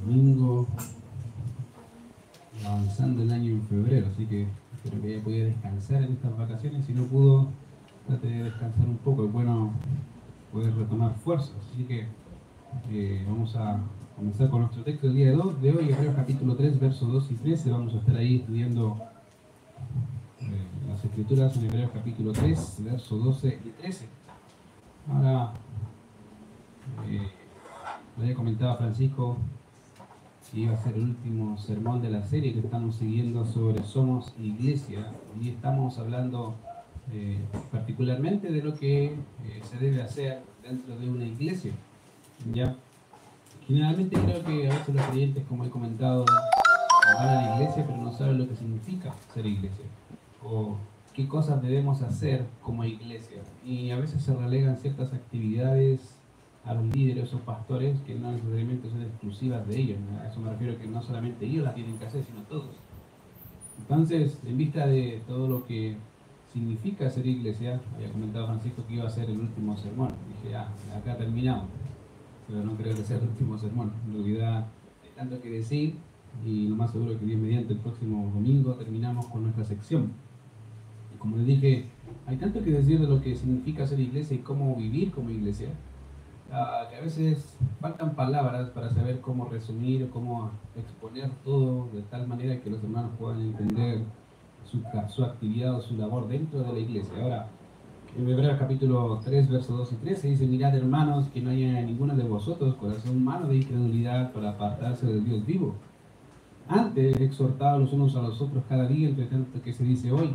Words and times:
domingo, 0.00 0.66
avanzando 2.64 3.22
el 3.22 3.32
año 3.32 3.52
en 3.52 3.62
febrero, 3.62 4.06
así 4.12 4.26
que 4.26 4.46
espero 4.74 5.00
que 5.02 5.14
haya 5.14 5.24
podido 5.24 5.46
descansar 5.46 6.02
en 6.02 6.12
estas 6.12 6.36
vacaciones. 6.36 6.84
Si 6.86 6.92
no 6.92 7.04
pudo, 7.04 7.48
trate 8.06 8.28
de 8.28 8.44
descansar 8.44 8.86
un 8.86 8.98
poco, 8.98 9.24
es 9.24 9.32
bueno 9.32 9.72
poder 10.52 10.74
retomar 10.74 11.14
fuerzas. 11.16 11.52
Así 11.72 11.84
que 11.84 12.06
eh, 12.90 13.24
vamos 13.28 13.54
a 13.56 13.80
comenzar 14.16 14.50
con 14.50 14.60
nuestro 14.60 14.82
texto 14.82 15.06
del 15.06 15.16
día 15.16 15.30
de 15.30 15.36
hoy, 15.36 15.90
Hebreos 15.90 16.14
capítulo 16.14 16.56
3, 16.56 16.80
versos 16.80 17.12
2 17.12 17.30
y 17.30 17.34
13. 17.34 17.70
Vamos 17.70 17.94
a 17.94 17.98
estar 17.98 18.16
ahí 18.16 18.36
estudiando 18.36 18.98
eh, 20.40 20.66
las 20.88 21.04
escrituras 21.04 21.56
en 21.56 21.64
Hebreos 21.64 21.90
capítulo 21.92 22.32
3, 22.32 22.76
versos 22.84 23.24
12 23.24 23.58
y 23.64 23.68
13. 23.80 24.08
Ahora, 25.12 25.52
eh, 27.08 27.28
le 28.16 28.22
había 28.22 28.34
comentado 28.34 28.76
Francisco 28.76 29.36
iba 30.54 30.74
a 30.74 30.82
ser 30.82 30.94
el 30.94 31.02
último 31.02 31.56
sermón 31.58 32.02
de 32.02 32.10
la 32.10 32.22
serie 32.22 32.52
que 32.52 32.60
estamos 32.60 32.96
siguiendo 32.96 33.44
sobre 33.44 33.82
Somos 33.84 34.34
Iglesia 34.38 35.12
y 35.40 35.50
estamos 35.50 35.98
hablando 35.98 36.54
eh, 37.12 37.38
particularmente 37.70 38.50
de 38.50 38.62
lo 38.62 38.74
que 38.74 39.06
eh, 39.06 39.16
se 39.62 39.78
debe 39.78 40.02
hacer 40.02 40.42
dentro 40.62 40.96
de 40.96 41.08
una 41.08 41.24
iglesia. 41.24 41.72
¿ya? 42.52 42.76
Generalmente 43.66 44.18
creo 44.18 44.44
que 44.44 44.68
a 44.68 44.74
veces 44.74 44.94
los 44.94 45.06
creyentes, 45.06 45.44
como 45.46 45.64
he 45.64 45.70
comentado, 45.70 46.24
van 47.16 47.28
a 47.28 47.34
la 47.34 47.56
iglesia 47.56 47.86
pero 47.86 47.98
no 47.98 48.12
saben 48.12 48.38
lo 48.38 48.48
que 48.48 48.56
significa 48.56 49.14
ser 49.32 49.46
iglesia 49.46 49.84
o 50.44 50.76
qué 51.14 51.28
cosas 51.28 51.62
debemos 51.62 52.02
hacer 52.02 52.46
como 52.62 52.84
iglesia. 52.84 53.42
Y 53.64 53.90
a 53.90 53.96
veces 53.96 54.22
se 54.22 54.34
relegan 54.34 54.76
ciertas 54.78 55.12
actividades 55.12 56.19
a 56.64 56.74
los 56.74 56.84
líderes 56.94 57.32
o 57.34 57.38
pastores 57.38 57.98
que 58.00 58.14
no 58.14 58.32
necesariamente 58.32 58.90
son 58.90 59.02
exclusivas 59.02 59.66
de 59.66 59.80
ellos. 59.80 59.98
A 60.20 60.28
eso 60.28 60.40
me 60.40 60.50
refiero 60.50 60.78
que 60.78 60.86
no 60.86 61.02
solamente 61.02 61.46
ellos 61.46 61.64
las 61.64 61.74
tienen 61.74 61.98
que 61.98 62.06
hacer, 62.06 62.22
sino 62.24 62.42
todos. 62.42 62.76
Entonces, 63.78 64.38
en 64.44 64.58
vista 64.58 64.86
de 64.86 65.22
todo 65.26 65.48
lo 65.48 65.66
que 65.66 65.96
significa 66.52 67.08
ser 67.08 67.26
iglesia, 67.26 67.80
había 67.94 68.10
comentado 68.10 68.46
Francisco 68.46 68.84
que 68.86 68.94
iba 68.94 69.06
a 69.06 69.10
ser 69.10 69.30
el 69.30 69.40
último 69.40 69.76
sermón. 69.76 70.10
Dije, 70.42 70.54
ah, 70.54 70.68
acá 70.96 71.16
terminamos. 71.16 71.66
Pero 72.46 72.62
no 72.62 72.76
creo 72.76 72.94
que 72.94 73.02
sea 73.02 73.16
el 73.16 73.24
último 73.24 73.56
sermón. 73.56 73.92
En 74.06 74.14
realidad, 74.14 74.66
hay 75.02 75.10
tanto 75.16 75.40
que 75.40 75.50
decir 75.50 75.94
y 76.44 76.68
lo 76.68 76.76
más 76.76 76.92
seguro 76.92 77.18
que 77.18 77.24
bien 77.24 77.42
mediante 77.42 77.72
el 77.72 77.80
próximo 77.80 78.30
domingo 78.32 78.74
terminamos 78.74 79.26
con 79.26 79.42
nuestra 79.42 79.64
sección. 79.64 80.12
Como 81.18 81.36
les 81.36 81.46
dije, 81.46 81.84
hay 82.26 82.36
tanto 82.36 82.62
que 82.62 82.70
decir 82.70 83.00
de 83.00 83.06
lo 83.06 83.20
que 83.20 83.34
significa 83.34 83.86
ser 83.86 84.00
iglesia 84.00 84.36
y 84.36 84.40
cómo 84.40 84.74
vivir 84.76 85.10
como 85.10 85.30
iglesia 85.30 85.68
que 86.88 86.96
a 86.96 87.00
veces 87.00 87.56
faltan 87.80 88.14
palabras 88.16 88.70
para 88.70 88.90
saber 88.90 89.20
cómo 89.20 89.44
resumir 89.44 90.10
cómo 90.10 90.50
exponer 90.76 91.30
todo 91.44 91.88
de 91.92 92.02
tal 92.02 92.26
manera 92.26 92.60
que 92.60 92.70
los 92.70 92.82
hermanos 92.82 93.12
puedan 93.18 93.40
entender 93.40 94.02
su, 94.64 94.82
su 95.08 95.24
actividad 95.24 95.76
o 95.76 95.80
su 95.80 95.96
labor 95.96 96.26
dentro 96.26 96.60
de 96.62 96.72
la 96.72 96.78
iglesia. 96.80 97.22
Ahora, 97.22 97.46
en 98.18 98.28
Hebreos 98.28 98.58
capítulo 98.58 99.20
3, 99.24 99.48
versos 99.48 99.78
2 99.78 99.92
y 99.92 99.96
3 99.96 100.18
se 100.18 100.28
dice, 100.28 100.46
mirad 100.46 100.74
hermanos, 100.74 101.28
que 101.32 101.40
no 101.40 101.50
haya 101.50 101.80
ninguno 101.82 102.16
de 102.16 102.24
vosotros 102.24 102.74
corazón 102.74 103.18
humano 103.18 103.46
de 103.46 103.58
incredulidad 103.58 104.32
para 104.32 104.50
apartarse 104.50 105.06
del 105.06 105.24
Dios 105.24 105.46
vivo. 105.46 105.76
Antes, 106.66 107.20
exhortados 107.20 107.80
los 107.80 107.92
unos 107.92 108.16
a 108.16 108.22
los 108.22 108.40
otros 108.40 108.64
cada 108.68 108.88
día, 108.88 109.08
entre 109.08 109.26
tanto 109.26 109.62
que 109.62 109.72
se 109.72 109.84
dice 109.84 110.10
hoy, 110.10 110.34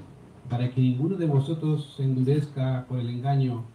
para 0.49 0.69
que 0.69 0.79
ninguno 0.79 1.17
de 1.17 1.25
vosotros 1.25 1.93
se 1.97 2.03
endurezca 2.03 2.85
por 2.87 2.99
el 2.99 3.09
engaño 3.09 3.65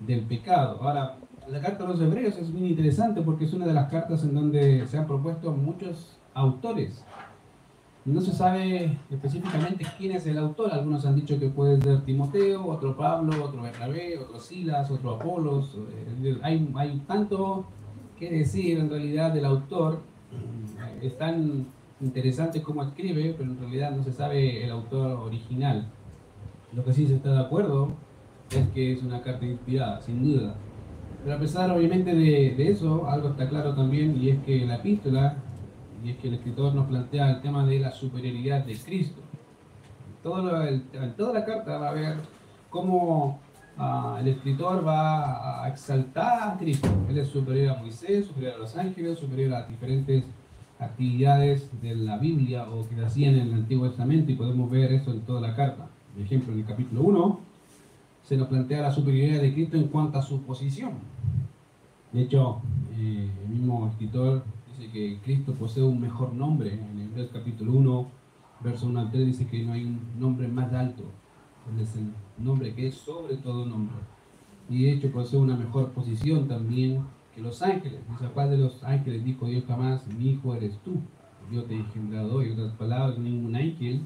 del 0.00 0.22
pecado. 0.22 0.78
Ahora, 0.82 1.16
la 1.50 1.60
carta 1.60 1.84
de 1.84 1.88
los 1.90 2.00
hebreos 2.00 2.36
es 2.36 2.50
muy 2.50 2.68
interesante 2.68 3.22
porque 3.22 3.44
es 3.44 3.52
una 3.52 3.66
de 3.66 3.72
las 3.72 3.90
cartas 3.90 4.22
en 4.24 4.34
donde 4.34 4.86
se 4.86 4.98
han 4.98 5.06
propuesto 5.06 5.52
muchos 5.52 6.18
autores. 6.34 7.04
No 8.04 8.20
se 8.20 8.32
sabe 8.32 8.98
específicamente 9.10 9.86
quién 9.98 10.12
es 10.12 10.26
el 10.26 10.38
autor. 10.38 10.72
Algunos 10.72 11.04
han 11.04 11.16
dicho 11.16 11.38
que 11.38 11.48
puede 11.48 11.80
ser 11.80 12.04
Timoteo, 12.04 12.66
otro 12.66 12.96
Pablo, 12.96 13.44
otro 13.44 13.62
Bernabé, 13.62 14.18
otro 14.18 14.40
Silas, 14.40 14.90
otro 14.90 15.16
Apolos. 15.16 15.76
Eh, 16.22 16.38
hay, 16.42 16.70
hay 16.74 17.02
tanto 17.06 17.66
que 18.18 18.30
decir 18.30 18.78
en 18.78 18.88
realidad 18.88 19.32
del 19.32 19.44
autor. 19.44 20.00
Es 21.02 21.16
tan 21.18 21.66
interesante 22.00 22.62
cómo 22.62 22.82
escribe, 22.82 23.34
pero 23.36 23.50
en 23.50 23.58
realidad 23.58 23.90
no 23.90 24.02
se 24.02 24.12
sabe 24.12 24.64
el 24.64 24.70
autor 24.70 25.18
original. 25.20 25.86
Lo 26.72 26.84
que 26.84 26.92
sí 26.92 27.06
se 27.06 27.16
está 27.16 27.32
de 27.32 27.40
acuerdo 27.40 27.92
es 28.50 28.68
que 28.68 28.92
es 28.92 29.02
una 29.02 29.20
carta 29.20 29.44
inspirada, 29.44 30.00
sin 30.00 30.22
duda. 30.22 30.54
Pero 31.22 31.36
a 31.36 31.38
pesar 31.38 31.70
obviamente 31.70 32.14
de, 32.14 32.70
eso, 32.70 33.08
algo 33.08 33.30
está 33.30 33.48
claro 33.48 33.74
también 33.74 34.16
y 34.22 34.30
es 34.30 34.38
que 34.44 34.64
la 34.64 34.76
epístola, 34.76 35.36
y 36.04 36.10
es 36.10 36.16
que 36.18 36.28
el 36.28 36.34
escritor 36.34 36.74
nos 36.74 36.86
plantea 36.86 37.30
el 37.30 37.40
tema 37.42 37.66
de 37.66 37.80
la 37.80 37.92
superioridad 37.92 38.64
de 38.64 38.76
Cristo. 38.76 39.20
Todo 40.22 40.64
en 40.66 41.14
toda 41.16 41.32
la 41.32 41.44
carta 41.44 41.78
va 41.78 41.90
a 41.90 41.94
ver 41.94 42.16
cómo 42.70 43.40
ah, 43.76 44.18
el 44.20 44.28
escritor 44.28 44.86
va 44.86 45.64
a 45.64 45.68
exaltar 45.68 46.50
a 46.50 46.58
Cristo. 46.58 46.88
Él 47.08 47.18
es 47.18 47.28
superior 47.28 47.76
a 47.76 47.80
Moisés, 47.80 48.26
superior 48.26 48.54
a 48.54 48.58
los 48.58 48.76
ángeles, 48.76 49.18
superior 49.18 49.54
a 49.54 49.66
diferentes 49.66 50.24
actividades 50.78 51.68
de 51.82 51.96
la 51.96 52.18
Biblia 52.18 52.68
o 52.70 52.88
que 52.88 53.04
hacían 53.04 53.34
en 53.34 53.48
el 53.48 53.54
Antiguo 53.54 53.88
Testamento 53.88 54.30
y 54.30 54.36
podemos 54.36 54.70
ver 54.70 54.92
eso 54.92 55.10
en 55.10 55.22
toda 55.22 55.40
la 55.40 55.56
carta. 55.56 55.88
Por 56.14 56.22
ejemplo, 56.22 56.52
en 56.52 56.60
el 56.60 56.64
capítulo 56.64 57.02
1 57.02 57.47
se 58.28 58.36
nos 58.36 58.48
plantea 58.48 58.82
la 58.82 58.92
superioridad 58.92 59.40
de 59.40 59.54
Cristo 59.54 59.78
en 59.78 59.88
cuanto 59.88 60.18
a 60.18 60.22
su 60.22 60.42
posición. 60.42 60.92
De 62.12 62.20
hecho, 62.20 62.60
eh, 62.92 63.30
el 63.42 63.48
mismo 63.48 63.88
escritor 63.88 64.44
dice 64.66 64.92
que 64.92 65.18
Cristo 65.24 65.54
posee 65.54 65.82
un 65.82 65.98
mejor 65.98 66.34
nombre. 66.34 66.74
En 66.74 67.10
el 67.16 67.30
capítulo 67.30 67.72
1, 67.72 68.06
verso 68.60 68.86
1 68.86 69.00
al 69.00 69.10
3 69.10 69.26
dice 69.28 69.46
que 69.46 69.62
no 69.62 69.72
hay 69.72 69.84
un 69.84 70.00
nombre 70.18 70.46
más 70.46 70.70
alto. 70.74 71.04
Es 71.80 71.96
el 71.96 72.12
nombre 72.36 72.74
que 72.74 72.88
es 72.88 72.96
sobre 72.96 73.38
todo 73.38 73.64
nombre. 73.64 73.96
Y 74.68 74.82
de 74.82 74.92
hecho 74.92 75.10
posee 75.10 75.40
una 75.40 75.56
mejor 75.56 75.92
posición 75.92 76.46
también 76.48 77.06
que 77.34 77.40
los 77.40 77.62
ángeles. 77.62 78.00
Dice, 78.10 78.30
¿cuál 78.34 78.50
de 78.50 78.58
los 78.58 78.84
ángeles 78.84 79.24
dijo 79.24 79.46
Dios 79.46 79.64
jamás? 79.66 80.06
Mi 80.06 80.32
hijo 80.32 80.54
eres 80.54 80.76
tú. 80.84 81.00
Yo 81.50 81.64
te 81.64 81.72
he 81.72 81.78
engendrado. 81.78 82.42
En 82.42 82.52
otras 82.52 82.74
palabras, 82.74 83.18
ningún 83.18 83.56
ángel 83.56 84.02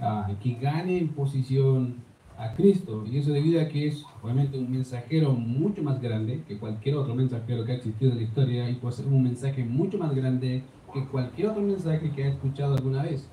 ah, 0.00 0.30
que 0.42 0.52
gane 0.52 0.98
en 0.98 1.08
posición 1.08 2.07
a 2.38 2.54
Cristo. 2.54 3.04
Y 3.10 3.18
eso 3.18 3.32
debido 3.32 3.60
a 3.60 3.68
que 3.68 3.88
es 3.88 4.04
obviamente 4.22 4.58
un 4.58 4.70
mensajero 4.70 5.32
mucho 5.32 5.82
más 5.82 6.00
grande 6.00 6.42
que 6.46 6.56
cualquier 6.56 6.96
otro 6.96 7.14
mensajero 7.14 7.64
que 7.64 7.72
ha 7.72 7.74
existido 7.76 8.12
en 8.12 8.18
la 8.18 8.22
historia 8.22 8.70
y 8.70 8.80
ser 8.92 9.06
un 9.06 9.22
mensaje 9.22 9.64
mucho 9.64 9.98
más 9.98 10.14
grande 10.14 10.62
que 10.92 11.04
cualquier 11.06 11.48
otro 11.48 11.62
mensaje 11.62 12.10
que 12.12 12.24
ha 12.24 12.28
escuchado 12.28 12.76
alguna 12.76 13.02
vez. 13.02 13.28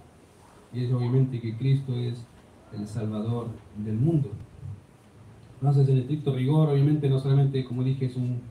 Y 0.74 0.84
es 0.84 0.92
obviamente 0.92 1.40
que 1.40 1.56
Cristo 1.56 1.96
es 1.96 2.26
el 2.74 2.88
Salvador 2.88 3.48
del 3.78 3.96
mundo. 3.96 4.32
Entonces, 5.62 5.88
en 5.88 6.00
estricto 6.00 6.36
rigor, 6.36 6.70
obviamente 6.70 7.08
no 7.08 7.20
solamente, 7.20 7.64
como 7.64 7.84
dije, 7.84 8.08
es 8.08 8.16
un 8.18 8.42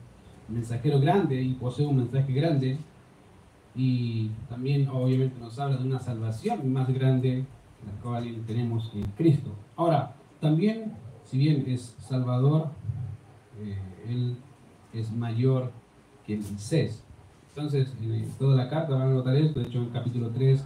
mensajero 0.47 0.99
grande 0.99 1.41
y 1.41 1.53
posee 1.53 1.85
un 1.85 1.97
mensaje 1.97 2.33
grande, 2.33 2.77
y 3.75 4.29
también 4.49 4.87
obviamente 4.87 5.39
nos 5.39 5.59
habla 5.59 5.77
de 5.77 5.83
una 5.83 5.99
salvación 5.99 6.71
más 6.71 6.91
grande, 6.93 7.45
la 7.85 8.01
cual 8.01 8.43
tenemos 8.47 8.91
en 8.95 9.03
Cristo. 9.17 9.51
Ahora, 9.75 10.15
también, 10.39 10.93
si 11.23 11.37
bien 11.37 11.63
es 11.67 11.95
Salvador, 11.99 12.69
eh, 13.59 13.77
él 14.07 14.37
es 14.93 15.11
mayor 15.11 15.71
que 16.25 16.37
Moisés. 16.37 17.03
Entonces, 17.49 17.87
en 18.01 18.29
toda 18.37 18.55
la 18.55 18.69
carta 18.69 18.95
van 18.95 19.09
a 19.09 19.13
notar 19.13 19.35
esto, 19.35 19.59
de 19.59 19.67
hecho 19.67 19.79
en 19.79 19.89
capítulo 19.89 20.29
3, 20.29 20.63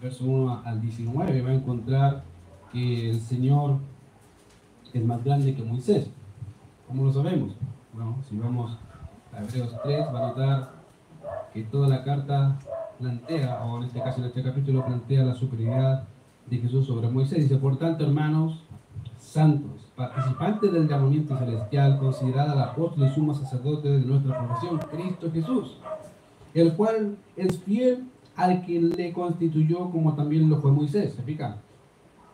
verso 0.00 0.24
1 0.24 0.62
al 0.64 0.80
19, 0.80 1.42
va 1.42 1.50
a 1.50 1.54
encontrar 1.54 2.24
que 2.72 3.10
el 3.10 3.20
Señor 3.20 3.78
es 4.92 5.04
más 5.04 5.22
grande 5.22 5.54
que 5.54 5.62
Moisés. 5.62 6.10
¿Cómo 6.86 7.04
lo 7.04 7.12
sabemos? 7.12 7.54
Bueno, 7.92 8.16
si 8.28 8.36
vamos 8.38 8.78
a 9.32 9.42
Hebreos 9.42 9.76
3, 9.84 10.06
va 10.14 10.18
a 10.18 10.28
notar 10.28 10.70
que 11.52 11.62
toda 11.64 11.88
la 11.88 12.02
carta 12.02 12.58
plantea, 12.98 13.64
o 13.64 13.78
en 13.78 13.84
este 13.84 14.00
caso 14.00 14.20
en 14.20 14.26
este 14.26 14.42
capítulo 14.42 14.84
plantea 14.84 15.24
la 15.24 15.34
superioridad 15.34 16.04
de 16.46 16.58
Jesús 16.58 16.86
sobre 16.86 17.08
Moisés. 17.08 17.38
Dice, 17.38 17.56
por 17.56 17.78
tanto, 17.78 18.04
hermanos, 18.04 18.64
santos, 19.30 19.92
participantes 19.94 20.72
del 20.72 20.88
llamamiento 20.88 21.36
celestial, 21.38 21.98
considerada 21.98 22.52
al 22.52 22.62
apóstol 22.62 23.06
y 23.06 23.14
sumo 23.14 23.32
sacerdote 23.32 23.88
de 23.88 24.00
nuestra 24.00 24.44
profesión, 24.44 24.80
Cristo 24.90 25.30
Jesús, 25.32 25.78
el 26.52 26.74
cual 26.74 27.16
es 27.36 27.60
fiel 27.60 28.08
al 28.34 28.64
que 28.66 28.80
le 28.80 29.12
constituyó 29.12 29.88
como 29.90 30.14
también 30.16 30.50
lo 30.50 30.56
fue 30.60 30.72
Moisés, 30.72 31.14
¿se 31.14 31.22
fija? 31.22 31.58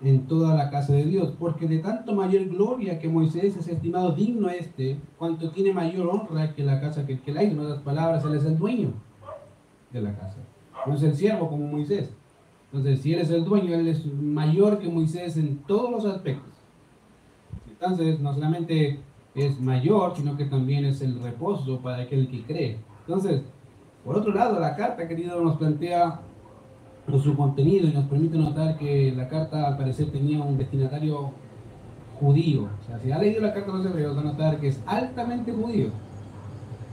En 0.01 0.27
toda 0.27 0.55
la 0.55 0.71
casa 0.71 0.95
de 0.95 1.05
Dios, 1.05 1.35
porque 1.39 1.69
de 1.69 1.81
tanto 1.81 2.15
mayor 2.15 2.47
gloria 2.47 2.99
que 2.99 3.11
Moisés 3.11 3.57
es 3.57 3.69
estimado 3.69 4.13
digno 4.13 4.49
este, 4.49 4.99
cuanto 5.19 5.51
tiene 5.51 5.75
mayor 5.75 6.07
honra 6.07 6.55
que 6.55 6.65
la 6.65 6.81
casa 6.81 7.07
que 7.07 7.21
que 7.21 7.33
la 7.33 7.43
hizo, 7.43 7.53
en 7.53 7.61
otras 7.61 7.83
palabras, 7.83 8.25
él 8.25 8.35
es 8.37 8.45
el 8.47 8.57
dueño 8.57 8.93
de 9.93 10.01
la 10.01 10.15
casa, 10.15 10.39
no 10.87 10.95
es 10.95 11.03
el 11.03 11.15
siervo 11.15 11.51
como 11.51 11.67
Moisés. 11.67 12.11
Entonces, 12.73 13.01
si 13.01 13.13
él 13.13 13.21
es 13.21 13.31
el 13.31 13.45
dueño, 13.45 13.75
él 13.75 13.89
es 13.89 14.05
mayor 14.07 14.79
que 14.79 14.89
Moisés 14.89 15.37
en 15.37 15.59
todos 15.59 15.91
los 15.91 16.05
aspectos. 16.07 16.56
Entonces, 17.81 18.21
no 18.21 18.35
solamente 18.35 19.01
es 19.35 19.61
mayor, 19.61 20.15
sino 20.17 20.37
que 20.37 20.47
también 20.47 20.85
es 20.85 21.03
el 21.03 21.21
reposo 21.21 21.79
para 21.81 22.03
aquel 22.03 22.29
que 22.29 22.43
cree. 22.43 22.79
Entonces, 23.07 23.43
Por 24.05 24.17
otro 24.17 24.33
lado, 24.33 24.61
la 24.61 24.77
carta, 24.77 25.09
querido, 25.09 25.41
nos 25.43 25.57
plantea 25.57 26.21
su 27.23 27.37
contenido 27.37 27.89
y 27.89 27.93
nos 27.93 28.05
permite 28.05 28.39
notar 28.39 28.79
que 28.79 29.13
la 29.17 29.29
carta 29.29 29.67
al 29.67 29.77
parecer 29.77 30.13
tenía 30.13 30.41
un 30.41 30.57
destinatario 30.57 31.33
judío. 32.21 32.69
O 32.81 32.87
sea, 32.87 33.01
si 33.01 33.11
ha 33.11 33.19
leído 33.19 33.43
la 33.43 33.53
carta 33.53 33.73
de 33.73 33.79
los 33.79 33.87
hebreos, 33.87 34.17
va 34.17 34.21
a 34.21 34.25
notar 34.25 34.61
que 34.61 34.69
es 34.69 34.81
altamente 34.87 35.53
judío. 35.53 35.89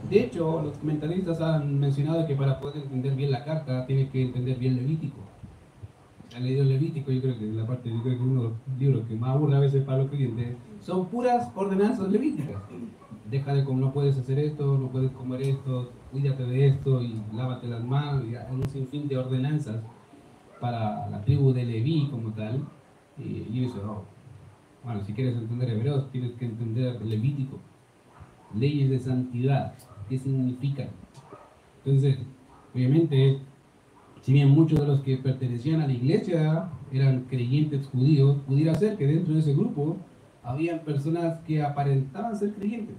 De 0.09 0.21
hecho, 0.21 0.61
los 0.63 0.77
comentaristas 0.77 1.39
han 1.39 1.79
mencionado 1.79 2.25
que 2.25 2.35
para 2.35 2.59
poder 2.59 2.83
entender 2.83 3.15
bien 3.15 3.31
la 3.31 3.43
carta, 3.43 3.85
tienes 3.85 4.09
que 4.09 4.23
entender 4.23 4.57
bien 4.57 4.75
Levítico. 4.75 5.19
Ha 6.35 6.39
leído 6.39 6.65
Levítico, 6.65 7.11
yo 7.11 7.21
creo 7.21 7.37
que 7.37 7.45
la 7.63 7.67
parte, 7.67 7.89
yo 7.89 8.01
creo 8.01 8.17
que 8.17 8.23
uno 8.23 8.41
de 8.43 8.49
los 8.49 8.57
libros 8.79 9.07
que 9.07 9.15
más 9.15 9.35
aburre 9.35 9.55
a 9.55 9.59
veces 9.59 9.83
para 9.83 9.99
los 9.99 10.09
clientes 10.09 10.55
son 10.81 11.07
puras 11.07 11.49
ordenanzas 11.55 12.09
levíticas. 12.09 12.61
Deja 13.29 13.53
de 13.53 13.63
no 13.63 13.91
puedes 13.91 14.17
hacer 14.17 14.37
esto, 14.37 14.77
no 14.77 14.89
puedes 14.89 15.11
comer 15.11 15.41
esto, 15.41 15.91
cuídate 16.11 16.43
de 16.43 16.67
esto 16.67 17.01
y 17.01 17.21
lávate 17.33 17.67
las 17.67 17.83
manos, 17.83 18.25
y 18.25 18.35
hay 18.35 18.53
un 18.53 18.65
sinfín 18.67 19.07
de 19.07 19.17
ordenanzas 19.17 19.81
para 20.59 21.09
la 21.09 21.21
tribu 21.21 21.53
de 21.53 21.65
Leví 21.65 22.07
como 22.11 22.31
tal. 22.31 22.65
Y 23.17 23.45
yo 23.51 23.67
eso, 23.67 23.81
oh, 23.85 24.03
bueno, 24.83 25.03
si 25.03 25.13
quieres 25.13 25.35
entender 25.35 25.69
hebreos, 25.69 26.11
tienes 26.11 26.33
que 26.33 26.45
entender 26.45 27.01
Levítico, 27.01 27.59
leyes 28.53 28.89
de 28.89 28.99
santidad, 28.99 29.73
qué 30.09 30.17
significan. 30.17 30.89
Entonces, 31.83 32.19
obviamente, 32.73 33.39
si 34.23 34.31
bien 34.31 34.51
muchos 34.51 34.79
de 34.79 34.87
los 34.87 35.01
que 35.01 35.17
pertenecían 35.17 35.81
a 35.81 35.87
la 35.87 35.91
iglesia 35.91 36.69
eran 36.93 37.25
creyentes 37.25 37.87
judíos, 37.87 38.37
pudiera 38.47 38.73
ser 38.73 38.95
que 38.95 39.05
dentro 39.05 39.33
de 39.33 39.41
ese 39.41 39.53
grupo 39.53 39.97
habían 40.41 40.79
personas 40.79 41.41
que 41.41 41.61
aparentaban 41.61 42.33
ser 42.33 42.53
creyentes. 42.53 42.95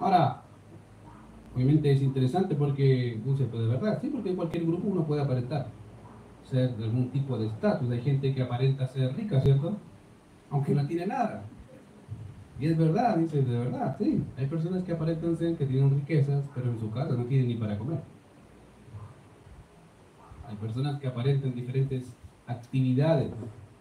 Ahora, 0.00 0.42
obviamente 1.54 1.92
es 1.92 2.00
interesante 2.00 2.54
porque, 2.54 3.20
no 3.26 3.36
se 3.36 3.44
puede 3.44 3.68
verdad, 3.68 3.98
sí, 4.00 4.08
porque 4.08 4.30
en 4.30 4.36
cualquier 4.36 4.64
grupo 4.64 4.88
uno 4.88 5.04
puede 5.06 5.20
aparentar 5.20 5.66
ser 6.50 6.74
de 6.74 6.84
algún 6.84 7.10
tipo 7.10 7.36
de 7.36 7.48
estatus. 7.48 7.90
Hay 7.90 8.00
gente 8.00 8.34
que 8.34 8.42
aparenta 8.42 8.86
ser 8.86 9.14
rica, 9.14 9.38
¿cierto? 9.42 9.76
Aunque 10.48 10.74
no 10.74 10.86
tiene 10.86 11.06
nada. 11.06 11.42
Y 12.58 12.66
es 12.68 12.78
verdad, 12.78 13.18
dice, 13.18 13.42
de 13.42 13.58
verdad, 13.58 13.96
sí. 13.98 14.24
Hay 14.38 14.46
personas 14.46 14.82
que 14.82 14.92
aparentan 14.92 15.36
ser 15.36 15.56
que 15.56 15.66
tienen 15.66 15.90
riquezas, 15.90 16.42
pero 16.54 16.70
en 16.70 16.80
su 16.80 16.90
casa 16.90 17.12
no 17.14 17.24
tienen 17.24 17.48
ni 17.48 17.56
para 17.56 17.76
comer. 17.76 18.13
Hay 20.48 20.56
personas 20.56 21.00
que 21.00 21.06
aparentan 21.06 21.54
diferentes 21.54 22.14
actividades 22.46 23.30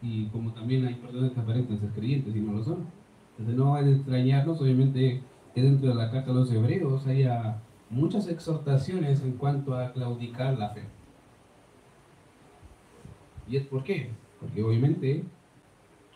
y 0.01 0.25
como 0.27 0.51
también 0.51 0.85
hay 0.85 0.95
personas 0.95 1.31
que 1.31 1.39
aparentan 1.39 1.79
ser 1.79 1.89
creyentes 1.89 2.35
y 2.35 2.39
no 2.39 2.53
lo 2.53 2.63
son. 2.63 2.85
Entonces 3.31 3.55
no 3.55 3.77
es 3.77 3.87
extrañarnos, 3.87 4.61
obviamente, 4.61 5.21
que 5.53 5.61
dentro 5.61 5.89
de 5.89 5.95
la 5.95 6.11
carta 6.11 6.31
de 6.31 6.39
los 6.39 6.51
hebreos 6.51 7.05
haya 7.07 7.61
muchas 7.89 8.27
exhortaciones 8.27 9.21
en 9.23 9.33
cuanto 9.33 9.75
a 9.75 9.91
claudicar 9.91 10.57
la 10.57 10.69
fe. 10.69 10.83
¿Y 13.47 13.57
es 13.57 13.65
por 13.65 13.83
qué? 13.83 14.09
Porque 14.39 14.63
obviamente 14.63 15.23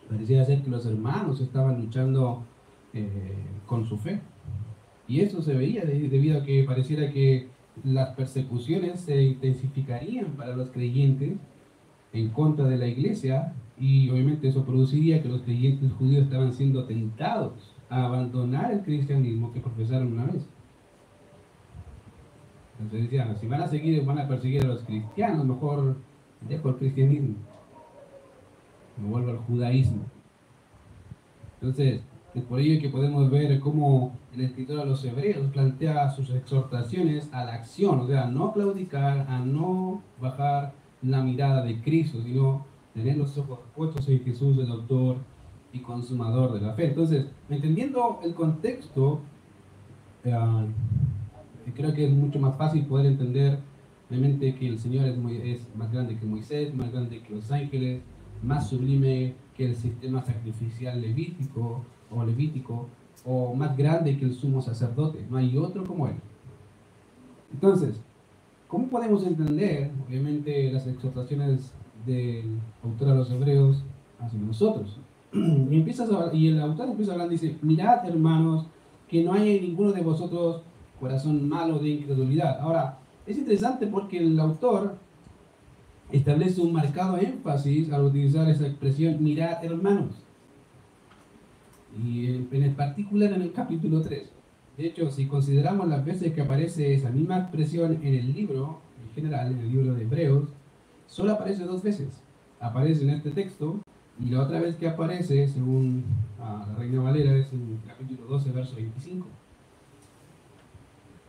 parecía 0.08 0.44
ser 0.44 0.62
que 0.62 0.70
los 0.70 0.86
hermanos 0.86 1.40
estaban 1.40 1.80
luchando 1.80 2.44
eh, 2.94 3.10
con 3.66 3.86
su 3.86 3.98
fe. 3.98 4.20
Y 5.06 5.20
eso 5.20 5.40
se 5.42 5.54
veía 5.54 5.84
debido 5.84 6.40
a 6.40 6.44
que 6.44 6.64
pareciera 6.64 7.10
que 7.10 7.48
las 7.84 8.14
persecuciones 8.14 9.00
se 9.00 9.22
intensificarían 9.22 10.32
para 10.32 10.56
los 10.56 10.70
creyentes 10.70 11.36
en 12.12 12.28
contra 12.30 12.66
de 12.66 12.78
la 12.78 12.86
iglesia 12.86 13.54
y 13.78 14.10
obviamente 14.10 14.48
eso 14.48 14.64
produciría 14.64 15.22
que 15.22 15.28
los 15.28 15.42
creyentes 15.42 15.92
judíos 15.92 16.24
estaban 16.24 16.52
siendo 16.52 16.84
tentados 16.84 17.74
a 17.88 18.04
abandonar 18.04 18.72
el 18.72 18.82
cristianismo 18.82 19.52
que 19.52 19.60
profesaron 19.60 20.12
una 20.12 20.24
vez. 20.24 20.46
Entonces 22.80 23.10
decían, 23.10 23.36
si 23.40 23.46
van 23.46 23.62
a 23.62 23.68
seguir, 23.68 24.04
van 24.04 24.18
a 24.18 24.28
perseguir 24.28 24.64
a 24.64 24.68
los 24.68 24.82
cristianos, 24.82 25.44
mejor 25.44 25.96
dejo 26.48 26.68
el 26.70 26.76
cristianismo, 26.76 27.34
me 28.96 29.08
vuelvo 29.08 29.30
al 29.30 29.38
judaísmo. 29.38 30.02
Entonces, 31.60 32.02
es 32.34 32.42
por 32.42 32.60
ello 32.60 32.80
que 32.80 32.88
podemos 32.88 33.30
ver 33.30 33.58
cómo 33.60 34.12
el 34.34 34.42
escritor 34.42 34.78
de 34.80 34.86
los 34.86 35.04
hebreos 35.04 35.50
plantea 35.52 36.10
sus 36.10 36.30
exhortaciones 36.30 37.28
a 37.32 37.44
la 37.44 37.54
acción, 37.54 38.00
o 38.00 38.06
sea, 38.06 38.24
a 38.24 38.30
no 38.30 38.52
claudicar, 38.52 39.26
a 39.28 39.38
no 39.40 40.02
bajar 40.20 40.72
la 41.02 41.22
mirada 41.22 41.62
de 41.62 41.80
Cristo, 41.80 42.22
sino 42.22 42.66
tener 42.94 43.16
los 43.16 43.36
ojos 43.38 43.60
puestos 43.74 44.08
en 44.08 44.24
Jesús, 44.24 44.58
el 44.58 44.70
autor 44.70 45.16
y 45.72 45.80
consumador 45.80 46.52
de 46.52 46.60
la 46.66 46.74
fe. 46.74 46.86
Entonces, 46.86 47.26
entendiendo 47.48 48.20
el 48.22 48.34
contexto, 48.34 49.20
eh, 50.24 50.36
creo 51.74 51.94
que 51.94 52.06
es 52.06 52.12
mucho 52.12 52.38
más 52.38 52.56
fácil 52.56 52.84
poder 52.86 53.06
entender 53.06 53.58
Obviamente 54.10 54.54
que 54.54 54.68
el 54.68 54.78
Señor 54.78 55.06
es, 55.06 55.18
muy, 55.18 55.36
es 55.36 55.66
más 55.76 55.92
grande 55.92 56.16
que 56.16 56.24
Moisés, 56.24 56.74
más 56.74 56.90
grande 56.90 57.20
que 57.20 57.34
los 57.34 57.50
ángeles, 57.50 58.00
más 58.42 58.68
sublime 58.68 59.34
que 59.54 59.66
el 59.66 59.76
sistema 59.76 60.22
sacrificial 60.22 61.00
levítico 61.00 61.84
o 62.10 62.24
levítico, 62.24 62.86
o 63.24 63.54
más 63.54 63.76
grande 63.76 64.16
que 64.16 64.24
el 64.24 64.34
sumo 64.34 64.62
sacerdote. 64.62 65.24
No 65.30 65.36
hay 65.36 65.56
otro 65.56 65.84
como 65.84 66.06
él. 66.06 66.16
Entonces, 67.52 68.00
¿cómo 68.66 68.88
podemos 68.88 69.24
entender, 69.24 69.90
obviamente, 70.06 70.70
las 70.72 70.86
exhortaciones 70.86 71.72
del 72.06 72.58
autor 72.82 73.10
a 73.10 73.14
los 73.14 73.30
hebreos 73.30 73.82
hacia 74.20 74.38
nosotros? 74.38 74.98
Y, 75.32 75.76
empiezas 75.76 76.08
y 76.32 76.48
el 76.48 76.60
autor 76.60 76.88
empieza 76.88 77.12
a 77.12 77.14
hablar 77.14 77.28
y 77.28 77.32
dice, 77.32 77.56
mirad 77.60 78.06
hermanos, 78.06 78.66
que 79.08 79.22
no 79.22 79.32
haya 79.32 79.44
en 79.44 79.62
ninguno 79.62 79.92
de 79.92 80.02
vosotros 80.02 80.62
corazón 80.98 81.48
malo 81.48 81.78
de 81.78 81.90
incredulidad. 81.90 82.58
Ahora, 82.60 82.98
es 83.26 83.36
interesante 83.36 83.86
porque 83.86 84.18
el 84.18 84.38
autor 84.40 84.96
establece 86.10 86.60
un 86.60 86.72
marcado 86.72 87.18
énfasis 87.18 87.92
al 87.92 88.04
utilizar 88.04 88.48
esa 88.48 88.66
expresión 88.66 89.22
mirad 89.22 89.62
hermanos. 89.64 90.12
Y 92.04 92.26
en 92.26 92.62
el 92.62 92.72
particular 92.72 93.32
en 93.32 93.42
el 93.42 93.52
capítulo 93.52 94.02
3. 94.02 94.30
De 94.76 94.86
hecho, 94.86 95.10
si 95.10 95.26
consideramos 95.26 95.88
las 95.88 96.04
veces 96.04 96.32
que 96.32 96.42
aparece 96.42 96.94
esa 96.94 97.10
misma 97.10 97.38
expresión 97.38 97.98
en 98.02 98.14
el 98.14 98.32
libro, 98.32 98.80
en 99.02 99.14
general, 99.14 99.52
en 99.52 99.58
el 99.58 99.68
libro 99.72 99.94
de 99.94 100.02
Hebreos, 100.02 100.48
solo 101.08 101.32
aparece 101.32 101.64
dos 101.64 101.82
veces. 101.82 102.08
Aparece 102.60 103.02
en 103.02 103.10
este 103.10 103.30
texto 103.30 103.80
y 104.24 104.30
la 104.30 104.42
otra 104.42 104.60
vez 104.60 104.76
que 104.76 104.88
aparece, 104.88 105.48
según 105.48 106.04
ah, 106.40 106.66
la 106.68 106.78
Reina 106.78 107.02
Valera, 107.02 107.36
es 107.36 107.52
en 107.52 107.80
el 107.82 107.88
capítulo 107.88 108.28
12, 108.28 108.50
verso 108.52 108.76
25. 108.76 109.26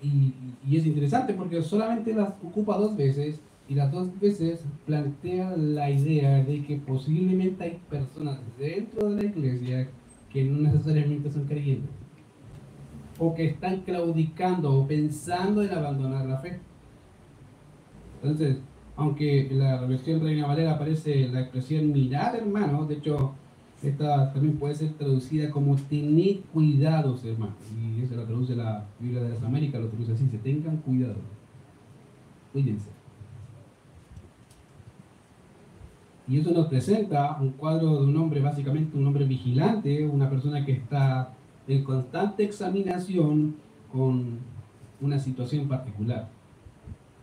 Y, 0.01 0.33
es 0.71 0.85
interesante 0.85 1.33
porque 1.33 1.61
solamente 1.61 2.13
las 2.13 2.29
ocupa 2.43 2.77
dos 2.77 2.95
veces 2.95 3.39
y 3.67 3.75
las 3.75 3.91
dos 3.91 4.07
veces 4.19 4.61
plantea 4.85 5.55
la 5.57 5.89
idea 5.89 6.43
de 6.43 6.63
que 6.63 6.77
posiblemente 6.77 7.63
hay 7.63 7.79
personas 7.89 8.39
dentro 8.57 9.09
de 9.09 9.23
la 9.23 9.29
iglesia 9.29 9.89
que 10.31 10.43
no 10.43 10.59
necesariamente 10.59 11.31
son 11.31 11.45
creyentes 11.45 11.89
o 13.19 13.35
que 13.35 13.47
están 13.47 13.81
claudicando 13.81 14.73
o 14.73 14.87
pensando 14.87 15.61
en 15.61 15.71
abandonar 15.71 16.25
la 16.25 16.37
fe. 16.37 16.59
Entonces, 18.21 18.57
aunque 18.95 19.47
en 19.47 19.59
la 19.59 19.81
versión 19.81 20.21
Reina 20.21 20.47
Valera 20.47 20.73
aparece 20.73 21.27
la 21.27 21.41
expresión 21.41 21.91
mirad 21.91 22.35
hermano, 22.35 22.85
de 22.85 22.95
hecho 22.95 23.33
esta 23.83 24.33
también 24.33 24.57
puede 24.57 24.75
ser 24.75 24.93
traducida 24.93 25.49
como 25.51 25.75
tened 25.75 26.39
cuidados, 26.53 27.23
hermano. 27.23 27.53
Y 27.77 28.03
eso 28.03 28.15
lo 28.15 28.23
traduce 28.23 28.55
la 28.55 28.85
Biblia 28.99 29.21
de 29.21 29.29
las 29.29 29.43
Américas, 29.43 29.81
lo 29.81 29.87
traduce 29.87 30.13
así, 30.13 30.27
se 30.27 30.37
tengan 30.37 30.77
cuidado. 30.77 31.15
Cuídense. 32.51 32.98
Y 36.29 36.39
eso 36.39 36.51
nos 36.51 36.67
presenta 36.67 37.37
un 37.41 37.53
cuadro 37.53 38.01
de 38.01 38.05
un 38.05 38.15
hombre, 38.15 38.39
básicamente 38.39 38.95
un 38.95 39.07
hombre 39.07 39.25
vigilante, 39.25 40.05
una 40.05 40.29
persona 40.29 40.63
que 40.63 40.73
está 40.73 41.33
en 41.67 41.83
constante 41.83 42.43
examinación 42.43 43.55
con 43.91 44.37
una 45.01 45.17
situación 45.17 45.67
particular. 45.67 46.29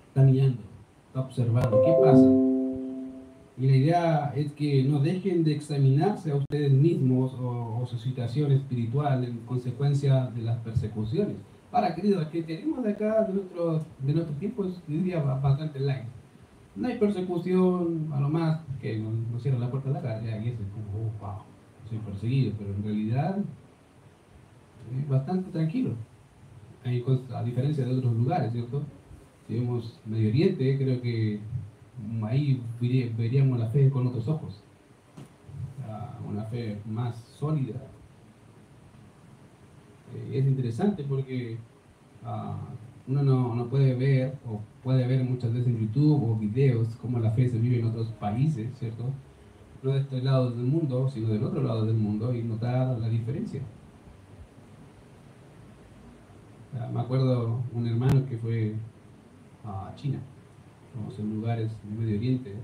Está 0.08 0.22
mirando, 0.22 0.58
está 1.06 1.20
observando. 1.20 1.82
¿Qué 1.84 1.94
pasa? 2.02 2.26
Y 3.58 3.66
la 3.68 3.76
idea 3.76 4.32
es 4.34 4.52
que 4.52 4.82
no 4.82 4.98
dejen 4.98 5.44
de 5.44 5.52
examinarse 5.52 6.32
a 6.32 6.36
ustedes 6.36 6.72
mismos 6.72 7.32
o, 7.40 7.86
su 7.86 7.98
situación 7.98 8.50
espiritual 8.50 9.22
en 9.22 9.38
consecuencia 9.46 10.26
de 10.34 10.42
las 10.42 10.58
persecuciones. 10.58 11.36
Ahora, 11.70 11.94
queridos, 11.94 12.26
que 12.26 12.42
tenemos 12.42 12.82
de 12.82 12.90
acá, 12.90 13.22
de 13.22 13.34
nuestro, 13.34 13.84
de 14.00 14.12
nuestro 14.12 14.34
tiempo, 14.34 14.64
es, 14.64 14.82
diría, 14.88 15.22
bastante 15.22 15.78
light. 15.78 16.15
No 16.76 16.88
hay 16.88 16.98
persecución, 16.98 18.10
a 18.12 18.20
lo 18.20 18.28
más 18.28 18.60
que 18.80 18.98
nos, 18.98 19.42
cierra 19.42 19.58
la 19.58 19.70
puerta 19.70 19.88
de 19.88 19.94
la 19.94 20.02
calle, 20.02 20.42
y 20.44 20.48
es 20.48 20.54
como, 20.54 21.06
oh, 21.06 21.10
wow, 21.20 21.42
soy 21.88 21.98
perseguido, 21.98 22.52
pero 22.58 22.74
en 22.74 22.82
realidad 22.82 23.38
es 24.98 25.08
bastante 25.08 25.50
tranquilo. 25.50 25.94
a 26.84 27.42
diferencia 27.42 27.84
de 27.84 27.96
otros 27.96 28.14
lugares, 28.14 28.52
¿cierto? 28.52 28.82
Si 29.46 29.54
vemos 29.54 29.98
Medio 30.04 30.28
Oriente, 30.28 30.76
creo 30.76 31.00
que 31.00 31.40
ahí 32.22 32.62
veríamos 32.80 33.58
la 33.58 33.68
fe 33.68 33.88
con 33.90 34.06
otros 34.06 34.28
ojos, 34.28 34.62
una 36.28 36.44
fe 36.44 36.78
más 36.84 37.16
sólida. 37.38 37.80
Eh, 40.14 40.38
es 40.38 40.46
interesante 40.46 41.04
porque 41.04 41.56
ah, 42.24 42.58
uno 43.08 43.22
no, 43.22 43.54
no, 43.54 43.66
puede 43.66 43.94
ver 43.94 44.36
o 44.46 44.60
puede 44.82 45.06
ver 45.06 45.22
muchas 45.24 45.52
veces 45.52 45.68
en 45.68 45.78
YouTube 45.78 46.30
o 46.30 46.36
videos 46.36 46.88
cómo 47.00 47.18
la 47.20 47.30
fe 47.30 47.48
se 47.48 47.58
vive 47.58 47.78
en 47.78 47.86
otros 47.86 48.08
países, 48.20 48.68
¿cierto? 48.78 49.04
No 49.82 49.92
de 49.92 50.00
este 50.00 50.22
lado 50.22 50.50
del 50.50 50.64
mundo, 50.64 51.08
sino 51.08 51.28
del 51.28 51.44
otro 51.44 51.62
lado 51.62 51.86
del 51.86 51.96
mundo 51.96 52.34
y 52.34 52.42
notar 52.42 52.98
la 52.98 53.08
diferencia. 53.08 53.62
me 56.92 57.00
acuerdo 57.00 57.60
un 57.72 57.86
hermano 57.86 58.26
que 58.26 58.36
fue 58.36 58.74
a 59.64 59.92
China, 59.96 60.18
como 60.94 61.10
en 61.16 61.36
lugares 61.36 61.70
del 61.84 61.98
Medio 61.98 62.16
Oriente, 62.16 62.54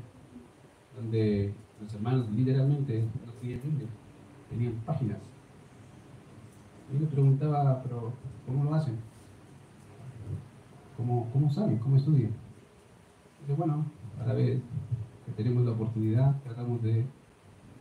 donde 0.97 1.53
los 1.81 1.95
hermanos 1.95 2.31
literalmente 2.31 3.01
no 3.27 3.33
tenían 3.41 3.61
tenían 4.51 4.75
páginas. 4.85 5.19
Y 6.95 6.99
le 6.99 7.07
preguntaba, 7.07 7.83
pero 7.83 8.13
¿cómo 8.47 8.65
lo 8.65 8.75
hacen? 8.75 9.12
¿Cómo, 10.97 11.29
cómo 11.33 11.51
saben? 11.51 11.79
¿Cómo 11.79 11.97
estudian? 11.97 12.33
Y 13.49 13.53
bueno, 13.53 13.85
a 14.21 14.27
la 14.27 14.35
vez 14.35 14.61
que 15.27 15.33
tenemos 15.33 15.65
la 15.65 15.73
oportunidad, 15.73 16.41
tratamos 16.43 16.83
de 16.83 17.05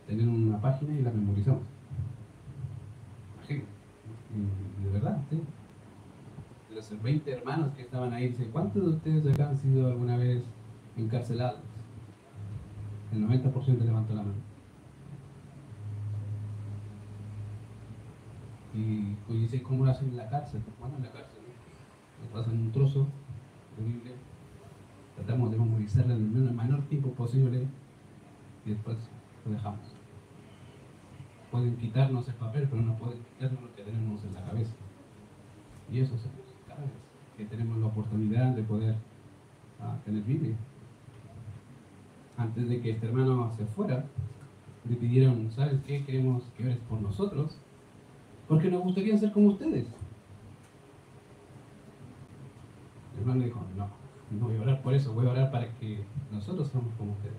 tener 0.06 0.28
una 0.28 0.60
página 0.60 0.92
y 0.98 1.02
la 1.02 1.10
memorizamos. 1.10 1.62
de 4.82 4.90
verdad, 4.90 5.18
¿sí? 5.30 5.40
De 6.70 6.76
los 6.76 7.02
20 7.02 7.30
hermanos 7.30 7.74
que 7.76 7.82
estaban 7.82 8.12
ahí, 8.12 8.28
dice, 8.28 8.46
¿cuántos 8.46 8.82
de 8.82 8.90
ustedes 8.90 9.34
acá 9.34 9.50
han 9.50 9.58
sido 9.58 9.86
alguna 9.88 10.16
vez 10.16 10.42
encarcelados? 10.96 11.60
El 13.12 13.28
90% 13.28 13.78
levantó 13.78 14.14
la 14.14 14.22
mano. 14.22 14.52
Y 18.74 19.14
pues 19.26 19.40
dice, 19.40 19.62
¿cómo 19.62 19.84
lo 19.84 19.90
hacen 19.90 20.08
en 20.08 20.16
la 20.16 20.28
cárcel? 20.30 20.62
Bueno, 20.80 20.96
en 20.96 21.02
la 21.02 21.10
cárcel 21.10 21.41
nos 22.22 22.30
pasan 22.30 22.58
un 22.58 22.72
trozo 22.72 23.06
de 23.76 23.84
Biblia, 23.84 24.12
tratamos 25.16 25.50
de 25.50 25.58
memorizarla 25.58 26.14
en 26.14 26.36
el 26.36 26.54
menor 26.54 26.82
tiempo 26.82 27.10
posible 27.10 27.66
y 28.64 28.70
después 28.70 28.96
lo 29.44 29.52
dejamos. 29.52 29.80
Pueden 31.50 31.76
quitarnos 31.76 32.26
el 32.28 32.34
papel, 32.34 32.66
pero 32.70 32.82
no 32.82 32.94
pueden 32.96 33.18
quitarnos 33.22 33.62
lo 33.62 33.74
que 33.74 33.82
tenemos 33.82 34.24
en 34.24 34.34
la 34.34 34.42
cabeza. 34.42 34.72
Y 35.90 36.00
eso 36.00 36.14
es 36.14 36.22
cada 36.66 36.80
vez 36.80 36.90
que 37.36 37.44
tenemos 37.44 37.78
la 37.78 37.86
oportunidad 37.86 38.54
de 38.54 38.62
poder 38.62 38.94
ah, 39.80 39.96
tener 40.04 40.22
Biblia. 40.22 40.56
Antes 42.38 42.68
de 42.68 42.80
que 42.80 42.90
este 42.90 43.06
hermano 43.06 43.52
se 43.56 43.66
fuera, 43.66 44.04
le 44.88 44.96
pidieron, 44.96 45.50
¿sabes 45.52 45.80
qué? 45.86 46.04
Queremos 46.04 46.42
que 46.56 46.64
ores 46.64 46.78
por 46.88 47.00
nosotros, 47.00 47.58
porque 48.48 48.70
nos 48.70 48.82
gustaría 48.82 49.16
ser 49.18 49.32
como 49.32 49.48
ustedes. 49.48 49.86
Hermano 53.18 53.44
dijo, 53.44 53.60
no, 53.76 53.88
no 54.38 54.46
voy 54.46 54.56
a 54.56 54.62
orar 54.62 54.82
por 54.82 54.94
eso, 54.94 55.12
voy 55.12 55.26
a 55.26 55.30
orar 55.30 55.50
para 55.50 55.68
que 55.74 56.04
nosotros 56.30 56.68
seamos 56.68 56.92
como 56.94 57.12
ustedes. 57.12 57.36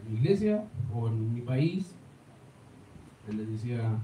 En 0.00 0.12
mi 0.12 0.20
iglesia 0.20 0.64
o 0.94 1.08
en 1.08 1.34
mi 1.34 1.40
país, 1.40 1.94
él 3.28 3.36
les 3.36 3.48
decía, 3.48 3.98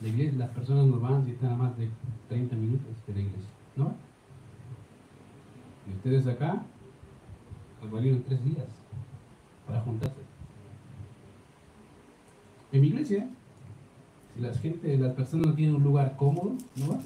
las 0.00 0.50
personas 0.50 0.86
no 0.86 0.98
van 0.98 1.24
si 1.24 1.32
están 1.32 1.52
a 1.52 1.56
más 1.56 1.76
de 1.76 1.88
30 2.28 2.56
minutos 2.56 2.88
de 3.06 3.14
la 3.14 3.20
iglesia, 3.20 3.50
¿no? 3.76 3.94
Y 5.86 5.94
ustedes 5.96 6.26
acá, 6.26 6.62
pues 7.80 7.92
valieron 7.92 8.22
tres 8.22 8.42
días 8.44 8.66
para 9.66 9.80
juntarse. 9.80 10.20
En 12.72 12.80
mi 12.80 12.88
iglesia, 12.88 13.28
si 14.34 14.40
la 14.40 14.54
gente, 14.54 14.96
las 14.96 15.12
personas 15.14 15.48
no 15.48 15.54
tienen 15.54 15.76
un 15.76 15.82
lugar 15.82 16.16
cómodo, 16.16 16.54
no 16.76 17.00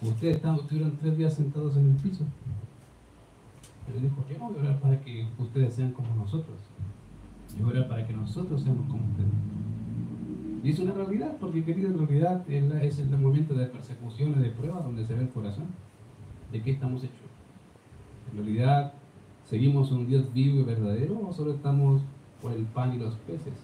Ustedes 0.00 0.36
estuvieron 0.36 0.96
tres 1.00 1.18
días 1.18 1.34
sentados 1.34 1.76
en 1.76 1.90
el 1.90 1.96
piso. 1.96 2.24
Pero 3.86 4.00
dijo, 4.00 4.24
yo 4.30 4.38
no 4.38 4.50
voy 4.50 4.58
a 4.58 4.60
orar 4.60 4.80
para 4.80 5.00
que 5.00 5.26
ustedes 5.38 5.74
sean 5.74 5.92
como 5.92 6.14
nosotros. 6.14 6.56
Yo 7.56 7.64
voy 7.64 7.72
orar 7.76 7.88
para 7.88 8.06
que 8.06 8.12
nosotros 8.12 8.62
seamos 8.62 8.86
como 8.86 9.02
ustedes. 9.08 9.30
Y 10.62 10.70
es 10.70 10.78
una 10.78 10.92
realidad, 10.92 11.36
porque 11.40 11.64
querido, 11.64 11.88
en 11.88 11.98
realidad 11.98 12.44
es 12.48 12.98
el 12.98 13.08
momento 13.18 13.54
de 13.54 13.66
persecución 13.66 14.34
y 14.38 14.42
de 14.42 14.50
prueba 14.50 14.80
donde 14.82 15.06
se 15.06 15.14
ve 15.14 15.22
el 15.22 15.30
corazón. 15.30 15.66
¿De 16.52 16.62
qué 16.62 16.72
estamos 16.72 17.02
hechos? 17.02 17.16
En 18.30 18.38
realidad, 18.38 18.92
¿seguimos 19.46 19.90
un 19.90 20.06
Dios 20.06 20.32
vivo 20.32 20.60
y 20.60 20.64
verdadero 20.64 21.18
o 21.26 21.32
solo 21.32 21.52
estamos 21.52 22.02
por 22.42 22.52
el 22.52 22.64
pan 22.64 22.94
y 22.94 22.98
los 22.98 23.14
peces? 23.16 23.54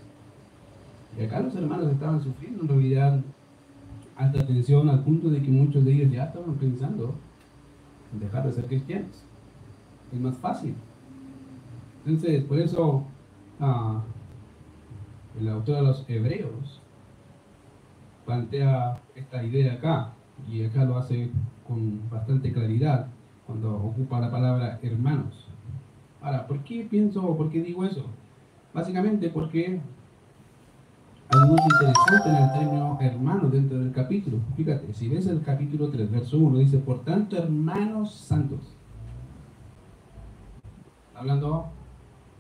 Y 1.19 1.23
acá 1.23 1.41
los 1.41 1.55
hermanos 1.55 1.93
estaban 1.93 2.23
sufriendo 2.23 2.63
en 2.63 2.69
realidad 2.69 3.21
alta 4.17 4.41
atención 4.41 4.89
al 4.89 5.03
punto 5.03 5.29
de 5.31 5.43
que 5.43 5.51
muchos 5.51 5.85
de 5.85 5.93
ellos 5.93 6.13
ya 6.13 6.25
estaban 6.25 6.55
pensando 6.55 7.15
en 8.13 8.21
dejar 8.21 8.47
de 8.47 8.53
ser 8.53 8.67
cristianos. 8.67 9.25
Es 10.13 10.21
más 10.21 10.37
fácil. 10.39 10.75
Entonces, 12.05 12.45
por 12.45 12.59
eso 12.59 13.05
ah, 13.61 14.03
el 15.39 15.49
autor 15.49 15.77
de 15.77 15.83
los 15.83 16.05
Hebreos 16.09 16.81
plantea 18.25 19.01
esta 19.15 19.43
idea 19.43 19.75
acá, 19.75 20.13
y 20.49 20.65
acá 20.65 20.85
lo 20.85 20.99
hace 20.99 21.31
con 21.67 22.09
bastante 22.11 22.53
claridad 22.53 23.09
cuando 23.47 23.77
ocupa 23.77 24.21
la 24.21 24.31
palabra 24.31 24.79
hermanos. 24.83 25.47
Ahora, 26.21 26.47
¿por 26.47 26.65
qué 26.65 26.87
pienso 26.89 27.37
por 27.37 27.51
qué 27.51 27.63
digo 27.63 27.85
eso? 27.85 28.07
Básicamente 28.73 29.29
porque 29.29 29.81
algo 31.31 31.47
muy 31.47 31.59
interesante 31.63 32.29
en 32.29 32.37
el 32.37 32.53
término 32.53 32.99
hermano 33.01 33.49
dentro 33.49 33.79
del 33.79 33.93
capítulo. 33.93 34.39
Fíjate, 34.57 34.93
si 34.93 35.09
ves 35.09 35.27
el 35.27 35.43
capítulo 35.43 35.89
3, 35.89 36.11
verso 36.11 36.39
1, 36.39 36.59
dice, 36.59 36.79
por 36.79 37.05
tanto, 37.05 37.37
hermanos 37.37 38.15
santos. 38.15 38.61
Hablando 41.15 41.67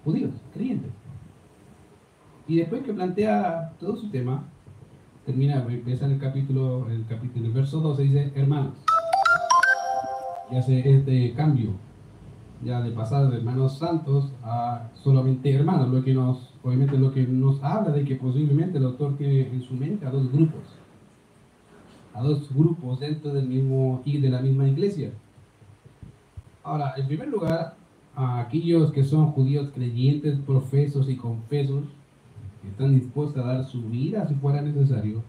judíos, 0.04 0.32
creyentes. 0.52 0.92
Y 2.46 2.56
después 2.56 2.82
que 2.82 2.92
plantea 2.92 3.72
todo 3.80 3.96
su 3.96 4.10
tema, 4.10 4.44
termina, 5.24 5.60
ves 5.60 6.02
en 6.02 6.12
el 6.12 6.18
capítulo, 6.18 6.86
el 6.90 7.06
capítulo, 7.06 7.46
el 7.46 7.52
verso 7.52 7.80
12, 7.80 8.02
dice, 8.02 8.32
hermanos. 8.34 8.74
Y 10.50 10.56
hace 10.56 10.96
este 10.96 11.32
cambio, 11.32 11.70
ya 12.62 12.82
de 12.82 12.90
pasar 12.90 13.30
de 13.30 13.38
hermanos 13.38 13.78
santos 13.78 14.30
a 14.42 14.88
solamente 14.94 15.54
hermanos, 15.54 15.88
lo 15.88 16.04
que 16.04 16.12
nos 16.12 16.53
obviamente 16.64 16.96
lo 16.98 17.12
que 17.12 17.26
nos 17.26 17.62
habla 17.62 17.92
de 17.92 18.04
que 18.04 18.16
posiblemente 18.16 18.78
el 18.78 18.86
autor 18.86 19.16
tiene 19.18 19.42
en 19.42 19.62
su 19.62 19.74
mente 19.74 20.06
a 20.06 20.10
dos 20.10 20.32
grupos, 20.32 20.62
a 22.14 22.22
dos 22.22 22.48
grupos 22.54 23.00
dentro 23.00 23.34
del 23.34 23.46
mismo 23.46 24.00
y 24.04 24.18
de 24.18 24.30
la 24.30 24.40
misma 24.40 24.66
iglesia. 24.66 25.12
Ahora, 26.62 26.94
en 26.96 27.06
primer 27.06 27.28
lugar, 27.28 27.76
a 28.16 28.40
aquellos 28.40 28.90
que 28.92 29.04
son 29.04 29.26
judíos 29.32 29.68
creyentes, 29.74 30.38
profesos 30.38 31.08
y 31.10 31.16
confesos, 31.16 31.84
que 32.62 32.68
están 32.68 32.98
dispuestos 32.98 33.44
a 33.44 33.46
dar 33.46 33.66
su 33.66 33.82
vida 33.82 34.26
si 34.26 34.34
fuera 34.34 34.62
necesario, 34.62 35.22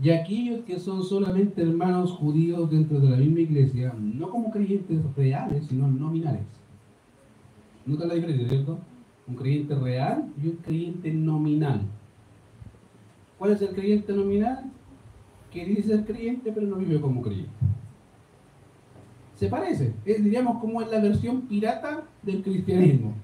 y 0.00 0.10
aquellos 0.10 0.60
que 0.64 0.78
son 0.78 1.02
solamente 1.02 1.60
hermanos 1.60 2.12
judíos 2.12 2.70
dentro 2.70 3.00
de 3.00 3.10
la 3.10 3.16
misma 3.16 3.40
iglesia, 3.40 3.92
no 3.98 4.30
como 4.30 4.52
creyentes 4.52 5.00
reales, 5.16 5.66
sino 5.66 5.88
nominales. 5.88 6.46
¿Nota 7.84 8.06
la 8.06 8.14
diferencia, 8.14 8.48
cierto? 8.48 8.78
Un 9.28 9.36
creyente 9.36 9.74
real 9.74 10.24
y 10.42 10.48
un 10.48 10.56
creyente 10.56 11.12
nominal. 11.12 11.82
¿Cuál 13.38 13.52
es 13.52 13.62
el 13.62 13.74
creyente 13.74 14.12
nominal? 14.12 14.64
Que 15.52 15.64
dice 15.64 15.82
ser 15.82 16.04
creyente 16.04 16.50
pero 16.52 16.66
no 16.66 16.76
vive 16.76 17.00
como 17.00 17.22
creyente. 17.22 17.52
Se 19.34 19.48
parece, 19.48 19.94
es, 20.04 20.24
diríamos 20.24 20.58
como 20.60 20.82
es 20.82 20.90
la 20.90 21.00
versión 21.00 21.42
pirata 21.42 22.02
del 22.22 22.42
cristianismo. 22.42 23.14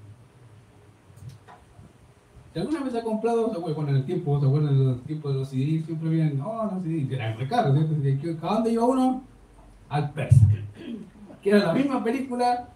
Si 2.53 2.59
alguna 2.59 2.83
vez 2.83 2.95
ha 2.95 3.03
comprado, 3.03 3.49
bueno, 3.59 3.89
en 3.89 3.95
el 3.97 4.05
tiempo, 4.05 4.39
¿se 4.39 4.45
acuerdan 4.45 4.77
de 4.77 4.85
los 4.85 5.03
tiempos 5.03 5.33
de 5.33 5.39
los 5.39 5.49
CDs? 5.49 5.85
Siempre 5.85 6.07
habían, 6.07 6.37
no, 6.37 6.71
los 6.73 6.83
CDs, 6.83 7.11
eran 7.11 7.35
muy 7.35 7.47
caros, 7.47 7.75
¿A 8.41 8.53
dónde 8.53 8.71
iba 8.71 8.85
uno? 8.85 9.23
Al 9.89 10.13
persa. 10.13 10.47
Que 11.41 11.49
era 11.49 11.59
la 11.59 11.73
misma 11.73 12.01
película 12.01 12.69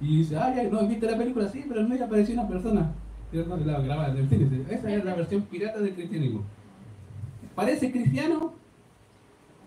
y 0.00 0.18
dice, 0.18 0.36
ay, 0.36 0.68
no, 0.70 0.86
¿viste 0.86 1.10
la 1.10 1.16
película? 1.16 1.48
Sí, 1.48 1.64
pero 1.66 1.80
en 1.80 1.88
medio 1.88 2.04
apareció 2.04 2.34
una 2.34 2.48
persona. 2.48 2.92
La 3.32 3.80
grabada 3.80 4.14
del 4.14 4.28
cine. 4.28 4.64
Esa 4.70 4.90
es 4.90 5.04
la 5.04 5.14
versión 5.14 5.42
pirata 5.42 5.80
del 5.80 5.94
cristianismo. 5.94 6.42
Parece 7.54 7.90
cristiano, 7.90 8.52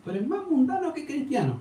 pero 0.06 0.20
es 0.20 0.28
más 0.28 0.48
mundano 0.48 0.94
que 0.94 1.06
cristiano. 1.06 1.60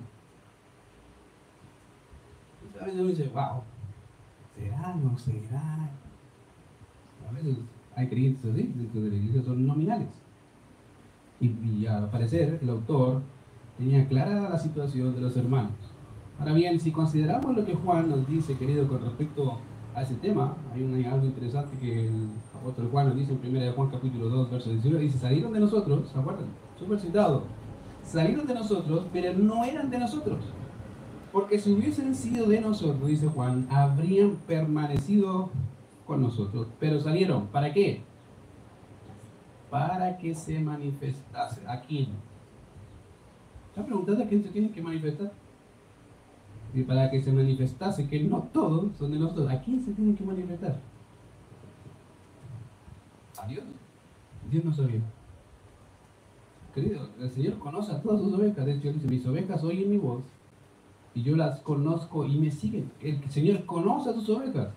a 2.79 2.85
veces 2.85 2.99
uno 2.99 3.09
dice, 3.09 3.29
wow, 3.33 3.63
¿será? 4.55 4.95
¿No 4.95 5.17
será? 5.17 5.89
A 7.27 7.31
veces 7.33 7.57
hay 7.95 8.07
creyentes 8.07 8.53
así, 8.53 8.71
dentro 8.75 9.01
de 9.01 9.09
la 9.09 9.15
iglesia 9.15 9.43
son 9.43 9.67
nominales. 9.67 10.07
Y, 11.41 11.47
y 11.47 11.87
al 11.87 12.09
parecer 12.09 12.59
el 12.61 12.69
autor 12.69 13.21
tenía 13.77 14.07
clara 14.07 14.49
la 14.49 14.59
situación 14.59 15.15
de 15.15 15.21
los 15.21 15.35
hermanos 15.35 15.73
Ahora 16.39 16.53
bien, 16.53 16.79
si 16.79 16.91
consideramos 16.91 17.53
lo 17.53 17.65
que 17.65 17.75
Juan 17.75 18.09
nos 18.09 18.25
dice, 18.25 18.55
querido, 18.55 18.87
con 18.87 19.01
respecto 19.01 19.59
a 19.93 20.03
ese 20.03 20.15
tema, 20.15 20.55
hay 20.73 21.05
algo 21.05 21.25
interesante 21.25 21.77
que 21.77 22.07
el 22.07 22.29
apóstol 22.55 22.87
Juan 22.89 23.07
nos 23.07 23.17
dice 23.17 23.33
en 23.33 23.57
1 23.57 23.73
Juan 23.73 23.89
capítulo 23.89 24.29
2, 24.29 24.51
verso 24.51 24.69
19, 24.69 25.03
dice, 25.03 25.17
salieron 25.17 25.51
de 25.51 25.59
nosotros, 25.59 26.09
¿se 26.09 26.17
acuerdan? 26.17 26.45
Súper 26.77 26.99
citado. 26.99 27.43
salieron 28.03 28.47
de 28.47 28.53
nosotros, 28.53 29.05
pero 29.11 29.37
no 29.37 29.65
eran 29.65 29.89
de 29.89 29.99
nosotros. 29.99 30.39
Porque 31.33 31.59
si 31.59 31.73
hubiesen 31.73 32.15
sido 32.15 32.47
de 32.47 32.61
nosotros, 32.61 33.05
dice 33.05 33.27
Juan, 33.27 33.67
habrían 33.69 34.37
permanecido 34.47 35.49
con 36.07 36.21
nosotros. 36.21 36.67
Pero 36.79 37.01
salieron, 37.01 37.47
¿para 37.47 37.73
qué? 37.73 38.01
Para 39.69 40.17
que 40.17 40.33
se 40.33 40.57
manifestase. 40.59 41.67
¿A 41.67 41.81
quién? 41.81 42.07
¿Se 43.75 43.81
ha 43.81 43.85
preguntado 43.85 44.23
a 44.23 44.25
quién 44.25 44.41
se 44.41 44.49
tiene 44.49 44.71
que 44.71 44.81
manifestar? 44.81 45.31
Y 46.73 46.83
para 46.83 47.09
que 47.09 47.21
se 47.21 47.31
manifestase, 47.31 48.07
que 48.07 48.23
no 48.23 48.47
todos 48.53 48.95
son 48.97 49.11
de 49.11 49.19
nosotros, 49.19 49.49
¿a 49.49 49.61
quién 49.61 49.83
se 49.83 49.91
tienen 49.93 50.15
que 50.15 50.23
manifestar? 50.23 50.79
A 53.41 53.47
Dios. 53.47 53.63
Dios 54.49 54.65
no 54.65 54.73
sabía. 54.73 55.01
Querido, 56.73 57.09
el 57.19 57.29
Señor 57.31 57.57
conoce 57.57 57.91
a 57.91 58.01
todas 58.01 58.21
sus 58.21 58.33
ovejas. 58.33 58.65
De 58.65 58.73
hecho, 58.73 58.93
dice, 58.93 59.07
mis 59.07 59.25
ovejas 59.25 59.63
oyen 59.63 59.89
mi 59.89 59.97
voz 59.97 60.23
y 61.15 61.23
yo 61.23 61.35
las 61.35 61.59
conozco 61.61 62.25
y 62.25 62.37
me 62.37 62.51
siguen. 62.51 62.91
El 63.01 63.29
Señor 63.29 63.65
conoce 63.65 64.11
a 64.11 64.13
sus 64.13 64.29
ovejas. 64.29 64.69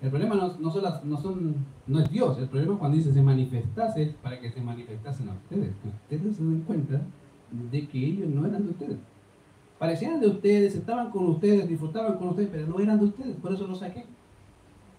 El 0.00 0.10
problema 0.10 0.36
no, 0.36 0.56
no, 0.58 0.70
son 0.70 0.82
las, 0.82 1.04
no, 1.04 1.20
son, 1.20 1.56
no 1.86 1.98
es 1.98 2.10
Dios, 2.10 2.38
el 2.38 2.48
problema 2.48 2.74
es 2.74 2.78
cuando 2.78 2.96
dice 2.96 3.12
se 3.12 3.20
manifestase 3.20 4.14
para 4.22 4.38
que 4.40 4.50
se 4.50 4.60
manifestasen 4.60 5.28
a 5.28 5.32
ustedes. 5.32 5.74
Ustedes 5.84 6.36
se 6.36 6.44
den 6.44 6.60
cuenta 6.60 7.00
de 7.50 7.88
que 7.88 8.06
ellos 8.06 8.28
no 8.28 8.46
eran 8.46 8.64
de 8.64 8.70
ustedes. 8.70 8.98
Parecían 9.78 10.20
de 10.20 10.26
ustedes, 10.26 10.74
estaban 10.74 11.10
con 11.10 11.28
ustedes, 11.28 11.68
disfrutaban 11.68 12.18
con 12.18 12.30
ustedes, 12.30 12.50
pero 12.50 12.66
no 12.66 12.80
eran 12.80 12.98
de 12.98 13.06
ustedes, 13.06 13.36
por 13.36 13.52
eso 13.52 13.66
los 13.66 13.78
saqué. 13.78 14.04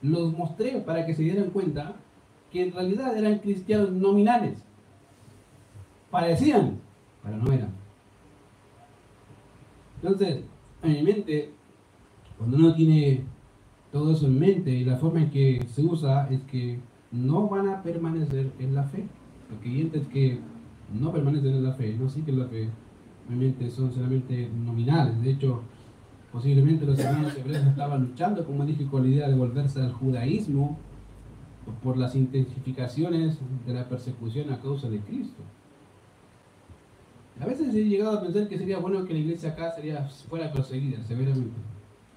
Los 0.02 0.32
mostré 0.36 0.80
para 0.80 1.06
que 1.06 1.14
se 1.14 1.24
dieran 1.24 1.50
cuenta 1.50 1.96
que 2.52 2.64
en 2.64 2.72
realidad 2.72 3.18
eran 3.18 3.40
cristianos 3.40 3.92
nominales. 3.92 4.64
Parecían, 6.10 6.80
pero 7.24 7.38
no 7.38 7.52
eran. 7.52 7.70
Entonces, 10.02 10.44
en 10.82 10.92
mi 10.94 11.04
mente, 11.04 11.52
cuando 12.38 12.56
uno 12.56 12.74
tiene 12.74 13.26
todo 13.92 14.14
eso 14.14 14.28
en 14.28 14.40
mente 14.40 14.72
y 14.72 14.86
la 14.86 14.98
forma 14.98 15.24
en 15.24 15.30
que 15.30 15.66
se 15.74 15.82
usa 15.82 16.30
es 16.30 16.42
que 16.44 16.80
no 17.12 17.48
van 17.50 17.68
a 17.68 17.84
permanecer 17.84 18.52
en 18.60 18.76
la 18.76 18.84
fe. 18.84 19.06
Los 19.50 19.60
creyentes 19.60 20.08
que 20.08 20.40
no 20.94 21.12
permanecen 21.12 21.56
en 21.56 21.64
la 21.64 21.74
fe, 21.74 21.96
no 22.00 22.10
siguen 22.10 22.40
la 22.40 22.48
fe, 22.48 22.70
obviamente 23.30 23.70
son 23.70 23.94
solamente 23.94 24.50
nominales. 24.66 25.22
De 25.22 25.32
hecho, 25.32 25.62
posiblemente 26.32 26.86
los 26.86 26.98
hermanos 26.98 27.38
hebreos 27.38 27.64
estaban 27.66 28.02
luchando, 28.02 28.44
como 28.44 28.66
dije, 28.66 28.88
con 28.88 29.04
la 29.04 29.10
idea 29.10 29.30
de 29.30 29.36
volverse 29.36 29.80
al 29.82 29.94
judaísmo 29.94 30.78
por 31.84 31.98
las 31.98 32.16
intensificaciones 32.16 33.38
de 33.68 33.74
la 33.74 33.88
persecución 33.88 34.52
a 34.52 34.60
causa 34.60 34.90
de 34.90 35.00
Cristo. 35.00 35.44
A 37.40 37.46
veces 37.46 37.74
he 37.74 37.86
llegado 37.86 38.18
a 38.18 38.22
pensar 38.22 38.48
que 38.48 38.58
sería 38.58 38.80
bueno 38.80 39.06
que 39.06 39.14
la 39.14 39.20
iglesia 39.20 39.52
acá 39.52 39.72
sería, 39.72 40.04
fuera 40.28 40.52
perseguida 40.52 41.02
severamente, 41.04 41.56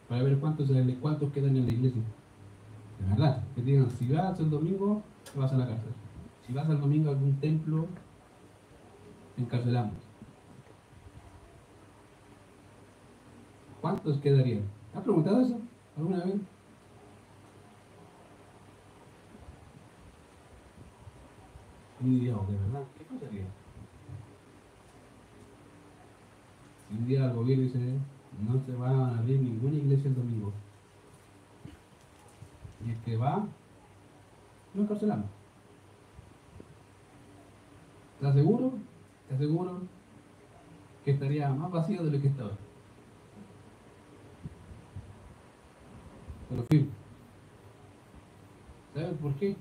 para 0.08 0.22
ver 0.22 0.38
cuántos, 0.38 0.70
cuántos 1.00 1.30
quedan 1.32 1.56
en 1.56 1.66
la 1.66 1.72
iglesia. 1.72 2.02
De 3.00 3.10
verdad, 3.10 3.42
que 3.54 3.62
digan, 3.62 3.90
si 3.90 4.08
vas 4.08 4.40
el 4.40 4.50
domingo, 4.50 5.02
vas 5.36 5.52
a 5.52 5.58
la 5.58 5.66
cárcel. 5.66 5.92
Si 6.46 6.52
vas 6.52 6.68
al 6.68 6.80
domingo 6.80 7.10
a 7.10 7.12
algún 7.12 7.34
templo, 7.36 7.86
te 9.36 9.42
encarcelamos. 9.42 9.94
¿Cuántos 13.82 14.18
quedarían? 14.18 14.62
¿Has 14.94 15.02
preguntado 15.02 15.40
eso 15.40 15.60
alguna 15.96 16.24
vez? 16.24 16.36
Y 22.00 22.20
Dios, 22.20 22.48
de 22.48 22.56
verdad, 22.58 22.84
¿qué 22.96 23.04
pasaría? 23.04 23.44
Si 26.88 26.94
un 26.96 27.06
día 27.08 27.26
el 27.26 27.32
gobierno 27.32 27.64
dice, 27.64 27.98
no 28.48 28.64
se 28.64 28.72
va 28.76 28.88
a 28.88 29.18
abrir 29.18 29.40
ninguna 29.40 29.74
iglesia 29.74 30.08
el 30.08 30.14
domingo. 30.14 30.52
Y 32.86 32.90
el 32.90 32.96
que 32.98 33.16
va, 33.16 33.44
lo 34.74 34.82
encarcelamos. 34.82 35.26
¿Estás 38.14 38.34
seguro? 38.34 38.74
¿Estás 39.24 39.38
seguro 39.40 39.80
que 41.04 41.10
estaría 41.10 41.48
más 41.50 41.72
vacío 41.72 42.04
de 42.04 42.12
lo 42.12 42.20
que 42.20 42.28
está 42.28 42.44
hoy? 42.44 42.61
Pero 46.52 46.66
fin. 46.70 46.90
¿Sabes 48.94 49.14
por 49.22 49.34
qué? 49.36 49.56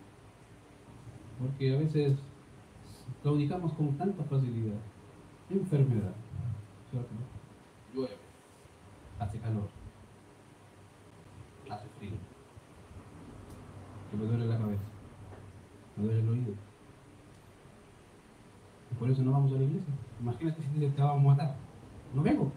Porque 1.39 1.73
a 1.73 1.77
veces 1.77 2.17
claudicamos 3.23 3.71
con 3.73 3.97
tanta 3.97 4.23
facilidad. 4.25 4.75
Enfermedad, 5.49 6.13
¿cierto? 6.89 7.09
Llueve, 7.93 8.15
hace 9.19 9.39
calor, 9.39 9.69
hace 11.69 11.87
frío, 11.97 12.11
que 14.09 14.17
me 14.17 14.25
duele 14.25 14.45
la 14.45 14.57
cabeza, 14.57 14.83
me 15.97 16.03
duele 16.05 16.21
el 16.21 16.29
oído. 16.29 16.53
Y 18.91 18.95
por 18.95 19.09
eso 19.09 19.23
no 19.23 19.31
vamos 19.31 19.51
a 19.51 19.55
la 19.55 19.63
iglesia. 19.63 19.93
Imagínate 20.21 20.61
si 20.61 20.87
te 20.87 21.01
vamos 21.01 21.25
a 21.25 21.27
matar. 21.35 21.55
No 22.13 22.21
vengo. 22.23 22.51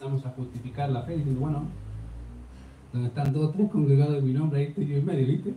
Y 0.00 0.04
empezamos 0.04 0.26
a 0.26 0.30
justificar 0.30 0.90
la 0.90 1.02
fe 1.02 1.16
diciendo, 1.16 1.40
bueno, 1.40 1.62
donde 2.92 3.08
están 3.08 3.32
dos 3.32 3.46
o 3.46 3.50
tres 3.50 3.70
congregados 3.70 4.18
en 4.18 4.24
mi 4.26 4.32
nombre, 4.32 4.60
ahí 4.60 4.66
estoy 4.66 4.86
yo 4.86 4.96
en 4.96 5.06
medio, 5.06 5.26
¿viste? 5.26 5.54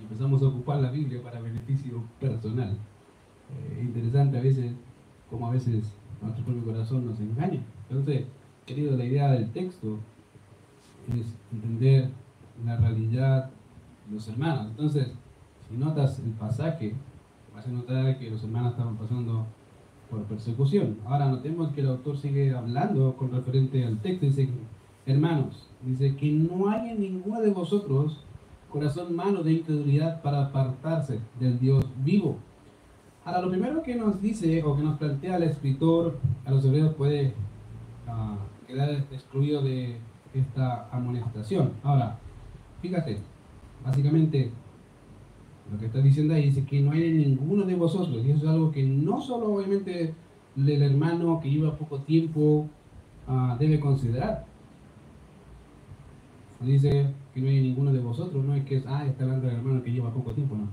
empezamos 0.00 0.42
a 0.42 0.46
ocupar 0.46 0.80
la 0.80 0.90
Biblia 0.90 1.22
para 1.22 1.40
beneficio 1.40 2.02
personal. 2.20 2.76
Eh, 3.50 3.82
interesante 3.82 4.38
a 4.38 4.40
veces, 4.40 4.72
como 5.30 5.48
a 5.48 5.50
veces 5.50 5.92
nuestro 6.22 6.44
propio 6.44 6.64
corazón 6.64 7.06
nos 7.06 7.18
engaña. 7.20 7.60
Entonces, 7.88 8.24
querido, 8.66 8.96
la 8.96 9.04
idea 9.04 9.30
del 9.32 9.50
texto 9.50 9.98
es 11.08 11.34
entender 11.52 12.10
la 12.64 12.76
realidad 12.76 13.50
de 14.08 14.14
los 14.14 14.28
hermanos. 14.28 14.68
Entonces, 14.68 15.08
si 15.68 15.76
notas 15.76 16.18
el 16.18 16.32
pasaje, 16.32 16.94
vas 17.54 17.66
a 17.66 17.70
notar 17.70 18.18
que 18.18 18.30
los 18.30 18.42
hermanos 18.42 18.72
estaban 18.72 18.96
pasando 18.96 19.46
por 20.10 20.22
persecución. 20.24 20.98
Ahora 21.06 21.28
notemos 21.28 21.72
que 21.72 21.80
el 21.80 21.88
autor 21.88 22.16
sigue 22.16 22.54
hablando 22.54 23.16
con 23.16 23.32
referente 23.32 23.84
al 23.84 23.98
texto. 23.98 24.26
Dice, 24.26 24.48
hermanos, 25.06 25.68
dice 25.82 26.16
que 26.16 26.30
no 26.30 26.68
haya 26.68 26.94
ninguno 26.94 27.40
de 27.40 27.50
vosotros 27.50 28.24
corazón 28.70 29.14
malo 29.14 29.44
de 29.44 29.52
incredulidad 29.52 30.20
para 30.20 30.46
apartarse 30.46 31.20
del 31.38 31.60
Dios 31.60 31.86
vivo. 32.04 32.38
Ahora, 33.24 33.40
lo 33.40 33.48
primero 33.48 33.82
que 33.82 33.94
nos 33.94 34.20
dice 34.20 34.62
o 34.64 34.76
que 34.76 34.82
nos 34.82 34.98
plantea 34.98 35.36
el 35.36 35.44
escritor 35.44 36.18
a 36.44 36.50
los 36.50 36.64
hebreos 36.64 36.92
puede 36.94 37.34
uh, 38.08 38.66
quedar 38.66 38.90
excluido 39.12 39.62
de 39.62 39.96
esta 40.34 40.88
amonestación. 40.90 41.70
Ahora, 41.84 42.18
fíjate, 42.82 43.18
básicamente 43.84 44.50
lo 45.72 45.78
que 45.78 45.86
está 45.86 46.00
diciendo 46.00 46.34
ahí 46.34 46.46
dice 46.46 46.64
que 46.64 46.80
no 46.80 46.92
hay 46.92 47.12
ninguno 47.12 47.64
de 47.64 47.74
vosotros, 47.74 48.24
y 48.24 48.30
eso 48.30 48.44
es 48.44 48.48
algo 48.48 48.70
que 48.70 48.82
no 48.82 49.20
solo 49.20 49.54
obviamente 49.54 50.14
el 50.56 50.82
hermano 50.82 51.40
que 51.40 51.50
lleva 51.50 51.76
poco 51.76 52.00
tiempo 52.00 52.68
uh, 53.28 53.58
debe 53.58 53.80
considerar. 53.80 54.46
Dice, 56.60 57.08
que 57.34 57.40
no 57.40 57.48
hay 57.48 57.60
ninguno 57.60 57.92
de 57.92 57.98
vosotros, 57.98 58.42
no 58.44 58.54
es 58.54 58.64
que, 58.64 58.82
ah, 58.86 59.04
está 59.04 59.24
hablando 59.24 59.48
del 59.48 59.56
hermano 59.56 59.82
que 59.82 59.90
lleva 59.90 60.14
poco 60.14 60.32
tiempo, 60.32 60.54
no. 60.54 60.68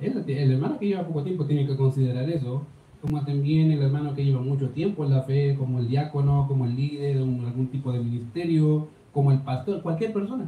El, 0.00 0.28
el 0.28 0.52
hermano 0.52 0.78
que 0.78 0.86
lleva 0.86 1.06
poco 1.06 1.22
tiempo 1.22 1.44
tiene 1.44 1.66
que 1.66 1.76
considerar 1.76 2.28
eso, 2.30 2.62
como 3.02 3.24
también 3.24 3.70
el 3.70 3.82
hermano 3.82 4.14
que 4.14 4.24
lleva 4.24 4.40
mucho 4.40 4.70
tiempo 4.70 5.04
en 5.04 5.10
la 5.10 5.22
fe, 5.22 5.54
como 5.56 5.78
el 5.78 5.88
diácono, 5.88 6.46
como 6.48 6.64
el 6.64 6.74
líder, 6.74 7.18
de 7.18 7.22
algún 7.22 7.68
tipo 7.68 7.92
de 7.92 8.00
ministerio, 8.00 8.88
como 9.12 9.30
el 9.30 9.38
pastor, 9.40 9.82
cualquier 9.82 10.12
persona. 10.12 10.46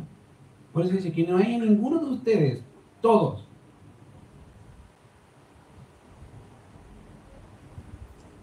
Por 0.72 0.84
eso 0.84 0.94
dice 0.94 1.12
que 1.12 1.26
no 1.26 1.36
hay 1.36 1.58
ninguno 1.58 2.00
de 2.00 2.10
ustedes, 2.10 2.62
todos. 3.00 3.44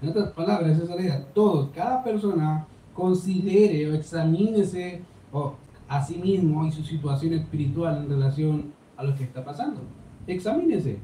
En 0.06 0.12
otras 0.12 0.34
palabras, 0.34 0.80
esa 0.80 0.96
es. 0.98 1.34
Todos, 1.34 1.72
cada 1.74 2.04
persona 2.04 2.68
considere 2.94 3.90
o 3.90 3.96
examínese 3.96 5.02
o 5.32 5.56
a 5.88 6.06
sí 6.06 6.20
mismo 6.20 6.64
y 6.68 6.72
su 6.72 6.84
situación 6.84 7.34
espiritual 7.34 8.04
en 8.04 8.10
relación 8.10 8.66
a 8.98 9.04
lo 9.04 9.16
que 9.16 9.24
está 9.24 9.44
pasando. 9.44 9.82
Examínese. 10.28 11.00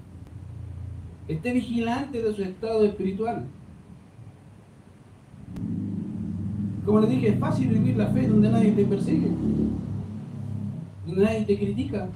Esté 1.28 1.52
vigilante 1.52 2.22
de 2.22 2.32
su 2.32 2.44
estado 2.44 2.86
espiritual. 2.86 3.48
Como 6.86 7.00
les 7.00 7.10
dije, 7.10 7.30
es 7.30 7.40
fácil 7.40 7.70
vivir 7.70 7.98
la 7.98 8.06
fe 8.06 8.28
donde 8.28 8.52
nadie 8.52 8.72
te 8.74 8.86
persigue, 8.86 9.32
donde 11.08 11.24
nadie 11.24 11.46
te 11.46 11.58
critica. 11.58 12.08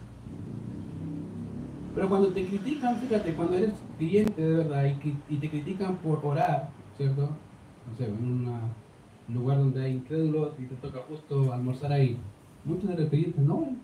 Pero 1.96 2.10
cuando 2.10 2.28
te 2.34 2.46
critican, 2.46 2.98
fíjate, 2.98 3.34
cuando 3.34 3.56
eres 3.56 3.74
cliente 3.98 4.42
de 4.42 4.58
verdad 4.58 4.86
y, 5.30 5.38
te 5.38 5.50
critican 5.50 5.96
por 5.98 6.20
orar, 6.26 6.70
¿cierto? 6.98 7.22
No 7.22 7.98
sé, 7.98 8.06
en 8.06 8.14
un 8.14 9.34
lugar 9.34 9.60
donde 9.60 9.86
hay 9.86 9.94
incrédulos 9.94 10.54
y 10.60 10.66
te 10.66 10.76
toca 10.76 11.00
justo 11.08 11.54
almorzar 11.54 11.94
ahí 11.94 12.20
Muchos 12.66 12.90
de 12.90 12.98
los 12.98 13.10
creyentes 13.10 13.42
no. 13.42 13.78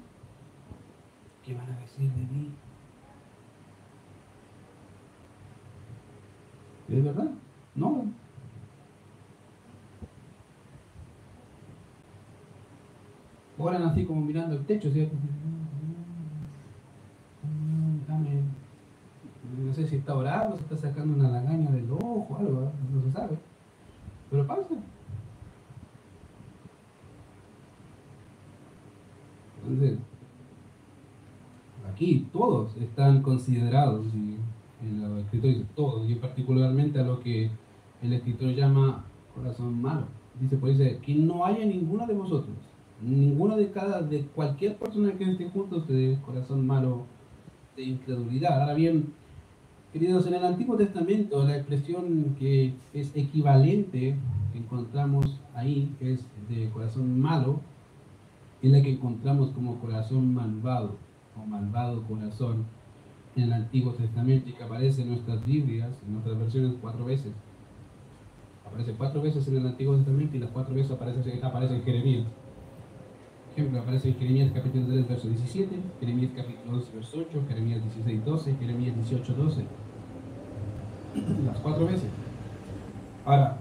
¿Qué 1.45 1.54
van 1.54 1.69
a 1.71 1.80
decir 1.80 2.12
de 2.12 2.21
mí? 2.21 2.50
¿Es 6.89 7.04
verdad? 7.04 7.30
No. 7.76 8.06
Oran 13.58 13.84
así 13.84 14.04
como 14.04 14.21
mirando 14.21 14.56
el 14.56 14.65
techo, 14.65 14.91
¿cierto? 14.91 15.15
No 18.12 19.74
sé 19.74 19.88
si 19.88 19.97
está 19.97 20.15
orando, 20.15 20.58
si 20.58 20.63
está 20.63 20.78
sacando 20.78 21.15
una 21.15 21.30
lagaña 21.30 21.71
del 21.71 21.91
ojo, 21.91 22.38
algo, 22.39 22.71
no 22.93 23.02
se 23.04 23.12
sabe. 23.12 23.38
Pero 24.30 24.47
pasa. 24.47 24.76
Entonces, 29.62 30.00
aquí 31.91 32.28
todos 32.32 32.76
están 32.78 33.21
considerados, 33.21 34.06
y 34.13 34.38
el 34.86 35.19
escritor 35.19 35.50
dice 35.52 35.65
todos, 35.76 36.10
y 36.10 36.15
particularmente 36.15 37.00
a 37.00 37.04
lo 37.04 37.19
que 37.19 37.52
el 38.02 38.13
escritor 38.13 38.50
llama 38.56 39.06
corazón 39.36 39.82
malo. 39.82 40.06
Dice, 40.39 40.58
pues 40.58 40.78
dice, 40.78 40.97
que 41.00 41.13
no 41.13 41.45
haya 41.45 41.65
ninguno 41.65 42.08
de 42.08 42.13
vosotros, 42.13 42.56
ninguno 43.02 43.58
de 43.58 43.69
cada, 43.69 44.02
de 44.02 44.26
cualquier 44.28 44.78
persona 44.78 45.13
que 45.13 45.32
esté 45.32 45.50
junto 45.50 45.78
a 45.78 46.26
corazón 46.26 46.65
malo 46.65 47.06
de 47.81 47.87
incredulidad. 47.87 48.61
Ahora 48.61 48.73
bien, 48.73 49.13
queridos, 49.91 50.25
en 50.27 50.35
el 50.35 50.45
Antiguo 50.45 50.77
Testamento 50.77 51.43
la 51.43 51.57
expresión 51.57 52.35
que 52.39 52.73
es 52.93 53.11
equivalente 53.15 54.15
que 54.53 54.59
encontramos 54.59 55.39
ahí, 55.55 55.93
es 55.99 56.19
de 56.49 56.69
corazón 56.69 57.19
malo, 57.19 57.59
es 58.61 58.71
la 58.71 58.81
que 58.81 58.91
encontramos 58.91 59.49
como 59.51 59.79
corazón 59.79 60.33
malvado 60.33 60.97
o 61.35 61.45
malvado 61.45 62.03
corazón 62.03 62.65
en 63.35 63.43
el 63.43 63.53
Antiguo 63.53 63.93
Testamento 63.93 64.49
y 64.49 64.53
que 64.53 64.63
aparece 64.63 65.01
en 65.01 65.09
nuestras 65.09 65.43
Biblias, 65.45 65.89
en 66.05 66.13
nuestras 66.13 66.37
versiones 66.37 66.75
cuatro 66.79 67.05
veces. 67.05 67.31
Aparece 68.65 68.93
cuatro 68.93 69.21
veces 69.21 69.47
en 69.47 69.57
el 69.57 69.65
Antiguo 69.65 69.95
Testamento 69.95 70.37
y 70.37 70.39
las 70.39 70.51
cuatro 70.51 70.75
veces 70.75 70.91
aparece, 70.91 71.39
aparece 71.41 71.75
en 71.75 71.83
Jeremías. 71.83 72.27
Ejemplo, 73.53 73.81
aparece 73.81 74.09
en 74.09 74.15
Jeremías 74.15 74.51
capítulo 74.53 74.87
3, 74.87 75.09
verso 75.09 75.27
17, 75.27 75.75
Jeremías 75.99 76.31
capítulo 76.33 76.77
12, 76.77 76.91
verso 76.95 77.17
8, 77.29 77.43
Jeremías 77.49 77.83
16, 77.83 78.25
12, 78.25 78.55
Jeremías 78.55 78.95
18, 78.95 79.33
12. 79.33 79.65
Las 81.45 81.57
cuatro 81.59 81.85
veces. 81.85 82.09
Ahora, 83.25 83.57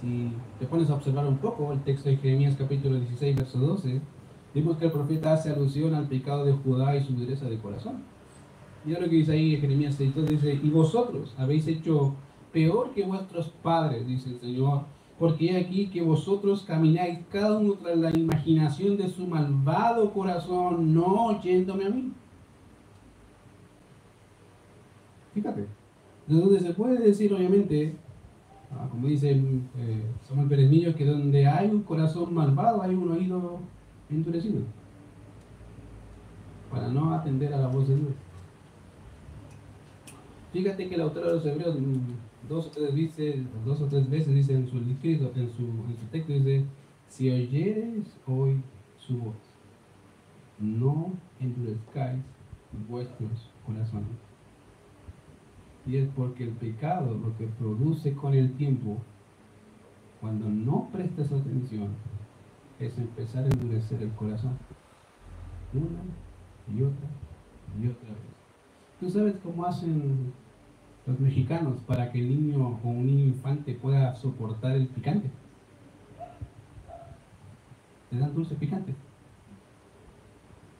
si 0.00 0.32
te 0.58 0.66
pones 0.66 0.90
a 0.90 0.94
observar 0.94 1.24
un 1.26 1.38
poco 1.38 1.72
el 1.72 1.80
texto 1.82 2.08
de 2.08 2.16
Jeremías 2.16 2.56
capítulo 2.58 2.96
16, 2.96 3.36
verso 3.36 3.58
12, 3.58 4.00
vimos 4.54 4.76
que 4.78 4.86
el 4.86 4.90
profeta 4.92 5.34
hace 5.34 5.50
alusión 5.50 5.94
al 5.94 6.08
pecado 6.08 6.44
de 6.44 6.52
Judá 6.54 6.96
y 6.96 7.04
su 7.04 7.12
dureza 7.12 7.46
de 7.46 7.58
corazón. 7.58 8.02
Mira 8.84 8.98
lo 8.98 9.08
que 9.08 9.16
dice 9.16 9.32
ahí 9.32 9.56
Jeremías 9.56 9.94
6, 9.94 10.14
dice, 10.28 10.58
y 10.60 10.68
vosotros 10.70 11.32
habéis 11.38 11.68
hecho 11.68 12.16
peor 12.52 12.90
que 12.90 13.04
vuestros 13.04 13.50
padres, 13.62 14.04
dice 14.04 14.30
el 14.30 14.40
Señor, 14.40 14.82
porque 15.22 15.56
aquí 15.56 15.86
que 15.86 16.02
vosotros 16.02 16.64
camináis 16.64 17.20
cada 17.30 17.56
uno 17.56 17.74
tras 17.74 17.96
la 17.96 18.10
imaginación 18.10 18.96
de 18.96 19.08
su 19.08 19.24
malvado 19.24 20.12
corazón, 20.12 20.92
no 20.92 21.26
oyéndome 21.26 21.84
a 21.84 21.90
mí. 21.90 22.12
Fíjate, 25.32 25.68
de 26.26 26.34
donde 26.40 26.58
se 26.58 26.74
puede 26.74 26.98
decir, 26.98 27.32
obviamente, 27.32 27.94
ah, 28.72 28.88
como 28.90 29.06
dice 29.06 29.30
eh, 29.30 30.02
Samuel 30.28 30.48
Pérez 30.48 30.96
que 30.96 31.04
donde 31.04 31.46
hay 31.46 31.70
un 31.70 31.84
corazón 31.84 32.34
malvado 32.34 32.82
hay 32.82 32.96
un 32.96 33.12
oído 33.12 33.60
endurecido, 34.10 34.62
para 36.68 36.88
no 36.88 37.14
atender 37.14 37.54
a 37.54 37.60
la 37.60 37.68
voz 37.68 37.86
de 37.86 37.94
Dios. 37.94 38.12
Fíjate 40.52 40.88
que 40.88 40.96
el 40.96 41.02
autor 41.02 41.26
de 41.26 41.32
los 41.34 41.46
Hebreos 41.46 41.78
mm, 41.78 42.31
dos 42.52 42.70
veces, 42.94 43.46
dos 43.64 43.80
o 43.80 43.86
tres 43.86 44.08
veces 44.08 44.34
dice 44.34 44.54
en 44.54 44.68
su 44.68 44.78
escrito, 44.78 45.32
en 45.34 45.50
su, 45.50 45.62
en 45.62 45.96
su 45.98 46.06
texto, 46.10 46.32
dice, 46.32 46.64
si 47.08 47.30
oyeres 47.30 48.06
hoy 48.26 48.60
su 48.98 49.18
voz, 49.18 49.36
no 50.58 51.12
endurezcáis 51.40 52.22
vuestros 52.88 53.50
corazones. 53.66 54.06
Y 55.86 55.96
es 55.96 56.08
porque 56.14 56.44
el 56.44 56.50
pecado 56.50 57.14
lo 57.14 57.36
que 57.36 57.46
produce 57.46 58.14
con 58.14 58.34
el 58.34 58.52
tiempo, 58.54 58.98
cuando 60.20 60.48
no 60.48 60.88
prestas 60.92 61.32
atención, 61.32 61.88
es 62.78 62.96
empezar 62.98 63.44
a 63.44 63.48
endurecer 63.48 64.02
el 64.02 64.12
corazón. 64.12 64.56
Una 65.72 66.02
y 66.72 66.82
otra 66.82 67.08
y 67.80 67.88
otra 67.88 68.10
vez. 68.10 68.32
¿Tú 69.00 69.10
sabes 69.10 69.34
cómo 69.42 69.64
hacen 69.64 70.32
los 71.06 71.18
mexicanos 71.18 71.80
para 71.86 72.10
que 72.10 72.20
el 72.20 72.28
niño 72.28 72.78
o 72.82 72.88
un 72.88 73.06
niño 73.06 73.24
infante 73.24 73.74
pueda 73.74 74.14
soportar 74.14 74.72
el 74.72 74.86
picante. 74.86 75.30
Te 78.10 78.18
dan 78.18 78.34
dulce 78.34 78.54
picante. 78.54 78.94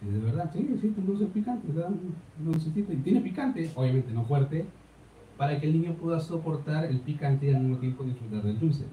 de 0.01 0.19
verdad, 0.19 0.51
sí, 0.53 0.77
sí, 0.81 0.95
un 0.97 1.07
dulce 1.07 1.27
picante, 1.27 1.69
te 1.69 1.81
dan 1.81 1.99
dulcecito 2.39 2.93
y 2.93 2.97
tiene 2.97 3.21
picante, 3.21 3.71
obviamente 3.75 4.13
no 4.13 4.25
fuerte, 4.25 4.67
para 5.37 5.59
que 5.59 5.67
el 5.67 5.73
niño 5.73 5.95
pueda 5.95 6.21
soportar 6.21 6.85
el 6.85 7.01
picante 7.01 7.47
y 7.47 7.55
al 7.55 7.63
mismo 7.63 7.79
tiempo 7.79 8.05
disfrutar 8.05 8.43
del 8.43 8.59
dulce. 8.59 8.85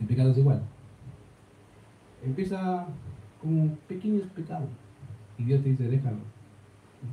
El 0.00 0.06
pecado 0.06 0.30
es 0.30 0.38
igual. 0.38 0.62
Empieza 2.24 2.86
como 3.40 3.76
pequeños 3.88 4.26
pecados 4.34 4.68
y 5.38 5.44
Dios 5.44 5.62
te 5.62 5.70
dice, 5.70 5.84
déjalo, 5.84 6.18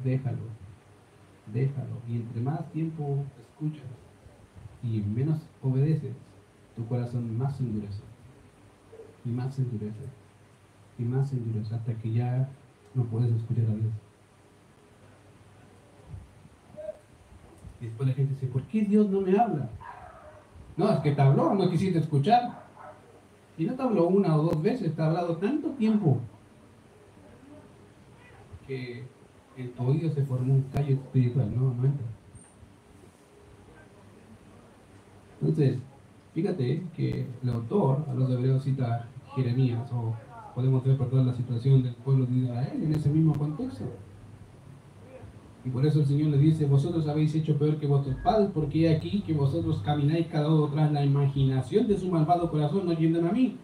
déjalo, 0.04 0.40
déjalo. 1.54 1.98
Y 2.08 2.18
entre 2.18 2.42
más 2.42 2.70
tiempo 2.72 3.24
escuchas 3.40 3.86
y 4.84 5.00
menos 5.02 5.40
obedeces, 5.62 6.16
tu 6.76 6.86
corazón 6.88 7.38
más 7.38 7.60
endurece. 7.60 8.02
Y 9.26 9.30
más 9.30 9.58
endurece. 9.58 10.06
Y 10.98 11.04
más 11.04 11.32
endurece 11.34 11.76
hasta 11.76 11.94
que 11.96 12.12
ya 12.12 12.50
no 12.94 13.04
puedes 13.06 13.32
escuchar 13.32 13.66
a 13.66 13.76
Dios. 13.76 13.94
Y 17.80 17.86
después 17.86 18.10
la 18.10 18.16
gente 18.16 18.34
dice, 18.34 18.48
¿por 18.48 18.64
qué 18.64 18.82
Dios 18.84 19.10
no 19.10 19.22
me 19.22 19.38
habla? 19.38 19.70
No, 20.76 20.92
es 20.92 21.00
que 21.00 21.12
te 21.12 21.22
habló, 21.22 21.54
no 21.54 21.70
quisiste 21.70 22.00
escuchar. 22.00 22.66
Y 23.58 23.66
no 23.66 23.74
te 23.74 23.82
habló 23.82 24.08
una 24.08 24.36
o 24.36 24.44
dos 24.44 24.62
veces, 24.62 24.96
te 24.96 25.02
ha 25.02 25.08
hablado 25.08 25.38
tanto 25.38 25.70
tiempo 25.72 26.20
que 28.68 29.04
en 29.58 29.72
tu 29.72 29.84
oído 29.84 30.10
se 30.12 30.24
formó 30.24 30.54
un 30.54 30.62
callo 30.74 30.94
espiritual, 30.94 31.52
no, 31.56 31.72
entra. 31.84 32.06
Entonces, 35.42 35.80
fíjate 36.34 36.84
que 36.96 37.26
el 37.44 37.50
autor 37.50 38.06
a 38.08 38.14
los 38.14 38.30
hebreos 38.30 38.64
cita 38.64 39.08
Jeremías, 39.36 39.92
o 39.92 40.16
podemos 40.56 40.84
ver 40.84 40.98
toda 40.98 41.24
la 41.24 41.34
situación 41.34 41.84
del 41.84 41.94
pueblo 41.96 42.26
de 42.26 42.38
Israel 42.38 42.84
en 42.84 42.94
ese 42.94 43.10
mismo 43.10 43.34
contexto. 43.34 43.86
Y 45.66 45.70
por 45.70 45.86
eso 45.86 46.00
el 46.00 46.06
Señor 46.06 46.30
le 46.30 46.38
dice, 46.38 46.66
vosotros 46.66 47.08
habéis 47.08 47.36
hecho 47.36 47.58
peor 47.58 47.78
que 47.78 47.88
vuestros 47.88 48.16
padres, 48.18 48.50
porque 48.54 48.90
aquí 48.90 49.22
que 49.22 49.34
vosotros 49.34 49.82
camináis 49.84 50.28
cada 50.28 50.48
uno 50.48 50.68
tras 50.70 50.92
la 50.92 51.04
imaginación 51.04 51.88
de 51.88 51.98
su 51.98 52.10
malvado 52.10 52.50
corazón, 52.50 52.86
no 52.86 52.94
yendo 52.94 53.20
a 53.28 53.32
mí. 53.32 53.58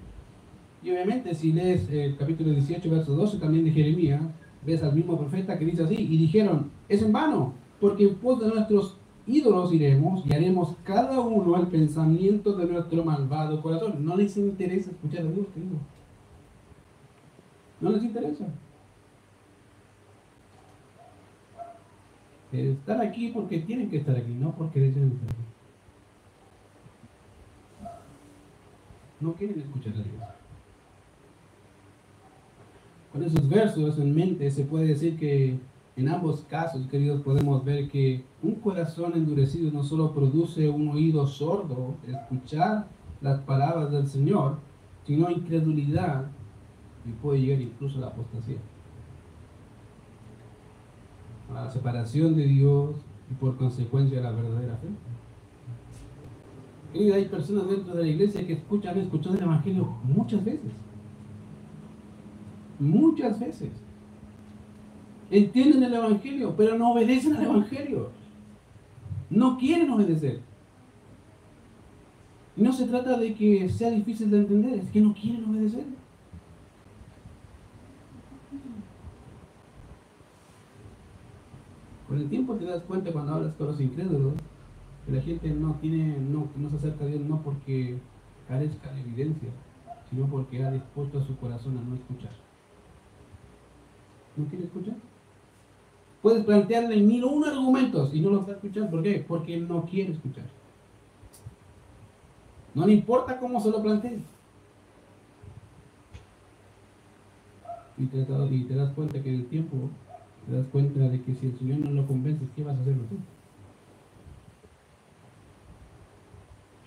Y 0.83 0.91
obviamente 0.91 1.33
si 1.33 1.53
lees 1.53 1.89
el 1.89 2.17
capítulo 2.17 2.51
18, 2.51 2.89
verso 2.89 3.15
12 3.15 3.37
también 3.37 3.63
de 3.63 3.71
Jeremías, 3.71 4.21
ves 4.65 4.83
al 4.83 4.95
mismo 4.95 5.17
profeta 5.17 5.57
que 5.57 5.65
dice 5.65 5.83
así, 5.83 5.95
y 5.95 6.17
dijeron, 6.17 6.71
es 6.87 7.01
en 7.01 7.11
vano, 7.11 7.53
porque 7.79 8.03
en 8.03 8.15
pos 8.15 8.39
de 8.39 8.47
nuestros 8.47 8.97
ídolos 9.25 9.73
iremos 9.73 10.25
y 10.25 10.33
haremos 10.33 10.75
cada 10.83 11.19
uno 11.19 11.57
el 11.57 11.67
pensamiento 11.67 12.53
de 12.55 12.65
nuestro 12.65 13.03
malvado 13.03 13.61
corazón. 13.61 14.05
No 14.05 14.15
les 14.15 14.35
interesa 14.37 14.91
escuchar 14.91 15.21
a 15.21 15.31
Dios, 15.31 15.47
querido. 15.53 15.77
No 17.79 17.89
les 17.91 18.03
interesa. 18.03 18.45
Están 22.51 23.01
aquí 23.01 23.29
porque 23.29 23.59
tienen 23.59 23.89
que 23.89 23.97
estar 23.97 24.15
aquí, 24.15 24.31
no 24.31 24.51
porque 24.51 24.79
deseen 24.79 25.11
estar 25.11 25.29
aquí. 25.29 25.43
No 29.19 29.33
quieren 29.33 29.59
escuchar 29.59 29.93
a 29.93 29.95
Dios. 29.95 30.42
Con 33.13 33.23
esos 33.23 33.47
versos 33.47 33.99
en 33.99 34.15
mente 34.15 34.49
se 34.49 34.63
puede 34.63 34.87
decir 34.87 35.17
que 35.17 35.59
en 35.95 36.09
ambos 36.09 36.41
casos, 36.49 36.87
queridos, 36.87 37.21
podemos 37.21 37.63
ver 37.63 37.87
que 37.87 38.23
un 38.41 38.55
corazón 38.55 39.13
endurecido 39.13 39.71
no 39.71 39.83
solo 39.83 40.11
produce 40.11 40.67
un 40.67 40.87
oído 40.87 41.27
sordo, 41.27 41.93
escuchar 42.07 42.87
las 43.21 43.39
palabras 43.41 43.91
del 43.91 44.07
Señor, 44.07 44.57
sino 45.05 45.29
incredulidad 45.29 46.25
y 47.05 47.11
puede 47.11 47.41
llegar 47.41 47.61
incluso 47.61 47.99
a 47.99 48.01
la 48.01 48.07
apostasía. 48.07 48.57
A 51.51 51.65
la 51.65 51.71
separación 51.71 52.35
de 52.35 52.47
Dios 52.47 52.95
y 53.29 53.35
por 53.35 53.55
consecuencia 53.57 54.21
la 54.21 54.31
verdadera 54.31 54.75
fe. 54.77 54.87
Y 56.99 57.11
hay 57.11 57.25
personas 57.25 57.69
dentro 57.69 57.93
de 57.93 58.01
la 58.01 58.09
iglesia 58.09 58.47
que 58.47 58.53
escuchan, 58.53 58.95
han 58.95 59.03
escuchado 59.03 59.35
el 59.35 59.43
Evangelio 59.43 59.97
muchas 60.03 60.43
veces 60.43 60.71
muchas 62.79 63.39
veces. 63.39 63.71
Entienden 65.31 65.83
el 65.83 65.93
Evangelio, 65.93 66.53
pero 66.55 66.77
no 66.77 66.91
obedecen 66.91 67.35
al 67.35 67.45
Evangelio. 67.45 68.09
No 69.29 69.57
quieren 69.57 69.89
obedecer. 69.89 70.39
Y 72.55 72.61
no 72.61 72.71
se 72.71 72.85
trata 72.85 73.17
de 73.17 73.33
que 73.33 73.67
sea 73.69 73.89
difícil 73.89 74.29
de 74.29 74.37
entender, 74.39 74.79
es 74.79 74.89
que 74.91 75.01
no 75.01 75.13
quieren 75.13 75.49
obedecer. 75.49 75.85
Con 82.07 82.19
el 82.19 82.29
tiempo 82.29 82.53
te 82.55 82.65
das 82.65 82.83
cuenta 82.83 83.11
cuando 83.11 83.33
hablas 83.33 83.55
con 83.55 83.67
los 83.67 83.81
incrédulos 83.81 84.33
que 85.05 85.11
la 85.13 85.21
gente 85.21 85.49
no 85.49 85.73
tiene, 85.81 86.17
no, 86.19 86.47
no 86.55 86.69
se 86.69 86.75
acerca 86.75 87.05
a 87.05 87.07
Dios 87.07 87.21
no 87.21 87.41
porque 87.41 87.97
carezca 88.47 88.91
de 88.91 89.01
evidencia, 89.01 89.49
sino 90.09 90.27
porque 90.27 90.63
ha 90.63 90.71
dispuesto 90.71 91.19
a 91.19 91.25
su 91.25 91.35
corazón 91.37 91.77
a 91.77 91.81
no 91.81 91.95
escuchar. 91.95 92.42
¿No 94.35 94.45
quiere 94.45 94.65
escuchar? 94.65 94.95
Puedes 96.21 96.45
plantearle 96.45 96.97
mil 96.97 97.23
un 97.25 97.43
argumentos 97.43 98.13
y 98.13 98.21
no 98.21 98.29
los 98.29 98.47
va 98.47 98.51
a 98.51 98.55
escuchar. 98.55 98.89
¿Por 98.89 99.03
qué? 99.03 99.23
Porque 99.27 99.57
no 99.57 99.85
quiere 99.85 100.13
escuchar. 100.13 100.45
No 102.73 102.87
le 102.87 102.93
importa 102.93 103.37
cómo 103.39 103.59
se 103.59 103.69
lo 103.69 103.81
plantee. 103.81 104.19
Y 107.97 108.05
te, 108.05 108.17
y 108.19 108.63
te 108.63 108.75
das 108.75 108.93
cuenta 108.93 109.21
que 109.21 109.29
en 109.29 109.35
el 109.35 109.45
tiempo 109.47 109.89
te 110.47 110.57
das 110.57 110.65
cuenta 110.71 110.99
de 110.99 111.21
que 111.21 111.35
si 111.35 111.47
el 111.47 111.57
Señor 111.59 111.79
no 111.79 111.91
lo 111.91 112.07
convence, 112.07 112.45
¿qué 112.55 112.63
vas 112.63 112.75
a 112.75 112.81
hacer 112.81 112.95
tú? 112.95 113.17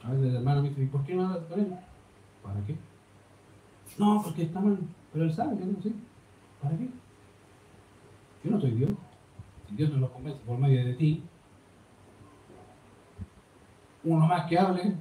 A 0.03 0.11
veces 0.11 0.27
el 0.29 0.37
hermano 0.37 0.63
me 0.63 0.69
dice, 0.71 0.83
¿y 0.83 0.87
por 0.87 1.05
qué 1.05 1.15
no 1.15 1.27
hablas 1.27 1.45
con 1.45 1.61
él? 1.61 1.77
¿Para 2.43 2.61
qué? 2.67 2.77
No, 3.99 4.23
porque 4.23 4.43
está 4.43 4.61
mal. 4.61 4.79
Pero 5.13 5.25
él 5.25 5.33
sabe 5.33 5.57
que 5.59 5.65
no, 5.65 5.81
sí. 5.83 5.95
¿Para 6.63 6.77
qué? 6.77 6.89
Yo 8.47 8.53
no 8.53 8.61
soy 8.61 8.71
Dios. 8.71 8.93
Si 9.69 9.75
Dios 9.75 9.91
no 9.91 9.99
lo 9.99 10.13
convence 10.13 10.41
por 10.47 10.57
medio 10.57 10.85
de 10.85 10.95
ti, 10.95 11.25
uno 14.05 14.25
más 14.29 14.47
que 14.47 14.57
hable, 14.57 14.95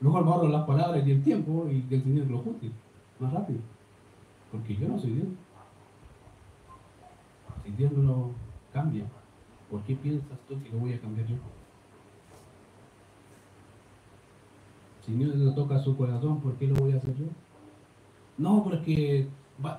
luego 0.00 0.18
ahorro 0.18 0.46
las 0.48 0.64
palabras 0.64 1.04
y 1.04 1.10
el 1.10 1.22
tiempo 1.24 1.66
y 1.68 1.82
que 1.82 1.96
el 1.96 2.04
Señor 2.04 2.30
lo 2.30 2.38
juzgue 2.38 2.70
más 3.18 3.32
rápido. 3.32 3.58
Porque 4.52 4.76
yo 4.76 4.86
no 4.86 4.98
soy 5.00 5.10
Dios. 5.10 5.26
Si 7.64 7.72
Dios 7.72 7.90
no 7.90 8.02
lo 8.02 8.30
cambia, 8.72 9.04
¿por 9.68 9.82
qué 9.82 9.96
piensas 9.96 10.38
tú 10.48 10.62
que 10.62 10.70
lo 10.70 10.78
voy 10.78 10.92
a 10.92 11.00
cambiar 11.00 11.26
yo? 11.26 11.36
Si 15.04 15.14
Dios 15.14 15.34
le 15.34 15.50
toca 15.50 15.80
su 15.80 15.96
corazón, 15.96 16.40
¿por 16.40 16.54
qué 16.54 16.68
lo 16.68 16.76
voy 16.76 16.92
a 16.92 16.98
hacer 16.98 17.16
yo? 17.16 17.26
No, 18.38 18.62
porque 18.62 19.26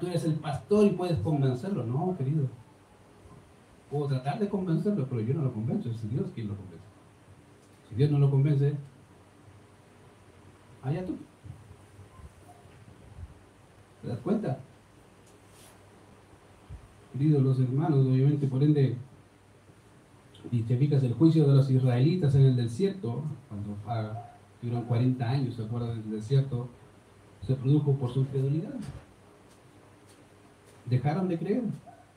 tú 0.01 0.07
eres 0.07 0.25
el 0.25 0.33
pastor 0.33 0.85
y 0.85 0.89
puedes 0.89 1.17
convencerlo. 1.19 1.85
No, 1.85 2.13
querido. 2.17 2.49
Puedo 3.95 4.09
tratar 4.09 4.39
de 4.39 4.49
convencerlo, 4.49 5.07
pero 5.07 5.21
yo 5.21 5.33
no 5.35 5.43
lo 5.43 5.53
convenzo. 5.53 5.89
Es 5.89 6.09
Dios 6.09 6.25
quien 6.35 6.49
lo 6.49 6.55
convence. 6.57 6.83
Si 7.87 7.95
Dios 7.95 8.11
no 8.11 8.19
lo 8.19 8.29
convence, 8.29 8.73
allá 10.83 11.05
tú. 11.05 11.15
¿Te 14.01 14.09
das 14.09 14.19
cuenta? 14.19 14.59
Queridos 17.13 17.41
los 17.41 17.57
hermanos, 17.57 18.05
obviamente, 18.05 18.47
por 18.47 18.61
ende, 18.63 18.97
y 20.51 20.63
te 20.63 20.75
fijas 20.75 21.01
el 21.01 21.13
juicio 21.13 21.47
de 21.47 21.55
los 21.55 21.71
israelitas 21.71 22.35
en 22.35 22.41
el 22.41 22.57
desierto, 22.57 23.23
cuando 23.47 23.77
tuvieron 24.59 24.83
40 24.83 25.25
años, 25.25 25.55
¿se 25.55 25.63
acuerdan 25.63 26.01
del 26.01 26.19
desierto? 26.19 26.67
Se 27.47 27.55
produjo 27.55 27.93
por 27.93 28.11
su 28.13 28.19
incredulidad. 28.19 28.73
Dejaron 30.85 31.29
de 31.29 31.39
creer. 31.39 31.63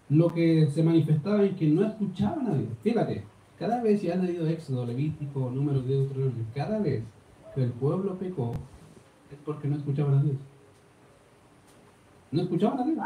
Lo 0.08 0.28
que 0.28 0.66
se 0.70 0.82
manifestaba 0.82 1.42
es 1.42 1.54
que 1.56 1.66
no 1.66 1.86
escuchaban 1.86 2.46
a 2.46 2.54
Dios. 2.54 2.70
Fíjate, 2.82 3.24
cada 3.58 3.82
vez 3.82 4.00
si 4.00 4.10
han 4.10 4.24
leído 4.24 4.46
Éxodo, 4.46 4.86
Levítico, 4.86 5.50
Números 5.50 5.86
de 5.86 5.94
Deuteronomio, 5.94 6.44
cada 6.54 6.78
vez 6.78 7.02
que 7.54 7.64
el 7.64 7.70
pueblo 7.72 8.14
pecó, 8.18 8.52
es 9.30 9.38
porque 9.44 9.68
no 9.68 9.76
escuchaban 9.76 10.18
a 10.18 10.22
Dios. 10.22 10.36
No 12.30 12.42
escuchaban 12.42 12.80
a 12.80 12.84
Dios. 12.84 12.98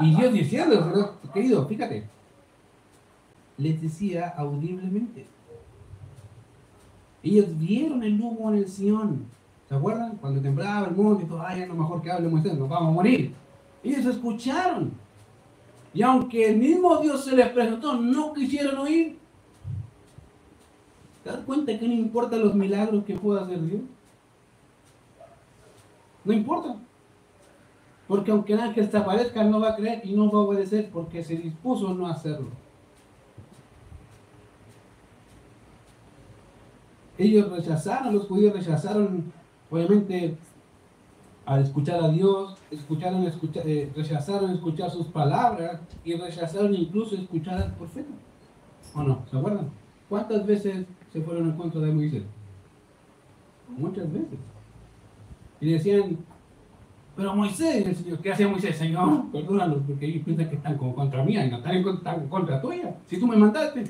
Y 0.00 0.14
Dios 0.14 0.32
diciendo, 0.32 1.18
querido, 1.34 1.66
fíjate, 1.66 2.04
les 3.58 3.80
decía 3.80 4.28
audiblemente. 4.36 5.26
Ellos 7.22 7.46
vieron 7.58 8.02
el 8.02 8.20
humo 8.20 8.52
en 8.52 8.58
el 8.58 8.68
Sion. 8.68 9.24
¿Se 9.68 9.74
acuerdan? 9.74 10.16
Cuando 10.18 10.40
temblaba 10.40 10.86
el 10.86 10.94
mundo 10.94 11.26
todo, 11.26 11.42
ay, 11.42 11.62
a 11.62 11.66
lo 11.66 11.74
mejor 11.74 12.00
que 12.00 12.10
hable 12.10 12.28
Moisés, 12.28 12.56
nos 12.56 12.68
vamos 12.68 12.90
a 12.90 12.92
morir. 12.92 13.34
Ellos 13.82 14.06
escucharon. 14.06 14.92
Y 15.96 16.02
aunque 16.02 16.50
el 16.50 16.58
mismo 16.58 16.98
Dios 16.98 17.24
se 17.24 17.34
les 17.34 17.48
presentó, 17.48 17.94
no 17.94 18.34
quisieron 18.34 18.76
oír. 18.76 19.16
¿Te 21.24 21.30
das 21.30 21.40
cuenta 21.46 21.78
que 21.78 21.88
no 21.88 21.94
importa 21.94 22.36
los 22.36 22.54
milagros 22.54 23.02
que 23.06 23.14
pueda 23.14 23.40
hacer 23.40 23.62
Dios? 23.62 23.80
No 26.22 26.34
importa. 26.34 26.76
Porque 28.06 28.30
aunque 28.30 28.52
el 28.52 28.60
ángel 28.60 28.90
se 28.90 28.98
aparezca, 28.98 29.42
no 29.44 29.58
va 29.58 29.70
a 29.70 29.76
creer 29.76 30.02
y 30.04 30.12
no 30.12 30.30
va 30.30 30.40
a 30.40 30.42
obedecer 30.42 30.90
porque 30.92 31.24
se 31.24 31.36
dispuso 31.36 31.94
no 31.94 32.06
hacerlo. 32.06 32.48
Ellos 37.16 37.50
rechazaron, 37.50 38.12
los 38.12 38.26
judíos 38.26 38.52
rechazaron, 38.52 39.32
obviamente, 39.70 40.36
al 41.46 41.62
escuchar 41.62 42.02
a 42.02 42.08
Dios, 42.08 42.58
escucharon, 42.70 43.22
escuchar, 43.22 43.62
eh, 43.66 43.90
rechazaron 43.94 44.50
escuchar 44.50 44.90
sus 44.90 45.06
palabras 45.06 45.80
y 46.04 46.14
rechazaron 46.14 46.74
incluso 46.74 47.14
escuchar 47.14 47.62
al 47.62 47.72
profeta. 47.74 48.10
¿O 48.94 49.02
no? 49.02 49.24
¿Se 49.30 49.38
acuerdan? 49.38 49.70
¿Cuántas 50.08 50.44
veces 50.44 50.84
se 51.12 51.20
fueron 51.20 51.50
en 51.50 51.56
contra 51.56 51.80
de 51.80 51.92
Moisés? 51.92 52.22
Muchas 53.78 54.12
veces. 54.12 54.38
Y 55.60 55.72
decían, 55.72 56.18
pero 57.16 57.34
Moisés, 57.34 58.04
¿qué 58.22 58.32
hacía 58.32 58.48
Moisés? 58.48 58.76
Señor, 58.76 59.30
perdónalos, 59.30 59.78
porque 59.86 60.06
ellos 60.06 60.24
piensan 60.24 60.50
que 60.50 60.56
están 60.56 60.76
como 60.76 60.94
contra 60.94 61.24
mí, 61.24 61.36
y 61.36 61.48
no 61.48 61.56
están 61.56 61.76
en 61.76 62.28
contra, 62.28 62.60
tuya. 62.60 62.94
Si 63.06 63.18
tú 63.18 63.26
me 63.26 63.36
mandaste. 63.36 63.84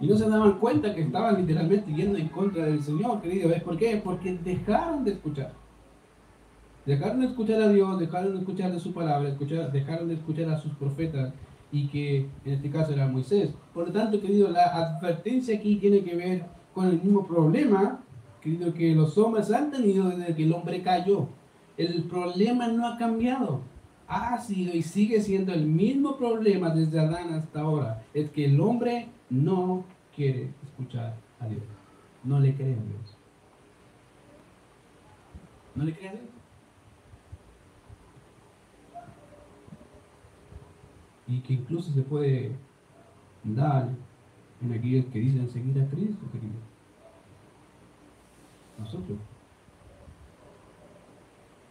Y 0.00 0.06
no 0.06 0.16
se 0.16 0.28
daban 0.28 0.58
cuenta 0.58 0.94
que 0.94 1.02
estaban 1.02 1.36
literalmente 1.36 1.92
yendo 1.92 2.18
en 2.18 2.28
contra 2.28 2.64
del 2.64 2.82
Señor, 2.82 3.20
querido. 3.22 3.48
¿Ves 3.48 3.62
por 3.62 3.78
qué? 3.78 4.00
Porque 4.02 4.38
dejaron 4.44 5.04
de 5.04 5.12
escuchar. 5.12 5.52
Dejaron 6.84 7.20
de 7.20 7.26
escuchar 7.26 7.62
a 7.62 7.68
Dios, 7.68 7.98
dejaron 7.98 8.34
de 8.34 8.38
escuchar 8.38 8.72
de 8.72 8.78
su 8.78 8.92
palabra, 8.92 9.28
escuchar, 9.28 9.72
dejaron 9.72 10.08
de 10.08 10.14
escuchar 10.14 10.50
a 10.50 10.58
sus 10.58 10.72
profetas 10.74 11.32
y 11.72 11.88
que 11.88 12.28
en 12.44 12.52
este 12.52 12.70
caso 12.70 12.92
era 12.92 13.08
Moisés. 13.08 13.50
Por 13.74 13.88
lo 13.88 13.92
tanto, 13.92 14.20
querido, 14.20 14.50
la 14.50 14.66
advertencia 14.66 15.56
aquí 15.56 15.76
tiene 15.76 16.04
que 16.04 16.14
ver 16.14 16.44
con 16.74 16.86
el 16.86 17.00
mismo 17.02 17.26
problema, 17.26 18.00
querido, 18.40 18.72
que 18.72 18.94
los 18.94 19.18
hombres 19.18 19.50
han 19.50 19.70
tenido 19.70 20.10
desde 20.10 20.34
que 20.34 20.44
el 20.44 20.52
hombre 20.52 20.82
cayó. 20.82 21.26
El 21.76 22.04
problema 22.04 22.68
no 22.68 22.86
ha 22.86 22.96
cambiado. 22.96 23.60
Ha 24.08 24.38
sido 24.38 24.74
y 24.74 24.82
sigue 24.82 25.20
siendo 25.20 25.52
el 25.52 25.66
mismo 25.66 26.16
problema 26.16 26.70
desde 26.70 27.00
Adán 27.00 27.34
hasta 27.34 27.60
ahora. 27.60 28.04
Es 28.14 28.30
que 28.30 28.44
el 28.44 28.60
hombre 28.60 29.08
no 29.30 29.84
quiere 30.14 30.50
escuchar 30.62 31.16
a 31.40 31.46
Dios. 31.48 31.62
No 32.22 32.38
le 32.38 32.54
cree 32.54 32.74
a 32.74 32.82
Dios. 32.82 33.16
No 35.74 35.84
le 35.84 35.92
cree 35.94 36.08
a 36.08 36.12
Dios. 36.12 36.24
Y 41.28 41.40
que 41.40 41.54
incluso 41.54 41.92
se 41.92 42.02
puede 42.02 42.52
dar 43.42 43.90
en 44.62 44.72
aquellos 44.72 45.06
que 45.06 45.18
dicen 45.18 45.50
seguir 45.50 45.82
a 45.82 45.86
Cristo, 45.88 46.30
querido. 46.30 46.54
Nosotros. 48.78 49.18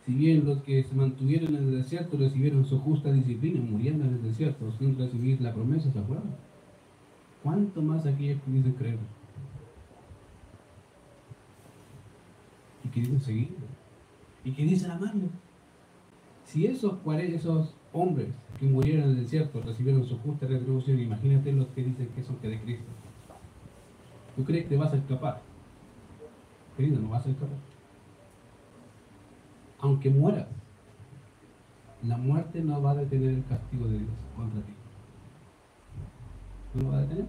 Si 0.05 0.13
bien 0.13 0.45
los 0.45 0.61
que 0.61 0.83
se 0.83 0.93
mantuvieron 0.93 1.55
en 1.55 1.63
el 1.63 1.77
desierto 1.77 2.15
recibieron 2.17 2.63
su 2.63 2.79
justa 2.79 3.11
disciplina, 3.11 3.59
muriendo 3.59 4.05
en 4.05 4.11
el 4.11 4.23
desierto, 4.23 4.71
sin 4.77 4.97
recibir 4.97 5.41
la 5.41 5.51
promesa, 5.51 5.91
¿se 5.91 5.97
acuerdan? 5.97 6.35
¿Cuánto 7.41 7.81
más 7.81 8.05
aquellos 8.05 8.39
que 8.43 8.51
dicen 8.51 8.73
creer? 8.73 8.97
Y 12.83 12.87
que 12.89 12.99
dicen 12.99 13.21
seguir. 13.21 13.55
Y 14.43 14.51
que 14.51 14.63
dicen 14.63 14.91
amarlo. 14.91 15.29
Si 16.45 16.67
esos, 16.67 16.99
esos 17.17 17.73
hombres 17.91 18.29
que 18.59 18.67
murieron 18.67 19.05
en 19.05 19.09
el 19.09 19.23
desierto 19.23 19.59
recibieron 19.61 20.05
su 20.05 20.19
justa 20.19 20.45
retribución, 20.45 20.99
imagínate 20.99 21.51
los 21.51 21.67
que 21.69 21.83
dicen 21.83 22.09
que 22.15 22.23
son 22.23 22.35
que 22.37 22.49
de 22.49 22.61
Cristo. 22.61 22.91
¿Tú 24.35 24.43
crees 24.43 24.63
que 24.65 24.69
te 24.69 24.77
vas 24.77 24.93
a 24.93 24.97
escapar? 24.97 25.41
Querido, 26.77 26.99
no 26.99 27.09
vas 27.09 27.25
a 27.25 27.29
escapar. 27.31 27.74
Aunque 29.79 30.09
mueras, 30.09 30.47
la 32.03 32.17
muerte 32.17 32.61
no 32.61 32.81
va 32.81 32.91
a 32.91 32.95
detener 32.95 33.31
el 33.31 33.45
castigo 33.45 33.87
de 33.87 33.99
Dios 33.99 34.11
contra 34.35 34.61
ti. 34.61 34.73
¿No 36.73 36.83
lo 36.83 36.91
va 36.91 36.97
a 36.97 37.01
detener? 37.01 37.25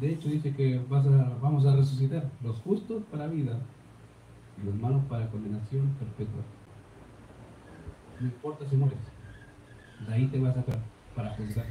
De 0.00 0.12
hecho, 0.12 0.28
dice 0.28 0.54
que 0.54 0.80
vamos 0.88 1.64
a 1.64 1.76
resucitar 1.76 2.30
los 2.42 2.58
justos 2.60 3.02
para 3.10 3.28
vida 3.28 3.58
y 4.60 4.66
los 4.66 4.74
malos 4.74 5.02
para 5.04 5.28
condenación 5.30 5.88
perpetua. 5.98 6.42
No 8.18 8.26
importa 8.26 8.68
si 8.68 8.76
mueres, 8.76 8.98
de 10.06 10.14
ahí 10.14 10.26
te 10.26 10.40
vas 10.40 10.56
a 10.56 10.60
sacar 10.60 10.78
para 11.14 11.30
juzgar. 11.36 11.66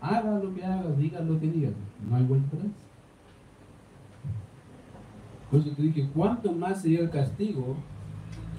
Haga 0.00 0.38
lo 0.38 0.54
que 0.54 0.64
hagas, 0.64 0.98
diga 0.98 1.20
lo 1.20 1.38
que 1.38 1.50
digas. 1.50 1.72
No 2.08 2.16
hay 2.16 2.24
vuelta 2.24 2.56
atrás. 2.56 2.72
Por 5.50 5.60
eso 5.60 5.70
te 5.70 5.82
dije, 5.82 6.08
¿cuánto 6.14 6.52
más 6.52 6.82
sería 6.82 7.00
el 7.00 7.10
castigo 7.10 7.76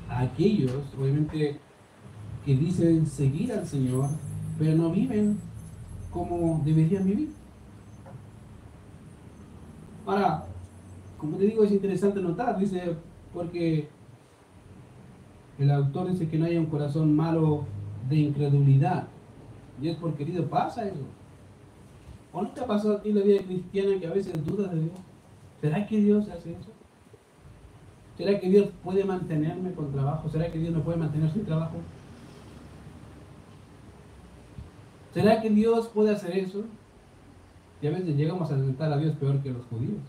a 0.10 0.21
aquellos, 0.21 0.84
obviamente, 0.99 1.58
que 2.45 2.56
dicen 2.56 3.06
seguir 3.06 3.54
al 3.54 3.65
Señor, 3.65 4.10
pero 4.60 4.75
no 4.75 4.91
viven 4.91 5.39
como 6.12 6.62
deberían 6.65 7.06
vivir? 7.06 7.32
Ahora, 10.06 10.45
como 11.17 11.38
te 11.38 11.45
digo, 11.45 11.63
es 11.63 11.71
interesante 11.71 12.19
notar, 12.19 12.58
dice, 12.60 12.95
porque 13.34 13.88
el 15.60 15.71
autor 15.71 16.12
dice 16.12 16.27
que 16.27 16.38
no 16.38 16.45
haya 16.45 16.60
un 16.60 16.65
corazón 16.65 17.15
malo 17.15 17.65
de 18.10 18.17
incredulidad. 18.17 19.08
Y 19.82 19.88
es 19.88 19.95
por 19.95 20.15
querido 20.15 20.45
pasa 20.47 20.86
eso. 20.86 21.06
¿O 22.34 22.41
no 22.41 22.49
te 22.49 22.62
ha 22.62 22.67
pasado 22.67 22.97
a 22.97 23.01
ti 23.01 23.13
la 23.13 23.21
vida 23.21 23.41
cristiana 23.43 23.99
que 23.99 24.08
a 24.08 24.12
veces 24.12 24.34
dudas 24.45 24.71
de 24.71 24.82
Dios? 24.82 24.99
¿Será 25.62 25.86
que 25.86 25.97
Dios 25.97 26.27
hace 26.30 26.51
eso? 26.51 26.81
¿Será 28.21 28.39
que 28.39 28.49
Dios 28.49 28.69
puede 28.84 29.03
mantenerme 29.03 29.71
con 29.71 29.91
trabajo? 29.91 30.29
¿Será 30.29 30.51
que 30.51 30.60
Dios 30.60 30.75
me 30.75 30.81
puede 30.81 30.99
mantener 30.99 31.31
sin 31.31 31.43
trabajo? 31.43 31.77
¿Será 35.12 35.41
que 35.41 35.49
Dios 35.49 35.88
puede 35.88 36.12
hacer 36.12 36.38
eso? 36.38 36.65
Y 37.81 37.88
a 37.88 37.89
veces 37.89 38.15
llegamos 38.15 38.51
a 38.51 38.53
alimentar 38.53 38.93
a 38.93 38.99
Dios 38.99 39.15
peor 39.15 39.41
que 39.41 39.49
los 39.49 39.65
judíos. 39.65 40.03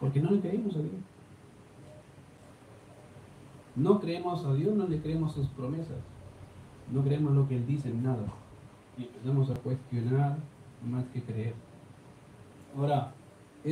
Porque 0.00 0.22
no 0.22 0.30
le 0.30 0.40
creemos 0.40 0.74
a 0.74 0.78
Dios. 0.78 0.94
No 3.74 4.00
creemos 4.00 4.42
a 4.42 4.54
Dios, 4.54 4.74
no 4.74 4.88
le 4.88 5.02
creemos 5.02 5.34
sus 5.34 5.48
promesas. 5.48 5.98
No 6.90 7.02
creemos 7.02 7.34
lo 7.34 7.46
que 7.46 7.56
Él 7.56 7.66
dice 7.66 7.90
en 7.90 8.04
nada. 8.04 8.24
Y 8.96 9.02
empezamos 9.02 9.50
a 9.50 9.54
cuestionar 9.56 10.38
más 10.82 11.04
que 11.12 11.22
creer. 11.22 11.52
Ahora, 12.74 13.12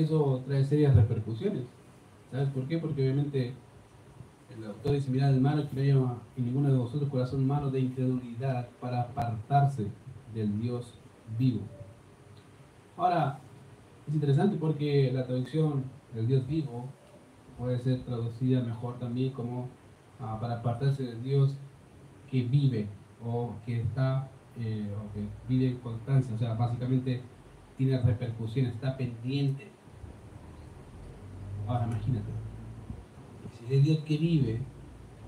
eso 0.00 0.42
trae 0.46 0.64
serias 0.64 0.94
repercusiones. 0.94 1.64
¿Sabes 2.30 2.48
por 2.48 2.66
qué? 2.66 2.78
Porque 2.78 3.02
obviamente 3.02 3.54
el 4.56 4.64
autor 4.66 4.92
dice, 4.92 5.10
mirad 5.10 5.34
hermano, 5.34 5.68
que 5.68 5.76
no 5.76 5.82
haya 5.82 6.16
en 6.36 6.44
ninguno 6.44 6.70
de 6.70 6.78
vosotros 6.78 7.10
corazón 7.10 7.46
malo 7.46 7.70
de 7.70 7.80
incredulidad 7.80 8.68
para 8.80 9.02
apartarse 9.02 9.86
del 10.34 10.60
Dios 10.60 10.94
vivo. 11.38 11.60
Ahora, 12.96 13.38
es 14.06 14.14
interesante 14.14 14.56
porque 14.56 15.10
la 15.12 15.24
traducción 15.26 15.84
del 16.14 16.26
Dios 16.26 16.46
vivo 16.46 16.86
puede 17.58 17.78
ser 17.78 18.02
traducida 18.02 18.62
mejor 18.62 18.98
también 18.98 19.32
como 19.32 19.68
ah, 20.20 20.38
para 20.40 20.58
apartarse 20.58 21.04
del 21.04 21.22
Dios 21.22 21.56
que 22.30 22.42
vive 22.42 22.86
o 23.24 23.54
que 23.64 23.80
está 23.80 24.28
eh, 24.58 24.92
o 24.96 25.12
que 25.12 25.24
vive 25.48 25.70
en 25.70 25.78
constancia, 25.78 26.34
o 26.34 26.38
sea, 26.38 26.54
básicamente 26.54 27.20
tiene 27.76 28.00
repercusiones, 28.00 28.74
está 28.74 28.96
pendiente 28.96 29.73
Ahora 31.66 31.86
imagínate, 31.86 32.30
si 33.58 33.74
es 33.74 33.84
Dios 33.84 33.98
que 34.00 34.18
vive 34.18 34.60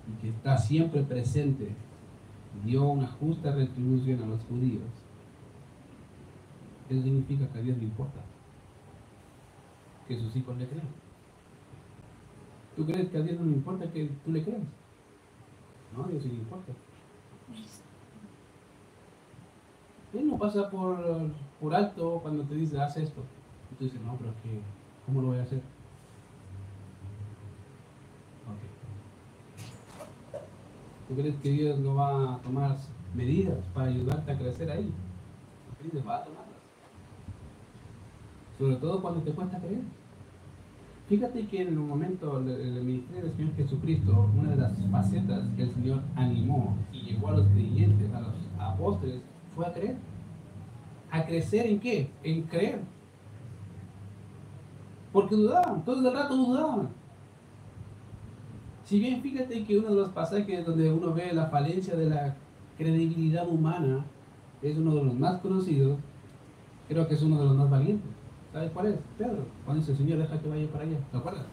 y 0.08 0.20
que 0.20 0.28
está 0.28 0.58
siempre 0.58 1.02
presente, 1.02 1.70
dio 2.64 2.84
una 2.84 3.06
justa 3.06 3.52
retribución 3.52 4.22
a 4.22 4.26
los 4.26 4.42
judíos, 4.44 4.84
eso 6.88 7.02
significa 7.02 7.48
que 7.48 7.58
a 7.58 7.62
Dios 7.62 7.78
le 7.78 7.84
importa 7.84 8.20
que 10.06 10.18
sus 10.18 10.34
hijos 10.36 10.56
le 10.56 10.66
crean. 10.66 10.86
¿Tú 12.76 12.84
crees 12.84 13.08
que 13.08 13.18
a 13.18 13.22
Dios 13.22 13.40
no 13.40 13.46
le 13.46 13.56
importa 13.56 13.90
que 13.90 14.10
tú 14.24 14.32
le 14.32 14.44
creas? 14.44 14.62
No, 15.96 16.04
a 16.04 16.08
Dios 16.08 16.22
sí 16.22 16.28
le 16.28 16.34
importa. 16.36 16.72
Él 20.12 20.28
no 20.28 20.38
pasa 20.38 20.70
por, 20.70 21.30
por 21.60 21.74
alto 21.74 22.20
cuando 22.22 22.44
te 22.44 22.54
dice, 22.54 22.80
haz 22.80 22.96
esto. 22.96 23.22
Y 23.72 23.74
tú 23.76 23.84
dices, 23.84 24.00
no, 24.02 24.16
pero 24.16 24.30
es 24.30 24.36
que, 24.36 24.60
¿cómo 25.04 25.22
lo 25.22 25.28
voy 25.28 25.38
a 25.38 25.42
hacer? 25.42 25.60
¿Tú 31.08 31.14
crees 31.14 31.36
que 31.36 31.50
Dios 31.50 31.78
no 31.78 31.94
va 31.94 32.34
a 32.34 32.38
tomar 32.38 32.76
medidas 33.14 33.58
para 33.72 33.88
ayudarte 33.88 34.32
a 34.32 34.38
crecer 34.38 34.70
ahí? 34.70 34.92
Dios 35.92 36.06
va 36.06 36.16
a 36.16 36.24
tomarlas. 36.24 36.56
Sobre 38.58 38.76
todo 38.76 39.00
cuando 39.00 39.20
te 39.22 39.30
cuesta 39.32 39.58
creer. 39.58 39.82
Fíjate 41.08 41.46
que 41.46 41.62
en 41.62 41.68
el 41.68 41.74
momento 41.74 42.40
del 42.40 42.82
ministerio 42.82 43.26
del 43.26 43.36
Señor 43.36 43.54
Jesucristo, 43.54 44.28
una 44.36 44.50
de 44.50 44.56
las 44.56 44.72
facetas 44.90 45.44
que 45.54 45.62
el 45.62 45.74
Señor 45.74 46.02
animó 46.16 46.76
y 46.92 47.02
llevó 47.02 47.28
a 47.28 47.36
los 47.36 47.46
creyentes, 47.48 48.12
a 48.12 48.20
los 48.20 48.34
apóstoles, 48.58 49.20
fue 49.54 49.66
a 49.66 49.72
creer. 49.72 49.96
¿A 51.12 51.24
crecer 51.24 51.66
en 51.66 51.78
qué? 51.78 52.10
En 52.24 52.42
creer. 52.42 52.80
Porque 55.12 55.36
dudaban, 55.36 55.84
todo 55.84 56.08
el 56.08 56.12
rato 56.12 56.36
dudaban. 56.36 56.88
Si 58.86 59.00
bien 59.00 59.20
fíjate 59.20 59.64
que 59.64 59.78
uno 59.80 59.88
de 59.88 59.96
los 59.96 60.10
pasajes 60.10 60.64
donde 60.64 60.92
uno 60.92 61.12
ve 61.12 61.32
la 61.32 61.46
falencia 61.46 61.96
de 61.96 62.08
la 62.08 62.36
credibilidad 62.78 63.46
humana 63.48 64.04
es 64.62 64.76
uno 64.78 64.94
de 64.94 65.02
los 65.02 65.14
más 65.14 65.40
conocidos, 65.40 65.98
creo 66.88 67.08
que 67.08 67.14
es 67.14 67.22
uno 67.22 67.36
de 67.36 67.46
los 67.46 67.56
más 67.56 67.68
valientes. 67.68 68.08
¿Sabes 68.52 68.70
cuál 68.70 68.86
es? 68.86 68.94
Pedro. 69.18 69.44
Cuando 69.64 69.80
dice, 69.80 69.96
Señor, 69.96 70.18
deja 70.18 70.40
que 70.40 70.48
vaya 70.48 70.68
para 70.68 70.84
allá. 70.84 70.98
¿Te 71.10 71.18
acuerdas? 71.18 71.46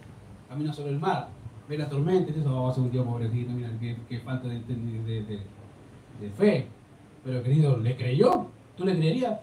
Camina 0.47 0.71
sobre 0.71 0.91
el 0.91 0.99
mar, 0.99 1.29
ve 1.67 1.75
la 1.79 1.89
tormenta 1.89 2.29
y 2.29 2.35
dice, 2.35 2.47
oh, 2.47 2.71
ser 2.71 2.83
un 2.83 2.91
día 2.91 3.03
pobrecito, 3.03 3.51
mira, 3.51 3.71
qué, 3.79 4.19
falta 4.19 4.47
de, 4.47 4.59
de, 4.59 5.39
de, 6.21 6.29
fe. 6.37 6.67
Pero 7.23 7.41
querido, 7.41 7.77
¿le 7.77 7.97
creyó? 7.97 8.45
¿Tú 8.77 8.85
le 8.85 8.95
creerías? 8.95 9.39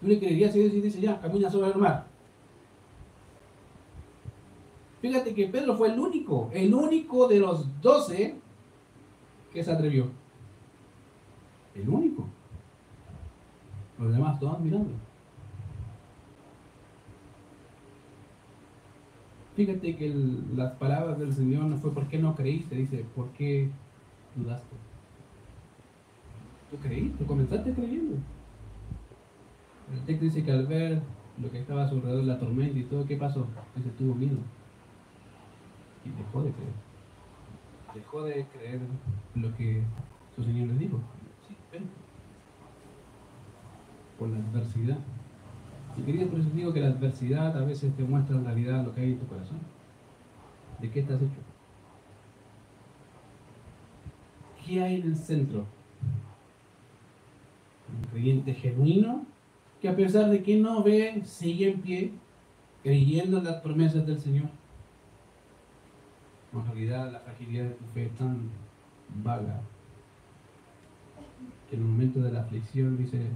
¿Tú 0.00 0.06
le 0.06 0.18
creerías 0.18 0.54
si 0.54 0.60
Dios 0.60 0.72
dice, 0.72 0.98
ya, 0.98 1.20
camina 1.20 1.50
sobre 1.50 1.72
el 1.72 1.76
mar? 1.76 2.06
Fíjate 5.00 5.32
que 5.32 5.46
Pedro 5.46 5.76
fue 5.76 5.92
el 5.92 5.98
único, 5.98 6.50
el 6.52 6.74
único 6.74 7.28
de 7.28 7.38
los 7.38 7.80
doce 7.80 8.34
que 9.52 9.62
se 9.62 9.70
atrevió. 9.70 10.08
El 11.74 11.88
único. 11.88 12.26
Los 13.98 14.12
demás 14.12 14.40
todos 14.40 14.60
mirando. 14.60 14.90
Fíjate 19.54 19.96
que 19.96 20.14
las 20.56 20.72
palabras 20.74 21.18
del 21.18 21.32
Señor 21.32 21.64
no 21.64 21.76
fue 21.78 21.92
¿por 21.92 22.08
qué 22.08 22.18
no 22.18 22.34
creíste? 22.34 22.76
Dice, 22.76 23.04
¿por 23.14 23.28
qué 23.30 23.68
dudaste? 24.36 24.76
Tú 26.70 26.76
creíste, 26.78 27.24
comenzaste 27.24 27.72
creyendo. 27.72 28.16
El 29.92 30.00
texto 30.04 30.24
dice 30.24 30.44
que 30.44 30.52
al 30.52 30.66
ver 30.66 31.00
lo 31.40 31.50
que 31.50 31.60
estaba 31.60 31.84
a 31.84 31.88
su 31.88 31.96
alrededor, 31.96 32.24
la 32.24 32.38
tormenta 32.38 32.78
y 32.78 32.84
todo, 32.84 33.04
¿qué 33.06 33.16
pasó? 33.16 33.46
Dice, 33.76 33.90
tuvo 33.90 34.14
miedo 34.14 34.38
dejó 36.16 36.42
de 36.42 36.52
creer. 36.52 36.72
Dejó 37.94 38.22
de 38.22 38.46
creer 38.46 38.80
lo 39.34 39.54
que 39.56 39.82
su 40.34 40.44
Señor 40.44 40.68
le 40.68 40.74
dijo. 40.74 40.98
Sí, 41.46 41.56
ven. 41.72 41.84
Por 44.18 44.28
la 44.28 44.38
adversidad. 44.38 44.98
Y 45.96 46.02
querido, 46.02 46.28
por 46.28 46.40
eso 46.40 46.50
digo 46.50 46.72
que 46.72 46.80
la 46.80 46.88
adversidad 46.88 47.56
a 47.56 47.64
veces 47.64 47.94
te 47.96 48.04
muestra 48.04 48.36
en 48.36 48.44
realidad 48.44 48.84
lo 48.84 48.94
que 48.94 49.00
hay 49.00 49.12
en 49.12 49.18
tu 49.18 49.26
corazón. 49.26 49.58
¿De 50.80 50.90
qué 50.90 51.00
estás 51.00 51.16
hecho? 51.16 51.40
¿Qué 54.64 54.82
hay 54.82 55.00
en 55.00 55.08
el 55.08 55.16
centro? 55.16 55.64
Un 57.90 58.10
creyente 58.10 58.54
genuino 58.54 59.24
que 59.80 59.88
a 59.88 59.96
pesar 59.96 60.30
de 60.30 60.42
que 60.42 60.56
no 60.56 60.82
ve, 60.82 61.22
sigue 61.24 61.70
en 61.70 61.80
pie, 61.80 62.12
creyendo 62.82 63.38
en 63.38 63.44
las 63.44 63.60
promesas 63.60 64.06
del 64.06 64.20
Señor 64.20 64.48
en 66.52 66.66
realidad 66.66 67.12
la 67.12 67.20
fragilidad 67.20 67.64
de 67.64 67.70
tu 67.70 67.84
fe 67.92 68.06
es 68.06 68.12
tan 68.16 68.50
vaga 69.22 69.60
que 71.68 71.76
en 71.76 71.82
el 71.82 71.88
momento 71.88 72.20
de 72.20 72.32
la 72.32 72.40
aflicción 72.40 72.96
dice 72.96 73.30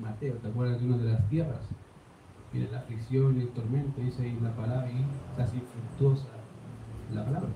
Mateo, 0.00 0.34
¿te 0.34 0.48
acuerdas 0.48 0.80
de 0.80 0.86
una 0.86 0.98
de 0.98 1.12
las 1.12 1.28
tierras? 1.30 1.62
Viene 2.52 2.70
la 2.70 2.80
aflicción 2.80 3.38
y 3.38 3.42
el 3.42 3.48
tormento, 3.48 4.00
dice 4.00 4.22
ahí 4.22 4.38
la 4.42 4.54
palabra 4.54 4.88
y 4.90 5.40
así 5.40 5.60
fructuosa 5.60 6.26
la 7.12 7.24
palabra. 7.24 7.48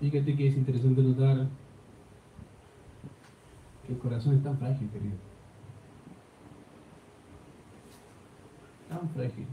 Fíjate 0.00 0.36
que 0.36 0.48
es 0.48 0.56
interesante 0.56 1.02
notar 1.02 1.46
que 3.86 3.92
el 3.92 3.98
corazón 3.98 4.34
es 4.34 4.42
tan 4.42 4.58
frágil, 4.58 4.88
querido. 4.88 5.16
Tan 8.88 9.08
frágil 9.10 9.46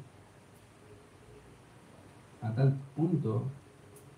a 2.41 2.53
tal 2.53 2.77
punto 2.95 3.43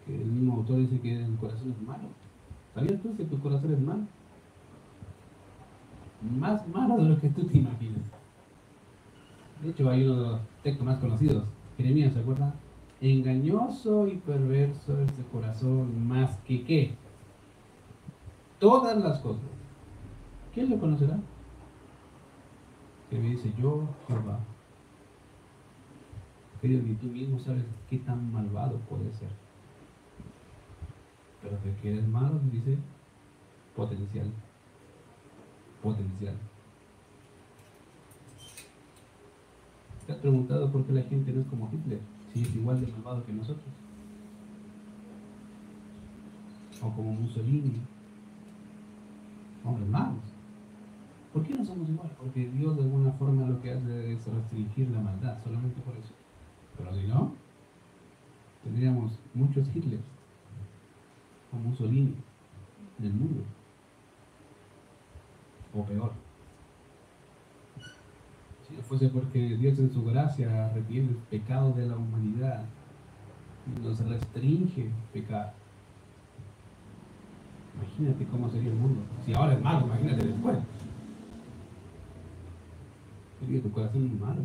que 0.05 0.15
el 0.15 0.27
mismo 0.27 0.57
autor 0.57 0.77
dice 0.77 0.99
que 0.99 1.23
el 1.23 1.35
corazón 1.37 1.71
es 1.71 1.81
malo. 1.87 2.09
¿Sabías 2.73 3.01
tú 3.01 3.15
que 3.15 3.25
tu 3.25 3.39
corazón 3.39 3.73
es 3.73 3.79
malo? 3.79 4.03
Más 6.39 6.67
malo 6.67 6.97
de 6.97 7.09
lo 7.09 7.19
que 7.19 7.29
tú 7.29 7.45
te 7.45 7.57
imaginas. 7.57 8.03
De 9.61 9.69
hecho, 9.69 9.89
hay 9.89 10.05
uno 10.05 10.15
de 10.15 10.29
los 10.29 10.39
textos 10.63 10.85
más 10.85 10.97
conocidos, 10.99 11.43
Jeremías, 11.77 12.13
¿se 12.13 12.19
acuerda? 12.19 12.53
Engañoso 12.99 14.07
y 14.07 14.17
perverso 14.17 14.99
es 15.01 15.17
el 15.17 15.25
corazón 15.25 16.07
más 16.07 16.37
que 16.39 16.63
qué. 16.63 16.95
todas 18.59 18.97
las 18.97 19.19
cosas. 19.19 19.41
¿Quién 20.53 20.69
lo 20.69 20.79
conocerá? 20.79 21.17
Que 23.09 23.17
me 23.17 23.29
dice, 23.29 23.51
yo, 23.59 23.87
Jehová. 24.07 24.39
Querido, 26.61 26.83
ni 26.83 26.93
tú 26.93 27.07
mismo 27.07 27.39
sabes 27.39 27.63
qué 27.89 27.97
tan 27.97 28.31
malvado 28.31 28.77
puede 28.81 29.11
ser. 29.13 29.29
Pero 31.41 31.57
de 31.57 31.75
que 31.81 31.91
eres 31.91 32.07
malo, 32.07 32.39
dice, 32.51 32.77
potencial. 33.75 34.31
Potencial. 35.81 36.35
¿Te 40.05 40.13
has 40.13 40.19
preguntado 40.19 40.71
por 40.71 40.85
qué 40.85 40.93
la 40.93 41.01
gente 41.01 41.31
no 41.31 41.41
es 41.41 41.47
como 41.47 41.67
Hitler? 41.73 41.99
Si 42.31 42.43
es 42.43 42.55
igual 42.55 42.79
de 42.79 42.91
malvado 42.91 43.25
que 43.25 43.33
nosotros. 43.33 43.65
O 46.79 46.91
como 46.91 47.13
Mussolini. 47.13 47.81
Hombres 49.63 49.89
malos. 49.89 50.31
¿Por 51.33 51.43
qué 51.43 51.53
no 51.55 51.65
somos 51.65 51.89
iguales? 51.89 52.13
Porque 52.19 52.49
Dios 52.49 52.75
de 52.75 52.83
alguna 52.83 53.11
forma 53.13 53.47
lo 53.47 53.59
que 53.61 53.71
hace 53.71 54.13
es 54.13 54.25
restringir 54.25 54.91
la 54.91 54.99
maldad, 54.99 55.41
solamente 55.43 55.81
por 55.81 55.95
eso. 55.95 56.13
Pero 56.77 56.95
si 56.95 57.07
no, 57.07 57.33
tendríamos 58.63 59.11
muchos 59.33 59.67
Hitlers 59.73 60.03
o 61.51 61.57
Mussolini 61.57 62.15
en 62.99 63.05
el 63.05 63.13
mundo. 63.13 63.43
O 65.73 65.83
peor. 65.83 66.11
Si 68.67 68.75
no 68.75 68.81
fuese 68.83 69.09
porque 69.09 69.57
Dios 69.57 69.79
en 69.79 69.91
su 69.91 70.03
gracia 70.03 70.71
retiene 70.73 71.09
el 71.09 71.15
pecado 71.15 71.73
de 71.73 71.87
la 71.87 71.95
humanidad 71.95 72.63
y 73.67 73.79
nos 73.81 73.99
restringe 73.99 74.89
pecar. 75.13 75.53
Imagínate 77.75 78.25
cómo 78.25 78.49
sería 78.49 78.69
el 78.69 78.75
mundo. 78.75 79.01
Si 79.25 79.33
ahora 79.33 79.53
es 79.53 79.61
malo, 79.61 79.85
imagínate 79.87 80.25
después. 80.25 80.57
Sería 83.39 83.61
tu 83.61 83.71
corazón 83.71 84.19
malo. 84.19 84.41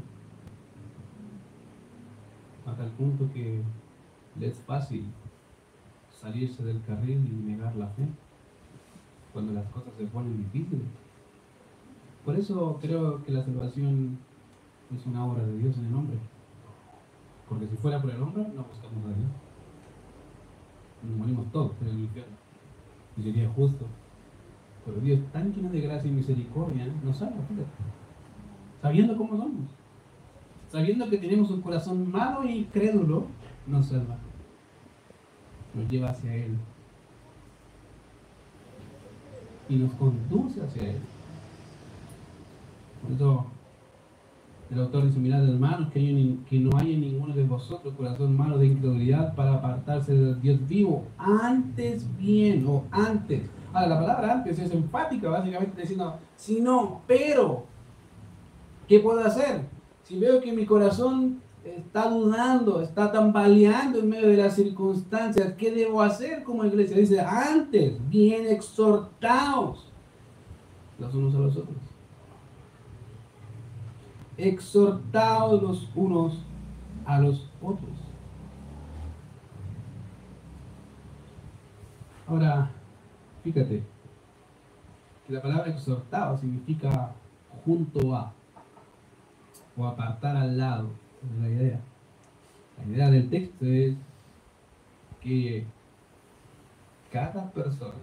Hasta 2.66 2.84
el 2.84 2.90
punto 2.90 3.28
que 3.32 3.62
le 4.38 4.46
es 4.46 4.58
fácil 4.60 5.06
salirse 6.20 6.64
del 6.64 6.82
carril 6.82 7.24
y 7.26 7.50
negar 7.50 7.76
la 7.76 7.86
fe 7.88 8.06
cuando 9.32 9.52
las 9.52 9.66
cosas 9.66 9.92
se 9.96 10.06
ponen 10.06 10.36
difíciles. 10.38 10.86
Por 12.24 12.36
eso 12.36 12.78
creo 12.80 13.22
que 13.22 13.32
la 13.32 13.44
salvación 13.44 14.18
es 14.94 15.06
una 15.06 15.24
obra 15.24 15.44
de 15.44 15.58
Dios 15.58 15.76
en 15.78 15.86
el 15.86 15.94
hombre. 15.94 16.16
Porque 17.48 17.68
si 17.68 17.76
fuera 17.76 18.00
por 18.00 18.10
el 18.10 18.20
hombre, 18.20 18.42
no 18.42 18.64
buscamos 18.64 19.04
a 19.04 19.08
Dios. 19.08 19.30
Nos 21.02 21.18
morimos 21.18 21.52
todos 21.52 21.72
en 21.82 21.88
el 21.88 22.00
infierno. 22.00 22.36
Y 23.16 23.22
sería 23.22 23.48
justo. 23.50 23.84
Pero 24.84 25.00
Dios, 25.00 25.20
tan 25.32 25.52
lleno 25.52 25.70
de 25.70 25.80
gracia 25.80 26.10
y 26.10 26.14
misericordia, 26.14 26.86
nos 27.04 27.16
salva. 27.16 27.36
Sabiendo 28.82 29.16
cómo 29.16 29.36
somos. 29.36 29.75
Sabiendo 30.70 31.08
que 31.08 31.18
tenemos 31.18 31.50
un 31.50 31.60
corazón 31.60 32.10
malo 32.10 32.48
y 32.48 32.64
crédulo, 32.64 33.26
nos 33.66 33.86
salva. 33.86 34.16
Nos 35.74 35.88
lleva 35.88 36.10
hacia 36.10 36.34
Él. 36.34 36.56
Y 39.68 39.76
nos 39.76 39.92
conduce 39.94 40.62
hacia 40.62 40.90
Él. 40.90 40.98
Por 43.02 43.12
eso 43.12 43.46
el 44.70 44.80
autor 44.80 45.06
dice, 45.06 45.20
mirad 45.20 45.48
hermanos, 45.48 45.92
que, 45.92 46.58
no 46.58 46.76
haya 46.76 46.90
en 46.90 47.00
ninguno 47.00 47.34
de 47.34 47.44
vosotros 47.44 47.94
corazón 47.94 48.36
malo 48.36 48.58
de 48.58 48.66
incredulidad 48.66 49.34
para 49.34 49.54
apartarse 49.54 50.12
del 50.12 50.40
Dios 50.40 50.66
vivo. 50.66 51.04
Antes 51.18 52.04
bien, 52.18 52.66
o 52.66 52.84
antes. 52.90 53.48
Ahora, 53.72 53.88
la 53.88 53.98
palabra 54.00 54.32
antes 54.32 54.58
es 54.58 54.72
enfática, 54.72 55.28
básicamente 55.28 55.80
diciendo, 55.80 56.18
si 56.34 56.60
no, 56.60 57.02
pero, 57.06 57.64
¿qué 58.88 58.98
puedo 58.98 59.20
hacer? 59.24 59.75
Si 60.06 60.18
veo 60.18 60.40
que 60.40 60.52
mi 60.52 60.64
corazón 60.64 61.40
está 61.64 62.08
dudando, 62.08 62.80
está 62.80 63.10
tambaleando 63.10 63.98
en 63.98 64.08
medio 64.08 64.28
de 64.28 64.36
las 64.36 64.54
circunstancias, 64.54 65.54
¿qué 65.58 65.72
debo 65.72 66.00
hacer 66.00 66.44
como 66.44 66.64
iglesia? 66.64 66.96
Dice, 66.96 67.20
antes, 67.20 67.96
bien 68.08 68.46
exhortados 68.46 69.92
los 70.98 71.14
unos 71.14 71.34
a 71.34 71.38
los 71.38 71.56
otros 71.56 71.76
exhortados 74.36 75.62
los 75.62 75.88
unos 75.94 76.38
a 77.04 77.20
los 77.20 77.48
otros. 77.62 77.90
Ahora, 82.26 82.70
fíjate, 83.44 83.82
que 85.26 85.32
la 85.32 85.40
palabra 85.40 85.70
exhortado 85.70 86.36
significa 86.38 87.12
junto 87.64 88.14
a 88.14 88.32
o 89.76 89.86
apartar 89.86 90.36
al 90.36 90.56
lado 90.56 90.90
de 91.22 91.40
la 91.40 91.48
idea. 91.48 91.80
La 92.78 92.92
idea 92.92 93.10
del 93.10 93.28
texto 93.30 93.64
es 93.64 93.94
que 95.20 95.66
cada 97.12 97.50
persona, 97.50 97.94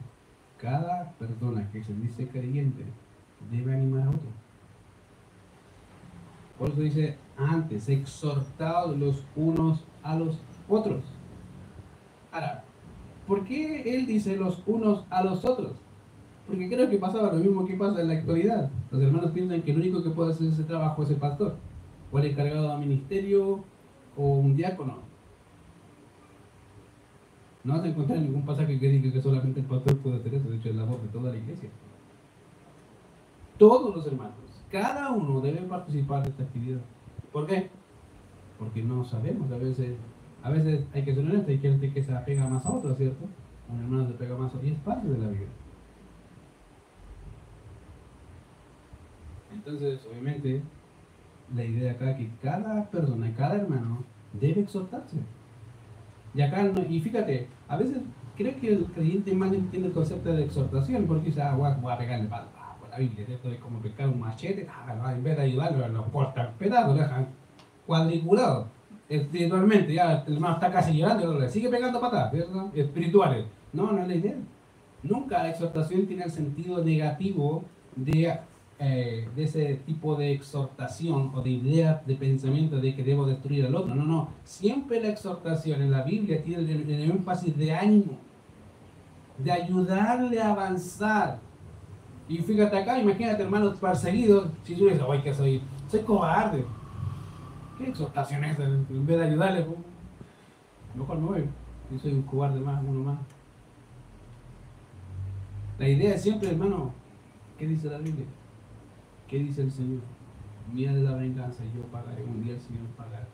cada 0.58 1.12
persona 1.14 1.70
que 1.72 1.84
se 1.84 1.94
dice 1.94 2.28
creyente 2.28 2.84
debe 3.52 3.74
animar 3.74 4.08
a 4.08 4.10
otro. 4.10 4.30
Por 6.58 6.70
eso 6.70 6.82
dice 6.82 7.18
antes, 7.38 7.90
exhortados 7.90 8.98
los 8.98 9.24
unos 9.36 9.84
a 10.04 10.16
los 10.16 10.40
otros. 10.70 11.04
Ahora, 12.32 12.64
¿por 13.28 13.44
qué 13.46 13.96
él 13.96 14.06
dice 14.06 14.36
los 14.36 14.62
unos 14.66 15.06
a 15.10 15.24
los 15.24 15.44
otros? 15.46 15.74
Porque 16.54 16.70
creo 16.70 16.88
que 16.88 16.99
pasaba 16.99 17.34
lo 17.34 17.39
mismo 17.39 17.66
que 17.66 17.74
pasa 17.74 17.99
en 17.99 18.10
la 18.10 18.14
actualidad. 18.14 18.70
Los 18.91 19.01
hermanos 19.01 19.32
piensan 19.32 19.64
que 19.64 19.72
el 19.72 19.78
único 19.78 20.04
que 20.04 20.12
puede 20.12 20.34
hacer 20.34 20.49
ese 20.49 20.64
trabajo 20.64 21.01
es 21.01 21.10
el 21.10 21.16
pastor, 21.16 21.56
o 22.12 22.20
el 22.20 22.26
encargado 22.26 22.70
de 22.70 22.78
ministerio, 22.78 23.64
o 24.16 24.36
un 24.36 24.56
diácono. 24.56 24.97
No 27.64 27.74
vas 27.74 27.84
a 27.84 27.88
encontrar 27.88 28.20
ningún 28.20 28.45
pasaje 28.45 28.80
que 28.80 28.88
diga 28.88 29.12
que 29.12 29.20
solamente 29.20 29.62
el 29.62 29.66
pastor 29.66 29.97
puede 29.97 30.18
hacer 30.18 30.36
eso, 30.36 30.47
de 30.47 30.58
hecho 30.58 30.70
es 30.70 30.76
la 30.76 30.86
voz 30.86 31.01
de 31.01 31.08
toda 31.08 31.32
la 31.32 31.38
iglesia. 31.38 31.70
Todos 33.58 33.95
los 33.95 34.06
hermanos 34.06 34.36
cada 34.72 35.12
uno 35.12 35.41
debe 35.41 35.62
participar 35.62 36.22
de 36.22 36.30
esta 36.30 36.43
actividad. 36.43 36.82
¿Por 37.32 37.47
qué? 37.47 37.72
Porque 38.60 38.84
no 38.84 39.04
sabemos, 39.04 39.51
a 39.51 39.58
veces, 39.58 39.97
a 40.43 40.51
veces 40.51 40.86
hay 40.93 41.04
que 41.04 41.16
ser 41.16 41.26
honesto, 41.26 41.49
hay 41.49 41.58
gente 41.58 41.91
que 41.91 42.04
se 42.04 42.14
apega 42.14 42.47
más 42.47 42.64
a 42.64 42.72
otro, 42.72 42.93
¿cierto? 42.95 43.26
Un 43.70 43.80
hermano 43.80 44.08
se 44.08 44.14
pega 44.14 44.38
más 44.38 44.54
a 44.54 44.58
otro 44.58 44.68
y 44.68 44.72
es 44.72 44.80
parte 44.82 45.08
de 45.08 45.18
la 45.18 45.30
vida. 45.30 45.47
Entonces, 49.54 49.99
obviamente, 50.10 50.62
la 51.56 51.64
idea 51.64 51.91
acá 51.91 52.16
que 52.16 52.30
cada 52.41 52.84
persona, 52.89 53.32
cada 53.38 53.56
hermano 53.56 54.04
debe 54.34 54.62
exhortarse. 54.62 55.18
Y 56.34 56.41
acá, 56.41 56.72
y 56.89 56.99
fíjate, 56.99 57.47
a 57.68 57.78
veces 57.78 57.97
creo 58.36 58.60
que 58.60 58.74
el 58.74 58.86
creyente 58.86 59.34
más 59.36 59.54
entiende 59.54 59.89
el 59.89 59.93
concepto 59.93 60.34
de 60.34 60.45
exhortación 60.45 61.06
porque 61.06 61.28
dice, 61.28 61.41
ah, 61.41 61.56
voy 61.56 61.91
a, 61.91 61.97
pegarle 61.97 62.28
palo 62.28 62.47
la 62.89 62.97
Biblia, 62.99 63.26
esto 63.28 63.51
es 63.51 63.60
como 63.60 63.80
pescar 63.80 64.08
un 64.08 64.20
machete, 64.20 64.68
ah, 64.70 65.14
en 65.14 65.24
vez 65.24 65.36
de 65.36 65.43
ayudarlo, 65.43 65.88
lo 65.88 66.06
cortan 66.12 66.51
pedazos, 66.60 66.95
lo 66.95 67.01
dejan 67.01 67.28
cuadriculado 67.88 68.68
espiritualmente, 69.10 69.93
ya 69.93 70.24
el 70.26 70.34
hermano 70.34 70.56
está 70.56 70.72
casi 70.72 70.97
llorando, 70.97 71.47
sigue 71.49 71.70
pegando 71.70 71.99
patas, 71.99 72.34
espirituales. 72.74 73.45
No, 73.72 73.91
no 73.91 74.01
es 74.01 74.08
la 74.08 74.16
idea. 74.16 74.36
Nunca 75.04 75.43
la 75.43 75.49
exhortación 75.49 76.06
tiene 76.06 76.24
el 76.24 76.32
sentido 76.32 76.84
negativo 76.84 77.64
de, 77.95 78.39
eh, 78.86 79.30
de 79.34 79.44
ese 79.44 79.76
tipo 79.86 80.16
de 80.16 80.34
exhortación 80.34 81.32
o 81.34 81.42
de 81.42 81.52
idea 81.52 82.04
de 82.06 82.16
pensamiento 82.16 82.82
de 82.82 82.94
que 82.94 83.04
debo 83.04 83.26
destruir 83.26 83.66
al 83.66 83.76
otro. 83.76 83.96
No, 83.96 84.04
no. 84.04 84.30
Siempre 84.44 85.00
la 85.00 85.08
exhortación 85.08 85.82
en 85.82 85.92
la 85.92 86.02
Biblia 86.04 86.44
tiene 86.44 86.64
el, 86.64 86.90
el 86.90 87.12
énfasis 87.12 87.56
de 87.56 87.74
ánimo, 87.74 88.18
de 89.38 89.52
ayudarle 89.52 90.42
a 90.42 90.52
avanzar, 90.52 91.40
y 92.28 92.38
fíjate 92.38 92.78
acá, 92.78 93.00
imagínate 93.00 93.44
hermanos 93.44 93.78
perseguidos, 93.78 94.48
si 94.64 94.76
tú 94.76 94.86
dices, 94.86 95.02
oye, 95.02 95.22
que 95.22 95.34
soy, 95.34 95.62
soy 95.90 96.02
cobarde. 96.02 96.66
¿Qué 97.78 97.90
exhortación 97.90 98.44
es 98.46 98.58
En 98.60 99.06
vez 99.06 99.18
de 99.20 99.26
ayudarle, 99.26 99.64
pues, 99.64 99.78
mejor 100.96 101.20
me. 101.20 101.42
Yo 101.92 102.00
soy 102.02 102.14
un 102.14 102.24
cobarde 102.24 102.60
más, 102.60 102.82
uno 102.84 103.04
más. 103.04 103.20
La 105.78 105.88
idea 105.88 106.16
es 106.16 106.22
siempre, 106.22 106.50
hermano, 106.50 106.94
¿qué 107.58 107.68
dice 107.68 107.90
la 107.90 107.98
Biblia? 107.98 108.26
¿Qué 109.28 109.40
dice 109.40 109.64
el 109.64 109.72
Señor? 109.72 110.02
Mira 110.72 110.94
de 110.94 111.04
la 111.04 111.16
venganza, 111.16 111.64
yo 111.76 111.82
pagaré, 111.92 112.24
un 112.24 112.44
día 112.44 112.54
el 112.54 112.62
Señor 112.62 112.86
pagará. 112.98 113.28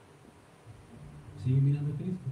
Sigue 1.43 1.61
mirando 1.61 1.93
a 1.93 1.97
Cristo. 1.97 2.29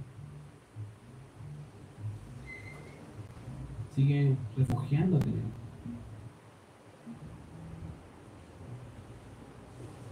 Sigue 3.94 4.36
refugiándote. 4.56 5.28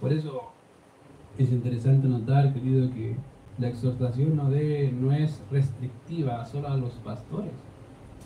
Por 0.00 0.12
eso 0.12 0.52
es 1.38 1.50
interesante 1.50 2.06
notar, 2.06 2.52
querido, 2.52 2.90
que 2.92 3.16
la 3.58 3.68
exhortación 3.68 4.36
no, 4.36 4.50
debe, 4.50 4.92
no 4.92 5.12
es 5.12 5.42
restrictiva 5.50 6.44
solo 6.46 6.68
a 6.68 6.76
los 6.76 6.92
pastores 6.94 7.52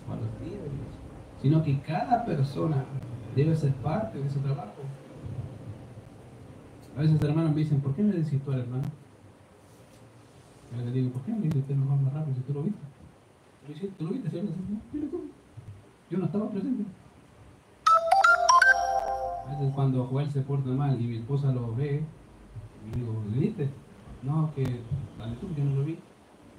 o 0.08 0.12
a 0.12 0.16
los 0.16 0.28
líderes, 0.40 0.70
sino 1.40 1.62
que 1.62 1.80
cada 1.80 2.24
persona 2.24 2.84
debe 3.34 3.54
ser 3.54 3.72
parte 3.74 4.18
de 4.18 4.26
ese 4.26 4.40
trabajo. 4.40 4.82
A 7.00 7.02
veces 7.02 7.18
hermanos 7.22 7.54
me 7.54 7.60
dicen, 7.62 7.80
¿por 7.80 7.94
qué 7.94 8.02
me 8.02 8.12
decís 8.12 8.38
tú 8.44 8.52
al 8.52 8.60
hermano? 8.60 8.82
Yo 10.76 10.84
le 10.84 10.92
digo, 10.92 11.08
¿por 11.12 11.22
qué 11.22 11.32
me 11.32 11.44
dices 11.44 11.62
usted 11.62 11.74
mejor 11.74 11.98
más 11.98 12.12
rápido 12.12 12.36
si 12.36 12.42
tú 12.42 12.52
lo 12.52 12.62
viste? 12.62 12.80
¿Tú 13.96 14.04
lo 14.04 14.10
viste? 14.10 14.42
Yo 16.10 16.18
no 16.18 16.26
estaba 16.26 16.50
presente. 16.50 16.84
A 19.46 19.50
veces 19.50 19.74
cuando 19.74 20.04
Joel 20.08 20.30
se 20.30 20.42
porta 20.42 20.68
mal 20.68 21.00
y 21.00 21.06
mi 21.06 21.16
esposa 21.16 21.50
lo 21.52 21.74
ve, 21.74 22.02
y 22.84 22.98
digo, 22.98 23.14
¿le 23.32 23.38
viste? 23.38 23.70
No, 24.22 24.52
que 24.54 24.64
dale 25.18 25.36
tú, 25.40 25.48
yo 25.56 25.64
no 25.64 25.76
lo 25.76 25.84
vi. 25.86 25.98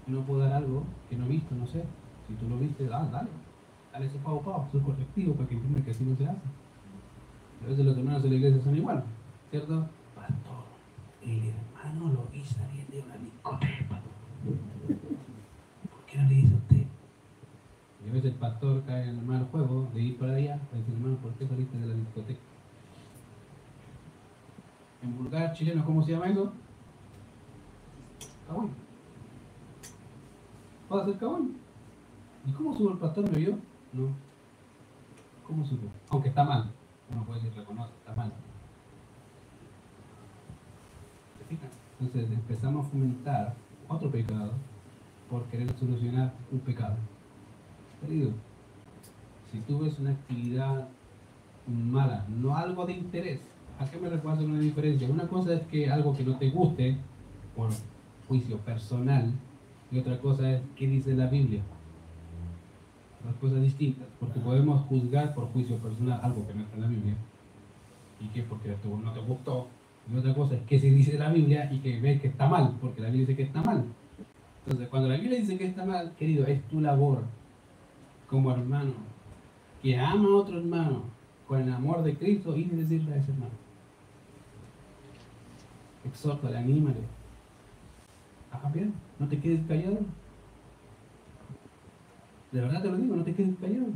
Yo 0.07 0.15
no 0.15 0.21
puedo 0.21 0.39
dar 0.39 0.53
algo 0.53 0.85
que 1.07 1.17
no 1.17 1.25
he 1.25 1.29
visto, 1.29 1.53
no 1.53 1.67
sé. 1.67 1.83
Si 2.27 2.33
tú 2.33 2.49
lo 2.49 2.57
viste, 2.57 2.89
ah, 2.91 3.07
dale. 3.11 3.29
Dale 3.93 4.07
ese 4.07 4.17
pavo 4.17 4.41
pavo, 4.41 4.67
soy 4.71 4.81
correctivo 4.81 5.35
para 5.35 5.47
que 5.47 5.53
entiendan 5.53 5.83
que 5.83 5.91
así 5.91 6.03
no 6.03 6.15
se 6.15 6.25
hace. 6.25 6.41
A 7.63 7.67
veces 7.69 7.85
los 7.85 7.95
hermanos 7.95 8.23
de 8.23 8.29
la 8.29 8.35
iglesia 8.37 8.63
son 8.63 8.75
igual, 8.75 9.03
¿cierto? 9.51 9.85
El 11.23 11.49
hermano 11.49 12.13
lo 12.13 12.27
vi 12.31 12.43
salir 12.43 12.87
de 12.87 13.01
una 13.01 13.15
discoteca. 13.17 14.01
¿Por 15.91 16.05
qué 16.07 16.17
no 16.17 16.29
le 16.29 16.35
dice 16.35 16.53
a 16.53 16.57
usted? 16.57 16.85
Y 18.03 18.09
a 18.09 18.13
veces 18.13 18.31
el 18.31 18.37
pastor 18.39 18.83
cae 18.85 19.03
en 19.03 19.19
el 19.19 19.21
mal 19.25 19.47
juego 19.51 19.87
de 19.93 20.01
ir 20.01 20.17
para 20.17 20.33
allá, 20.33 20.57
para 20.57 20.79
decir, 20.79 20.95
hermano, 20.95 21.17
¿por 21.17 21.33
qué 21.33 21.47
saliste 21.47 21.77
de 21.77 21.85
la 21.85 21.93
discoteca? 21.93 22.39
En 25.03 25.17
vulgar 25.17 25.53
chileno, 25.53 25.85
¿cómo 25.85 26.03
se 26.03 26.11
llama 26.11 26.29
eso? 26.29 26.51
Cabón. 28.47 28.71
¿Puedo 30.89 31.01
hacer 31.03 31.17
cabón? 31.17 31.55
¿Y 32.45 32.51
cómo 32.51 32.75
subo 32.75 32.91
el 32.91 32.97
pastor? 32.97 33.31
¿Me 33.31 33.37
vio? 33.37 33.57
No. 33.93 34.09
¿Cómo 35.45 35.65
subo? 35.65 35.87
Aunque 36.09 36.29
está 36.29 36.43
mal. 36.43 36.71
Uno 37.11 37.23
puede 37.25 37.41
decir, 37.41 37.59
reconoce, 37.59 37.93
está 37.99 38.15
mal. 38.15 38.33
Entonces 42.01 42.31
empezamos 42.31 42.85
a 42.85 42.89
fomentar 42.89 43.53
otro 43.87 44.09
pecado 44.09 44.51
por 45.29 45.43
querer 45.45 45.71
solucionar 45.79 46.33
un 46.51 46.59
pecado. 46.59 46.95
Querido, 48.01 48.31
si 49.51 49.59
tú 49.59 49.79
ves 49.79 49.99
una 49.99 50.11
actividad 50.11 50.87
mala, 51.67 52.25
no 52.27 52.55
algo 52.55 52.85
de 52.85 52.93
interés, 52.93 53.39
¿a 53.79 53.85
qué 53.85 53.99
me 53.99 54.09
refiero 54.09 54.43
una 54.43 54.59
diferencia? 54.59 55.07
Una 55.07 55.27
cosa 55.27 55.53
es 55.53 55.61
que 55.67 55.89
algo 55.89 56.15
que 56.15 56.23
no 56.23 56.37
te 56.37 56.49
guste, 56.49 56.97
por 57.55 57.69
juicio 58.27 58.57
personal, 58.57 59.31
y 59.91 59.99
otra 59.99 60.17
cosa 60.19 60.51
es 60.51 60.61
qué 60.75 60.87
dice 60.87 61.13
la 61.13 61.27
Biblia. 61.27 61.61
Dos 63.23 63.35
cosas 63.35 63.61
distintas, 63.61 64.07
porque 64.19 64.39
podemos 64.39 64.81
juzgar 64.87 65.35
por 65.35 65.51
juicio 65.51 65.77
personal 65.77 66.19
algo 66.23 66.47
que 66.47 66.55
no 66.55 66.61
está 66.61 66.75
en 66.77 66.81
la 66.81 66.87
Biblia, 66.87 67.15
y 68.19 68.27
que 68.29 68.41
porque 68.43 68.75
no 68.85 69.11
te 69.11 69.19
gustó, 69.19 69.67
y 70.09 70.17
otra 70.17 70.33
cosa 70.33 70.55
es 70.55 70.61
que 70.63 70.79
se 70.79 70.89
dice 70.89 71.17
la 71.17 71.29
Biblia 71.31 71.69
y 71.71 71.79
que 71.79 71.99
ves 71.99 72.21
que 72.21 72.27
está 72.27 72.47
mal, 72.47 72.75
porque 72.81 73.01
la 73.01 73.07
Biblia 73.07 73.27
dice 73.27 73.37
que 73.37 73.43
está 73.43 73.61
mal. 73.61 73.85
Entonces, 74.65 74.89
cuando 74.89 75.09
la 75.09 75.17
Biblia 75.17 75.39
dice 75.39 75.57
que 75.57 75.65
está 75.65 75.85
mal, 75.85 76.13
querido, 76.17 76.45
es 76.45 76.61
tu 76.67 76.81
labor 76.81 77.23
como 78.27 78.51
hermano, 78.51 78.93
que 79.81 79.97
ama 79.97 80.29
a 80.29 80.35
otro 80.35 80.57
hermano 80.57 81.03
con 81.47 81.61
el 81.61 81.71
amor 81.71 82.03
de 82.03 82.15
Cristo 82.15 82.55
y 82.55 82.65
decirle 82.65 83.13
a 83.13 83.17
ese 83.17 83.31
hermano. 83.31 83.51
Exhórtale, 86.05 86.57
anímale. 86.57 87.01
Haga 88.51 88.69
bien, 88.69 88.93
no 89.19 89.27
te 89.27 89.39
quedes 89.39 89.65
callado. 89.67 89.99
De 92.51 92.61
verdad 92.61 92.81
te 92.81 92.89
lo 92.89 92.97
digo, 92.97 93.15
no 93.15 93.23
te 93.23 93.33
quedes 93.33 93.55
callado. 93.59 93.87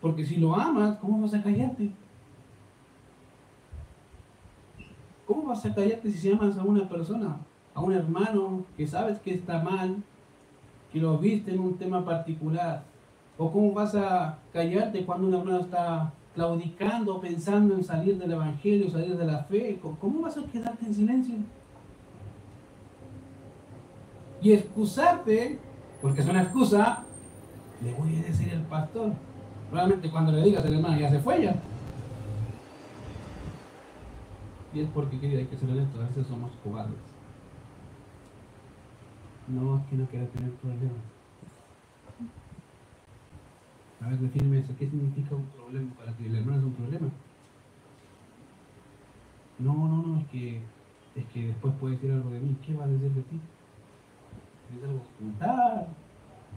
Porque 0.00 0.24
si 0.24 0.36
lo 0.36 0.54
amas, 0.54 0.96
¿cómo 0.96 1.20
vas 1.20 1.34
a 1.34 1.42
callarte? 1.42 1.90
¿Cómo 5.30 5.44
vas 5.44 5.64
a 5.64 5.72
callarte 5.72 6.10
si 6.10 6.32
amas 6.32 6.58
a 6.58 6.64
una 6.64 6.88
persona, 6.88 7.36
a 7.72 7.80
un 7.80 7.92
hermano 7.92 8.64
que 8.76 8.84
sabes 8.84 9.20
que 9.20 9.34
está 9.34 9.62
mal, 9.62 10.02
que 10.92 10.98
lo 10.98 11.18
viste 11.18 11.52
en 11.52 11.60
un 11.60 11.78
tema 11.78 12.04
particular? 12.04 12.82
¿O 13.38 13.52
cómo 13.52 13.72
vas 13.72 13.94
a 13.94 14.38
callarte 14.52 15.04
cuando 15.04 15.28
un 15.28 15.34
hermano 15.34 15.60
está 15.60 16.12
claudicando, 16.34 17.20
pensando 17.20 17.76
en 17.76 17.84
salir 17.84 18.18
del 18.18 18.32
Evangelio, 18.32 18.90
salir 18.90 19.16
de 19.16 19.24
la 19.24 19.44
fe? 19.44 19.78
¿Cómo 20.00 20.22
vas 20.22 20.36
a 20.36 20.42
quedarte 20.42 20.84
en 20.84 20.94
silencio? 20.96 21.36
Y 24.42 24.52
excusarte, 24.52 25.60
porque 26.02 26.22
es 26.22 26.28
una 26.28 26.42
excusa, 26.42 27.04
le 27.84 27.94
voy 27.94 28.16
a 28.16 28.22
decir 28.22 28.52
al 28.52 28.62
pastor. 28.62 29.12
Probablemente 29.70 30.10
cuando 30.10 30.32
le 30.32 30.42
digas 30.42 30.64
al 30.64 30.74
hermano 30.74 30.98
ya 30.98 31.08
se 31.08 31.20
fue 31.20 31.44
ya. 31.44 31.54
Y 34.72 34.80
es 34.80 34.88
porque, 34.90 35.18
querida, 35.18 35.40
hay 35.40 35.46
que 35.46 35.56
ser 35.56 35.68
honesto, 35.68 36.00
a 36.00 36.06
veces 36.06 36.26
somos 36.26 36.52
cobardes. 36.62 36.94
No, 39.48 39.78
es 39.78 39.86
que 39.86 39.96
no 39.96 40.06
quiero 40.06 40.26
tener 40.26 40.50
problemas. 40.52 41.02
A 44.00 44.08
ver, 44.08 44.18
defíneme 44.18 44.60
eso. 44.60 44.72
¿Qué 44.78 44.88
significa 44.88 45.34
un 45.34 45.46
problema 45.46 45.92
para 45.94 46.12
ti? 46.12 46.26
¿El 46.26 46.36
hermano 46.36 46.58
es 46.58 46.64
un 46.64 46.72
problema? 46.74 47.08
No, 49.58 49.74
no, 49.74 50.02
no, 50.02 50.20
es 50.20 50.26
que, 50.28 50.62
es 51.16 51.24
que 51.34 51.48
después 51.48 51.74
puede 51.80 51.94
decir 51.96 52.12
algo 52.12 52.30
de 52.30 52.40
mí. 52.40 52.56
¿Qué 52.64 52.74
va 52.74 52.84
a 52.84 52.88
decir 52.88 53.10
de 53.10 53.22
ti? 53.22 53.40
¿Es 54.76 54.84
algo 54.84 55.02
ocultar? 55.16 55.88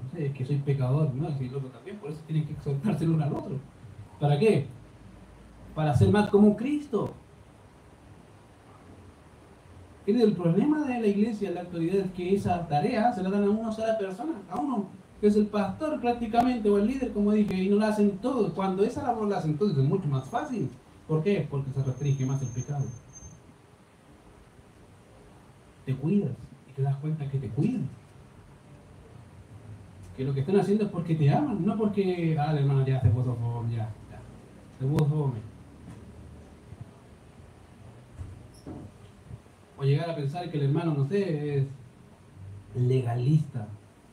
No 0.04 0.10
sé, 0.12 0.28
es 0.28 0.34
que 0.34 0.46
soy 0.46 0.58
pecador. 0.58 1.14
No, 1.16 1.28
es 1.28 1.42
el 1.42 1.56
otro 1.56 1.70
también, 1.70 1.98
por 1.98 2.12
eso 2.12 2.22
tienen 2.28 2.46
que 2.46 2.54
exhortarse 2.54 3.04
el 3.06 3.10
uno 3.12 3.24
al 3.24 3.34
otro. 3.34 3.58
¿Para 4.20 4.38
qué? 4.38 4.68
Para 5.74 5.96
ser 5.96 6.12
más 6.12 6.30
como 6.30 6.56
Cristo. 6.56 7.14
El 10.06 10.34
problema 10.34 10.86
de 10.86 11.00
la 11.00 11.08
iglesia, 11.08 11.52
la 11.52 11.62
autoridad, 11.62 12.06
es 12.06 12.12
que 12.12 12.36
esa 12.36 12.68
tarea 12.68 13.14
se 13.14 13.24
la 13.24 13.30
dan 13.30 13.46
a 13.46 13.50
una 13.50 13.72
sola 13.72 13.98
persona, 13.98 14.34
a 14.50 14.60
uno, 14.60 14.88
que 15.22 15.28
es 15.28 15.36
el 15.38 15.48
pastor 15.48 16.02
prácticamente, 16.02 16.70
o 16.70 16.78
el 16.78 16.88
líder, 16.88 17.14
como 17.14 17.32
dije, 17.32 17.56
y 17.56 17.70
no 17.70 17.78
la 17.78 17.88
hacen 17.88 18.18
todos. 18.18 18.52
Cuando 18.52 18.84
esa 18.84 19.04
labor 19.04 19.30
la 19.30 19.38
hacen 19.38 19.58
todos 19.58 19.78
es 19.78 19.84
mucho 19.84 20.08
más 20.10 20.28
fácil. 20.28 20.70
¿Por 21.08 21.24
qué? 21.24 21.48
Porque 21.50 21.72
se 21.72 21.84
restringe 21.84 22.26
más 22.26 22.42
el 22.42 22.50
pecado. 22.50 22.86
Te 25.86 25.96
cuidas 25.96 26.32
y 26.70 26.74
te 26.74 26.82
das 26.82 26.98
cuenta 26.98 27.30
que 27.30 27.38
te 27.38 27.48
cuidan. 27.50 27.88
Que 30.18 30.26
lo 30.26 30.34
que 30.34 30.42
están 30.42 30.60
haciendo 30.60 30.86
es 30.86 30.92
porque 30.92 31.16
te 31.16 31.30
aman, 31.30 31.66
no 31.66 31.78
porque, 31.78 32.38
ah, 32.38 32.54
hermano, 32.56 32.86
ya 32.86 33.02
te 33.02 33.10
puso 33.10 33.36
ya, 33.72 33.90
ya, 34.12 34.20
te 34.80 34.86
puso 34.86 35.34
O 39.78 39.84
llegar 39.84 40.10
a 40.10 40.16
pensar 40.16 40.50
que 40.50 40.58
el 40.58 40.66
hermano, 40.66 40.94
no 40.94 41.08
sé, 41.08 41.58
es 41.58 41.66
legalista, 42.76 43.68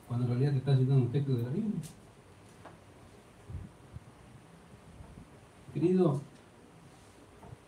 cuando 0.08 0.26
en 0.26 0.30
realidad 0.32 0.52
te 0.52 0.58
está 0.58 0.76
citando 0.76 1.02
un 1.02 1.12
texto 1.12 1.34
de 1.34 1.42
la 1.42 1.48
Biblia. 1.50 1.80
Querido, 5.72 6.20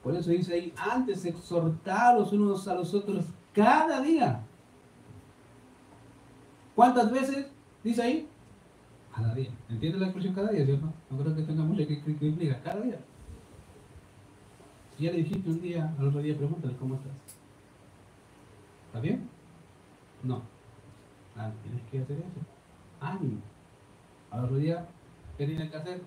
por 0.02 0.16
eso 0.16 0.30
dice 0.30 0.54
ahí, 0.54 0.74
antes 0.76 1.24
exhortaros 1.24 2.32
unos 2.32 2.66
a 2.66 2.74
los 2.74 2.92
otros 2.92 3.24
cada 3.54 4.00
día. 4.00 4.40
¿Cuántas 6.74 7.12
veces? 7.12 7.46
Dice 7.84 8.02
ahí. 8.02 8.28
Cada 9.14 9.34
día. 9.34 9.50
¿Entiendes 9.68 10.00
la 10.00 10.06
expresión 10.06 10.34
cada 10.34 10.50
día, 10.50 10.64
cierto? 10.64 10.86
No 11.10 11.18
creo 11.18 11.36
que 11.36 11.42
tenga 11.42 11.62
mucho 11.62 11.86
que, 11.86 12.00
que, 12.02 12.26
implica. 12.26 12.60
Cada 12.62 12.80
día. 12.80 12.98
Si 14.96 15.04
ya 15.04 15.12
le 15.12 15.18
dijiste 15.18 15.48
un 15.48 15.60
día, 15.60 15.94
al 15.98 16.08
otro 16.08 16.20
día 16.20 16.36
pregúntale 16.36 16.76
cómo 16.76 16.94
estás. 16.96 17.12
¿Está 18.92 19.00
bien? 19.00 19.26
No. 20.22 20.42
Ah, 21.34 21.50
tienes 21.62 21.80
que 21.90 22.00
hacer 22.00 22.18
eso. 22.18 22.40
Ánimo. 23.00 23.40
Al 24.30 24.44
otro 24.44 24.56
día, 24.56 24.86
¿qué 25.38 25.46
tienes 25.46 25.70
que 25.70 25.76
hacer? 25.78 26.02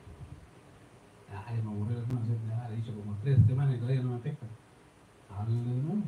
Ah, 1.33 1.45
ya 1.49 1.63
me 1.63 1.71
aburrió 1.71 1.97
no 1.97 2.21
hacer 2.21 2.37
nada. 2.47 2.69
Le 2.69 2.75
he 2.75 2.77
dicho 2.77 2.93
como 2.93 3.17
tres 3.23 3.39
semanas 3.47 3.73
y 3.75 3.79
todavía 3.79 4.03
no 4.03 4.11
me 4.11 4.19
pesca. 4.19 4.45
Háblale 5.35 5.63
de 5.63 5.81
nuevo. 5.81 6.03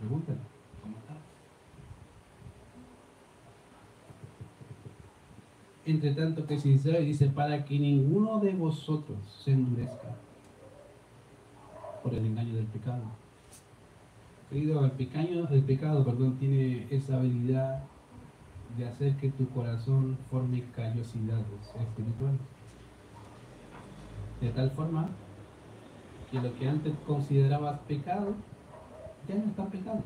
Pregúntale, 0.00 0.38
¿cómo 0.82 0.96
está? 0.96 1.14
Entre 5.86 6.14
tanto 6.14 6.48
que 6.48 6.58
sincero, 6.58 7.00
y 7.00 7.06
dice, 7.06 7.28
para 7.28 7.64
que 7.64 7.78
ninguno 7.78 8.40
de 8.40 8.54
vosotros 8.54 9.18
se 9.44 9.52
endurezca 9.52 10.16
por 12.02 12.12
el 12.12 12.26
engaño 12.26 12.56
del 12.56 12.66
pecado 12.66 13.04
Querido, 14.50 14.84
el, 14.84 14.90
pequeño, 14.92 15.48
el 15.48 15.62
pecado 15.62 16.04
perdón, 16.04 16.36
tiene 16.38 16.86
esa 16.90 17.16
habilidad 17.18 17.82
de 18.76 18.86
hacer 18.86 19.16
que 19.16 19.30
tu 19.30 19.48
corazón 19.50 20.18
forme 20.30 20.64
callosidades 20.74 21.46
espirituales. 21.80 22.40
De 24.40 24.50
tal 24.50 24.70
forma 24.72 25.08
que 26.30 26.40
lo 26.40 26.52
que 26.58 26.68
antes 26.68 26.92
considerabas 27.06 27.78
pecado, 27.80 28.34
ya 29.28 29.36
no 29.36 29.44
está 29.44 29.64
pecado. 29.66 30.02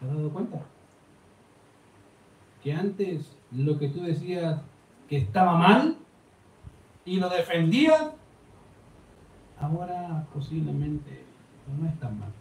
¿Te 0.00 0.06
has 0.06 0.14
dado 0.14 0.30
cuenta? 0.30 0.62
que 2.62 2.72
antes 2.72 3.36
lo 3.52 3.78
que 3.78 3.88
tú 3.88 4.02
decías 4.02 4.60
que 5.08 5.16
estaba 5.16 5.56
mal 5.56 5.96
y 7.04 7.18
lo 7.18 7.28
defendías, 7.28 8.10
ahora 9.58 10.26
posiblemente 10.34 11.24
no 11.78 11.88
es 11.88 11.98
tan 11.98 12.18
mal. 12.18 12.32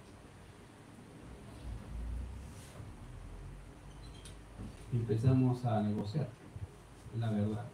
Empezamos 4.93 5.65
a 5.65 5.81
negociar 5.81 6.27
la 7.19 7.29
verdad. 7.29 7.65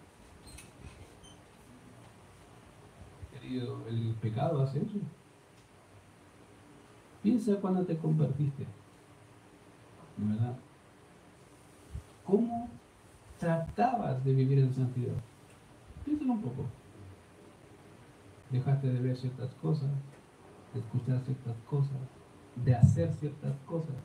Querido, 3.32 3.88
el 3.88 4.16
pecado 4.22 4.62
hace 4.62 4.80
eso. 4.80 4.98
Piensa 7.22 7.56
cuando 7.58 7.86
te 7.86 7.98
convertiste. 7.98 8.66
¿Verdad? 10.18 10.56
¿Cómo 12.26 12.70
tratabas 13.40 14.24
de 14.24 14.34
vivir 14.34 14.60
en 14.60 14.74
santidad? 14.74 15.16
Piénsalo 16.06 16.34
un 16.34 16.42
poco. 16.42 16.66
Dejaste 18.52 18.92
de 18.92 19.00
ver 19.00 19.18
ciertas 19.18 19.54
cosas, 19.56 19.90
de 20.74 20.80
escuchar 20.80 21.20
ciertas 21.22 21.58
cosas, 21.70 21.98
de 22.56 22.76
hacer 22.76 23.12
ciertas 23.14 23.56
cosas. 23.66 23.96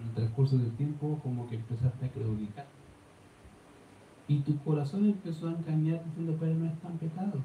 En 0.00 0.08
el 0.08 0.14
transcurso 0.14 0.56
del 0.56 0.74
tiempo, 0.76 1.20
como 1.22 1.48
que 1.48 1.56
empezaste 1.56 2.06
a 2.06 2.08
claudicar. 2.10 2.66
Y 4.28 4.38
tu 4.40 4.56
corazón 4.58 5.06
empezó 5.06 5.48
a 5.48 5.52
engañar 5.52 6.04
diciendo, 6.04 6.36
pero 6.38 6.54
no 6.54 6.66
es 6.66 6.80
tan 6.80 6.96
pecado. 6.98 7.40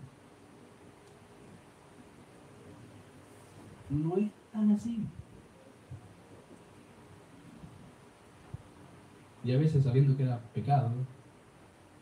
No 3.89 4.18
es 4.18 4.32
tan 4.51 4.72
así. 4.72 5.06
Y 9.43 9.51
a 9.51 9.58
veces 9.58 9.84
sabiendo 9.84 10.16
que 10.16 10.24
era 10.24 10.39
pecado, 10.53 10.91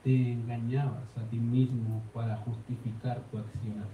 te 0.03 0.33
engañabas 0.33 1.17
a 1.17 1.23
ti 1.29 1.37
mismo 1.37 2.01
para 2.13 2.37
justificar 2.37 3.21
tu 3.31 3.37
accionar. 3.37 3.87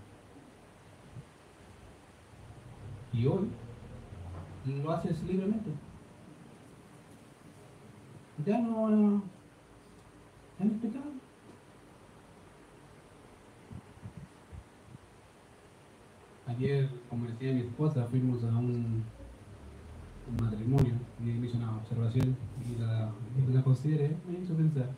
Y 3.14 3.26
hoy 3.26 3.49
lo 4.66 4.91
haces 4.91 5.22
libremente. 5.24 5.72
Ya 8.45 8.57
no, 8.57 8.89
no 8.89 9.23
es 10.59 10.71
pecado. 10.81 11.11
Ayer, 16.47 16.89
como 17.09 17.25
decía 17.25 17.53
mi 17.53 17.61
esposa, 17.61 18.05
fuimos 18.09 18.43
a 18.43 18.47
un, 18.47 19.03
matrimonio 20.41 20.93
y 21.19 21.23
me 21.23 21.47
hizo 21.47 21.57
una 21.57 21.75
observación 21.77 22.37
y 22.63 22.79
la, 22.79 23.11
la 23.51 23.63
consideré, 23.63 24.15
me 24.27 24.39
hizo 24.39 24.53
pensar 24.53 24.89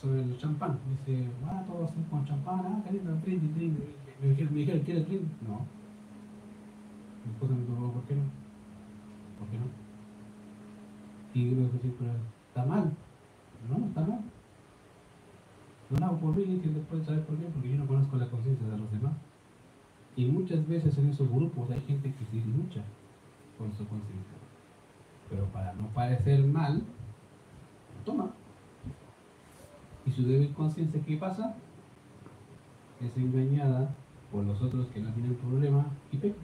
sobre 0.00 0.20
el 0.20 0.36
champán. 0.38 0.78
Dice, 1.06 1.28
ah, 1.46 1.62
todos 1.66 1.90
con 2.10 2.24
champán, 2.26 2.60
ah, 2.66 2.82
qué 2.84 2.92
lindo, 2.92 3.16
brindis, 3.22 3.54
brindis. 3.54 3.84
Me 4.20 4.28
dijeron, 4.30 4.52
me 4.52 4.60
dijeron, 4.60 4.82
¿quieres? 4.82 5.08
No. 5.08 5.66
Mi 7.24 7.32
esposa 7.32 7.54
me 7.54 7.64
preguntó, 7.64 7.92
¿por 7.92 8.02
qué 8.04 8.14
no? 8.16 8.22
¿Por 9.38 9.48
qué 9.48 9.58
no? 9.58 9.82
Y 11.34 11.50
yo 11.50 11.56
le 11.56 11.68
pero 11.68 12.41
está 12.52 12.66
mal. 12.66 12.92
No, 13.70 13.86
está 13.86 14.00
mal. 14.02 14.20
No 15.88 16.06
hago 16.06 16.16
por 16.18 16.36
mí, 16.36 16.44
que 16.58 16.68
después 16.68 17.04
saber 17.04 17.24
por 17.24 17.36
qué, 17.38 17.46
porque 17.46 17.70
yo 17.70 17.76
no 17.76 17.86
conozco 17.86 18.16
la 18.16 18.28
conciencia 18.28 18.66
de 18.66 18.76
los 18.76 18.92
demás. 18.92 19.14
Y 20.16 20.26
muchas 20.26 20.66
veces 20.68 20.96
en 20.98 21.08
esos 21.08 21.30
grupos 21.30 21.70
hay 21.70 21.80
gente 21.80 22.12
que 22.12 22.24
sí 22.26 22.42
lucha 22.44 22.82
con 23.56 23.70
su 23.72 23.86
conciencia. 23.88 24.36
Pero 25.30 25.46
para 25.46 25.72
no 25.72 25.86
parecer 25.88 26.44
mal, 26.44 26.82
toma. 28.04 28.30
Y 30.04 30.10
su 30.10 30.24
débil 30.24 30.52
conciencia, 30.52 31.00
¿qué 31.06 31.16
pasa? 31.16 31.54
Es 33.00 33.16
engañada 33.16 33.94
por 34.30 34.44
los 34.44 34.60
otros 34.60 34.88
que 34.88 35.00
no 35.00 35.10
tienen 35.12 35.34
problema 35.36 35.86
y 36.10 36.18
peca. 36.18 36.36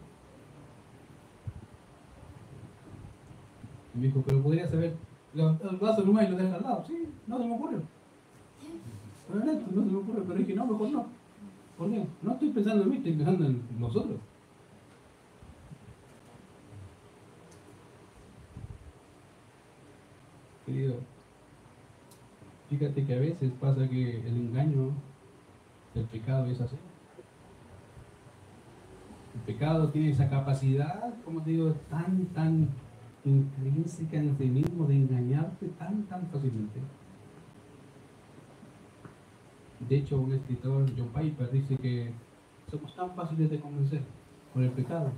Y 3.94 3.98
me 3.98 4.06
dijo, 4.06 4.22
pero 4.26 4.42
podría 4.42 4.68
el 5.34 5.76
vaso 5.76 6.04
nomás 6.04 6.26
y 6.26 6.30
lo 6.30 6.36
deja 6.36 6.56
al 6.56 6.62
lado. 6.62 6.84
Sí, 6.86 7.08
no 7.26 7.38
se 7.38 7.44
me 7.44 7.54
ocurre. 7.54 7.76
no 9.28 9.84
se 9.84 9.90
me 9.90 9.96
ocurre, 9.96 10.22
pero 10.26 10.38
dije, 10.38 10.54
no, 10.54 10.66
mejor 10.66 10.90
no. 10.90 11.06
¿Por? 11.76 11.88
No 11.88 12.32
estoy 12.32 12.50
pensando 12.50 12.82
en 12.82 12.90
mí, 12.90 12.96
estoy 12.96 13.12
pensando 13.12 13.46
en 13.46 13.62
nosotros. 13.78 14.18
Querido, 20.66 20.96
fíjate 22.68 23.06
que 23.06 23.14
a 23.14 23.20
veces 23.20 23.52
pasa 23.60 23.88
que 23.88 24.20
el 24.20 24.36
engaño 24.36 24.90
del 25.94 26.04
pecado 26.06 26.46
es 26.46 26.60
así. 26.60 26.76
El 29.34 29.40
pecado 29.42 29.88
tiene 29.88 30.10
esa 30.10 30.28
capacidad, 30.28 31.14
como 31.24 31.42
te 31.42 31.50
digo, 31.50 31.72
tan, 31.88 32.26
tan 32.34 32.68
intrínseca 33.24 34.16
en 34.16 34.36
sí 34.36 34.46
mismo 34.46 34.86
de 34.86 34.96
engañarte 34.96 35.68
tan, 35.78 36.02
tan 36.04 36.26
fácilmente. 36.28 36.80
De 39.80 39.96
hecho, 39.96 40.20
un 40.20 40.32
escritor, 40.32 40.86
John 40.96 41.08
Piper, 41.08 41.50
dice 41.50 41.76
que 41.76 42.12
somos 42.70 42.94
tan 42.94 43.14
fáciles 43.14 43.50
de 43.50 43.60
convencer 43.60 44.02
por 44.52 44.62
el 44.62 44.70
pecado 44.70 45.10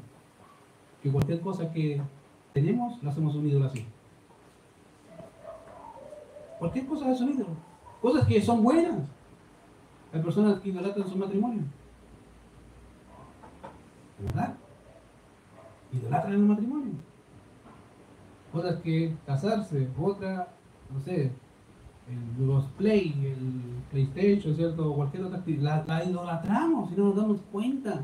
que 1.02 1.10
cualquier 1.10 1.40
cosa 1.40 1.72
que 1.72 2.00
tenemos 2.52 3.02
la 3.02 3.10
hacemos 3.10 3.34
un 3.34 3.48
ídolo 3.48 3.66
así. 3.66 3.86
Cualquier 6.58 6.86
cosa 6.86 7.10
es 7.10 7.20
un 7.20 7.30
ídolo. 7.30 7.56
Cosas 8.02 8.26
que 8.26 8.42
son 8.42 8.62
buenas. 8.62 9.00
Hay 10.12 10.20
personas 10.20 10.60
que 10.60 10.68
idolatran 10.68 11.08
su 11.08 11.16
matrimonio. 11.16 11.62
¿Verdad? 14.18 14.54
Idolatran 15.92 16.32
el 16.34 16.38
matrimonio. 16.40 16.92
Cosas 18.52 18.80
que 18.82 19.14
casarse, 19.26 19.88
otra, 19.98 20.48
no 20.92 21.00
sé, 21.00 21.30
los 22.38 22.64
Play, 22.78 23.14
el 23.24 23.80
PlayStation, 23.90 24.54
¿cierto? 24.54 24.90
O 24.90 24.96
cualquier 24.96 25.24
otra 25.24 25.38
actividad, 25.38 25.86
la, 25.86 26.04
idolatramos 26.04 26.90
y 26.92 26.96
no 26.96 27.04
nos 27.06 27.16
damos 27.16 27.38
cuenta. 27.52 28.02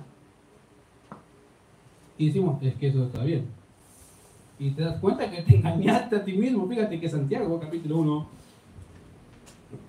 Y 2.18 2.26
decimos, 2.26 2.62
es 2.62 2.74
que 2.74 2.88
eso 2.88 3.04
está 3.04 3.22
bien. 3.24 3.46
Y 4.58 4.70
te 4.70 4.82
das 4.82 4.98
cuenta 5.00 5.30
que 5.30 5.42
te 5.42 5.56
engañaste 5.56 6.16
a 6.16 6.24
ti 6.24 6.32
mismo. 6.32 6.66
Fíjate 6.68 7.00
que 7.00 7.08
Santiago, 7.08 7.58
capítulo 7.60 7.98
1, 7.98 8.26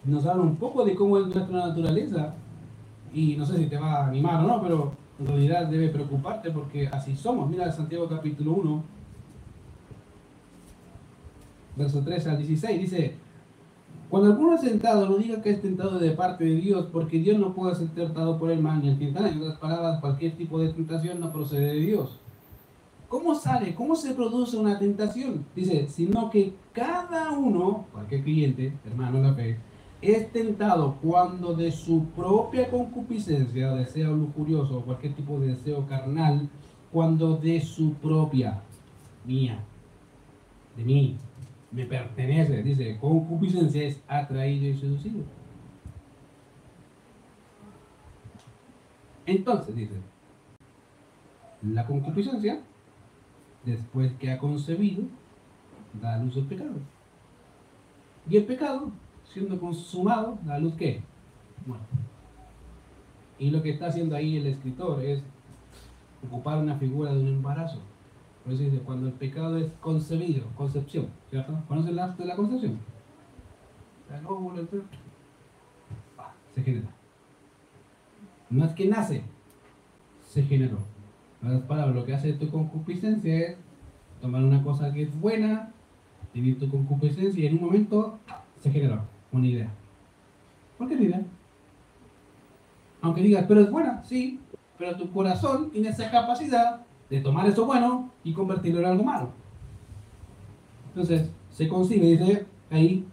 nos 0.06 0.26
habla 0.26 0.44
un 0.44 0.56
poco 0.56 0.84
de 0.84 0.96
cómo 0.96 1.18
es 1.18 1.28
nuestra 1.28 1.68
naturaleza. 1.68 2.34
Y 3.14 3.36
no 3.36 3.46
sé 3.46 3.58
si 3.58 3.66
te 3.68 3.78
va 3.78 4.04
a 4.04 4.08
animar 4.08 4.44
o 4.44 4.48
no, 4.48 4.62
pero 4.62 4.92
en 5.20 5.28
realidad 5.28 5.68
debe 5.68 5.90
preocuparte 5.90 6.52
porque 6.52 6.88
así 6.88 7.16
somos. 7.16 7.50
Mira 7.50 7.72
Santiago 7.72 8.08
capítulo 8.08 8.54
1, 8.54 8.84
verso 11.78 12.02
13 12.02 12.30
al 12.30 12.38
16, 12.38 12.82
dice, 12.82 13.16
cuando 14.10 14.30
alguno 14.32 14.56
es 14.56 14.62
tentado, 14.62 15.08
no 15.08 15.18
diga 15.18 15.42
que 15.42 15.50
es 15.50 15.62
tentado 15.62 16.00
de 16.00 16.12
parte 16.12 16.46
de 16.46 16.56
Dios, 16.56 16.88
porque 16.94 17.20
Dios 17.20 17.38
no 17.38 17.54
puede 17.54 17.76
ser 17.76 17.90
tentado 17.90 18.40
por 18.40 18.50
el 18.52 18.62
mal 18.62 18.82
ni 18.82 18.90
el 18.90 18.98
tentado. 18.98 19.28
En 19.28 19.42
otras 19.42 19.58
palabras, 19.58 20.00
cualquier 20.00 20.38
tipo 20.38 20.60
de 20.60 20.70
tentación 20.70 21.20
no 21.20 21.32
procede 21.32 21.74
de 21.74 21.80
Dios. 21.80 22.20
¿Cómo 23.10 23.36
sale? 23.36 23.76
¿Cómo 23.76 23.96
se 23.96 24.14
produce 24.14 24.58
una 24.58 24.80
tentación? 24.80 25.46
Dice, 25.56 25.88
sino 25.90 26.30
que 26.30 26.54
cada 26.72 27.32
uno, 27.32 27.86
cualquier 27.92 28.24
cliente, 28.24 28.74
hermano 28.86 29.22
la 29.22 29.34
fe, 29.34 29.58
es 30.02 30.32
tentado 30.32 30.96
cuando 31.02 31.54
de 31.54 31.72
su 31.72 32.06
propia 32.16 32.70
concupiscencia, 32.70 33.74
deseo 33.74 34.14
lujurioso 34.16 34.82
cualquier 34.82 35.14
tipo 35.16 35.40
de 35.40 35.48
deseo 35.48 35.86
carnal, 35.88 36.50
cuando 36.92 37.36
de 37.38 37.60
su 37.62 37.94
propia, 37.94 38.62
mía, 39.26 39.60
de 40.78 40.84
mí, 40.84 41.18
me 41.72 41.86
pertenece, 41.86 42.64
dice, 42.64 42.98
concupiscencia 43.00 43.84
es 43.84 44.02
atraído 44.08 44.68
y 44.68 44.78
seducido. 44.78 45.24
Entonces, 49.26 49.76
dice, 49.76 49.96
la 51.62 51.86
concupiscencia, 51.86 52.62
después 53.66 54.14
que 54.14 54.32
ha 54.32 54.38
concebido, 54.38 55.04
da 56.02 56.16
a 56.16 56.18
luz 56.20 56.38
el 56.38 56.46
pecado. 56.46 56.76
Y 58.30 58.38
el 58.38 58.46
pecado, 58.46 58.92
siendo 59.26 59.60
consumado, 59.60 60.38
da 60.44 60.58
luz 60.60 60.74
qué? 60.76 61.02
Muerte. 61.66 61.86
Y 63.40 63.52
lo 63.52 63.62
que 63.62 63.72
está 63.72 63.88
haciendo 63.88 64.16
ahí 64.16 64.38
el 64.38 64.48
escritor 64.48 65.04
es 65.04 65.22
ocupar 66.26 66.58
una 66.58 66.78
figura 66.78 67.14
de 67.14 67.20
un 67.20 67.28
embarazo 67.28 67.82
por 68.48 68.54
eso 68.54 68.64
dice, 68.64 68.80
cuando 68.80 69.08
el 69.08 69.12
pecado 69.12 69.58
es 69.58 69.70
concebido, 69.82 70.46
concepción, 70.56 71.08
¿cierto? 71.30 71.54
¿Conocen 71.68 72.00
acto 72.00 72.24
de 72.24 72.30
la 72.30 72.36
concepción? 72.38 72.80
El 74.10 74.26
óvulo, 74.26 74.62
el 74.62 74.70
se 76.56 76.64
genera. 76.64 76.88
No 78.50 78.64
es 78.64 78.72
que 78.72 78.88
nace, 78.88 79.22
se 80.30 80.44
generó. 80.44 80.78
En 81.42 81.50
otras 81.50 81.64
palabras, 81.64 81.94
lo 81.94 82.06
que 82.06 82.14
hace 82.14 82.32
tu 82.32 82.50
concupiscencia 82.50 83.38
es 83.38 83.58
tomar 84.22 84.42
una 84.42 84.64
cosa 84.64 84.94
que 84.94 85.02
es 85.02 85.20
buena 85.20 85.74
vivir 86.34 86.58
tu 86.58 86.70
concupiscencia 86.70 87.44
y 87.44 87.48
en 87.48 87.56
un 87.56 87.66
momento 87.66 88.18
se 88.62 88.72
generó 88.72 89.02
una 89.34 89.46
idea. 89.46 89.70
¿Por 90.78 90.88
qué 90.88 90.96
la 90.96 91.02
idea? 91.02 91.26
Aunque 93.02 93.24
digas, 93.24 93.44
pero 93.46 93.60
es 93.60 93.70
buena, 93.70 94.02
sí, 94.06 94.40
pero 94.78 94.96
tu 94.96 95.12
corazón 95.12 95.70
tiene 95.70 95.90
esa 95.90 96.10
capacidad 96.10 96.87
de 97.10 97.22
tomar 97.22 97.48
eso 97.48 97.66
bueno 97.66 98.12
y 98.24 98.34
convertirlo 98.34 98.80
en 98.80 98.86
algo 98.86 99.04
malo. 99.04 99.30
Entonces, 100.90 101.30
se 101.52 101.68
concibe, 101.68 102.08
dice 102.08 102.46
ahí, 102.70 103.06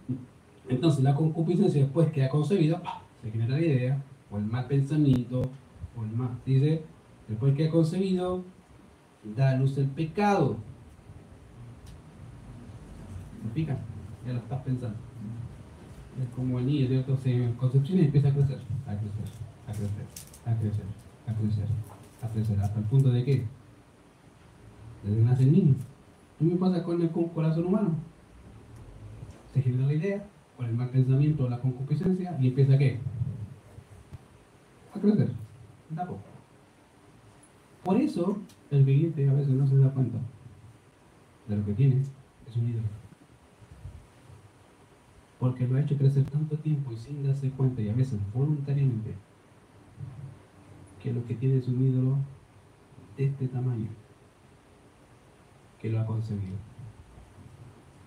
entonces 0.69 1.03
la 1.05 1.15
concupiscencia 1.15 1.83
después 1.83 2.11
que 2.11 2.25
ha 2.25 2.29
concebido, 2.29 2.81
se 3.23 3.31
genera 3.31 3.57
la 3.57 3.61
idea, 3.61 4.03
o 4.31 4.39
el 4.39 4.45
mal 4.45 4.67
pensamiento, 4.67 5.43
o 5.97 6.05
el 6.05 6.11
mal, 6.11 6.31
dice, 6.45 6.83
después 7.29 7.55
que 7.55 7.69
ha 7.69 7.71
concebido, 7.71 8.43
da 9.37 9.51
a 9.51 9.57
luz 9.57 9.79
el 9.79 9.87
pecado. 9.87 10.57
¿Me 13.43 13.51
pica? 13.51 13.77
Ya 14.27 14.33
lo 14.33 14.39
estás 14.39 14.63
pensando. 14.63 14.97
Es 16.23 16.29
como 16.35 16.59
el 16.59 16.67
niño, 16.67 16.89
¿cierto? 16.89 17.17
Se 17.17 17.53
concepción 17.59 17.99
y 17.99 18.05
empieza 18.05 18.29
a 18.29 18.33
crecer, 18.33 18.59
a 18.87 18.95
crecer, 18.95 19.29
a 19.67 19.73
crecer, 19.73 20.07
a 20.47 20.55
crecer, 20.55 20.85
a 21.27 21.35
crecer, 21.35 21.67
a 22.23 22.29
crecer, 22.29 22.61
hasta 22.61 22.79
el 22.79 22.85
punto 22.87 23.11
de 23.11 23.25
que, 23.25 23.45
desde 25.05 25.17
que 25.17 25.25
nace 25.25 25.43
el 25.45 25.53
niño, 25.53 25.75
¿qué 26.39 26.45
me 26.45 26.57
pasa 26.57 26.83
con 26.83 27.01
el 27.01 27.11
corazón 27.11 27.67
humano? 27.67 27.95
Se 29.53 29.63
genera 29.63 29.87
la 29.87 29.95
idea, 29.95 30.27
con 30.57 30.67
el 30.67 30.75
mal 30.75 30.89
pensamiento, 30.89 31.49
la 31.49 31.61
concupiscencia, 31.61 32.37
y 32.41 32.49
empieza 32.49 32.75
a 32.75 32.79
qué? 32.79 32.99
A 34.95 34.99
crecer, 34.99 35.31
da. 35.91 36.09
Por 37.85 37.97
eso, 37.99 38.39
el 38.71 38.83
viviente 38.83 39.29
a 39.29 39.35
veces 39.35 39.55
no 39.55 39.67
se 39.67 39.77
da 39.77 39.91
cuenta 39.91 40.19
de 41.49 41.57
lo 41.57 41.65
que 41.65 41.75
tiene, 41.75 42.03
es 42.49 42.57
un 42.57 42.69
ídolo 42.69 43.05
porque 45.45 45.67
lo 45.67 45.77
ha 45.77 45.83
hecho 45.83 45.99
crecer 45.99 46.25
tanto 46.25 46.57
tiempo 46.57 46.91
y 46.91 46.97
sin 46.97 47.23
darse 47.23 47.51
cuenta 47.51 47.83
y 47.83 47.91
a 47.91 47.95
veces 47.95 48.19
voluntariamente 48.33 49.15
que 51.03 51.13
lo 51.13 51.23
que 51.27 51.35
tiene 51.35 51.59
es 51.59 51.69
un 51.69 51.87
ídolo 51.87 52.17
de 53.19 53.27
este 53.27 53.49
tamaño 53.49 53.89
que 55.85 55.91
lo 55.91 56.01
ha 56.01 56.07
concebido. 56.07 56.57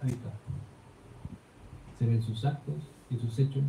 Ahí 0.02 0.10
está. 0.10 0.32
Se 2.00 2.08
ven 2.08 2.24
sus 2.24 2.44
actos, 2.44 2.74
y 3.12 3.18
sus 3.18 3.38
hechos, 3.38 3.66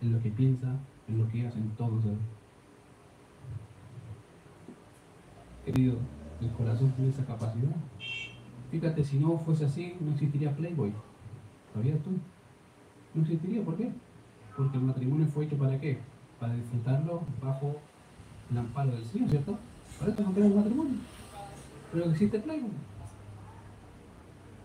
en 0.00 0.14
lo 0.14 0.22
que 0.22 0.30
piensa, 0.30 0.74
en 1.06 1.18
lo 1.18 1.28
que 1.28 1.46
hacen 1.46 1.70
todos 1.76 2.02
ellos. 2.02 2.16
Querido, 5.66 5.98
el 6.40 6.50
corazón 6.52 6.92
tiene 6.92 7.10
esa 7.10 7.26
capacidad. 7.26 7.76
Fíjate, 8.70 9.04
si 9.04 9.18
no 9.18 9.36
fuese 9.36 9.66
así, 9.66 9.96
no 10.00 10.12
existiría 10.12 10.56
Playboy. 10.56 10.94
¿Sabías 11.74 12.02
tú? 12.02 12.12
no 13.12 13.20
existiría. 13.20 13.62
¿Por 13.62 13.76
qué? 13.76 13.90
Porque 14.56 14.78
el 14.78 14.84
matrimonio 14.84 15.26
fue 15.26 15.44
hecho 15.44 15.58
para 15.58 15.78
qué? 15.78 15.98
Para 16.40 16.54
disfrutarlo 16.54 17.20
bajo 17.42 17.76
el 18.50 18.56
amparo 18.56 18.92
del 18.92 19.04
Señor, 19.04 19.28
¿cierto? 19.28 19.58
Para 19.98 20.10
eso 20.10 20.22
no 20.22 20.30
tenemos 20.30 20.56
matrimonio. 20.56 20.94
Pero 21.92 22.10
existe 22.10 22.38
Playboy. 22.38 22.70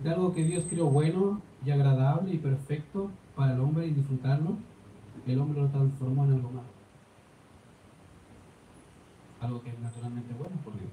De 0.04 0.10
algo 0.10 0.34
que 0.34 0.43
Dios 0.43 0.66
creó 0.70 0.86
bueno 0.86 1.41
y 1.66 1.72
agradable 1.72 2.34
y 2.34 2.38
perfecto 2.38 3.10
para 3.36 3.54
el 3.54 3.60
hombre 3.60 3.88
y 3.88 3.91
disfrutarlo, 3.91 4.58
el 5.26 5.39
hombre 5.39 5.62
lo 5.62 5.68
transformó 5.70 6.26
en 6.26 6.34
algo 6.34 6.50
malo. 6.50 6.68
Algo 9.41 9.62
que 9.62 9.70
es 9.70 9.80
naturalmente 9.80 10.34
bueno 10.34 10.56
por 10.64 10.74
Dios. 10.74 10.91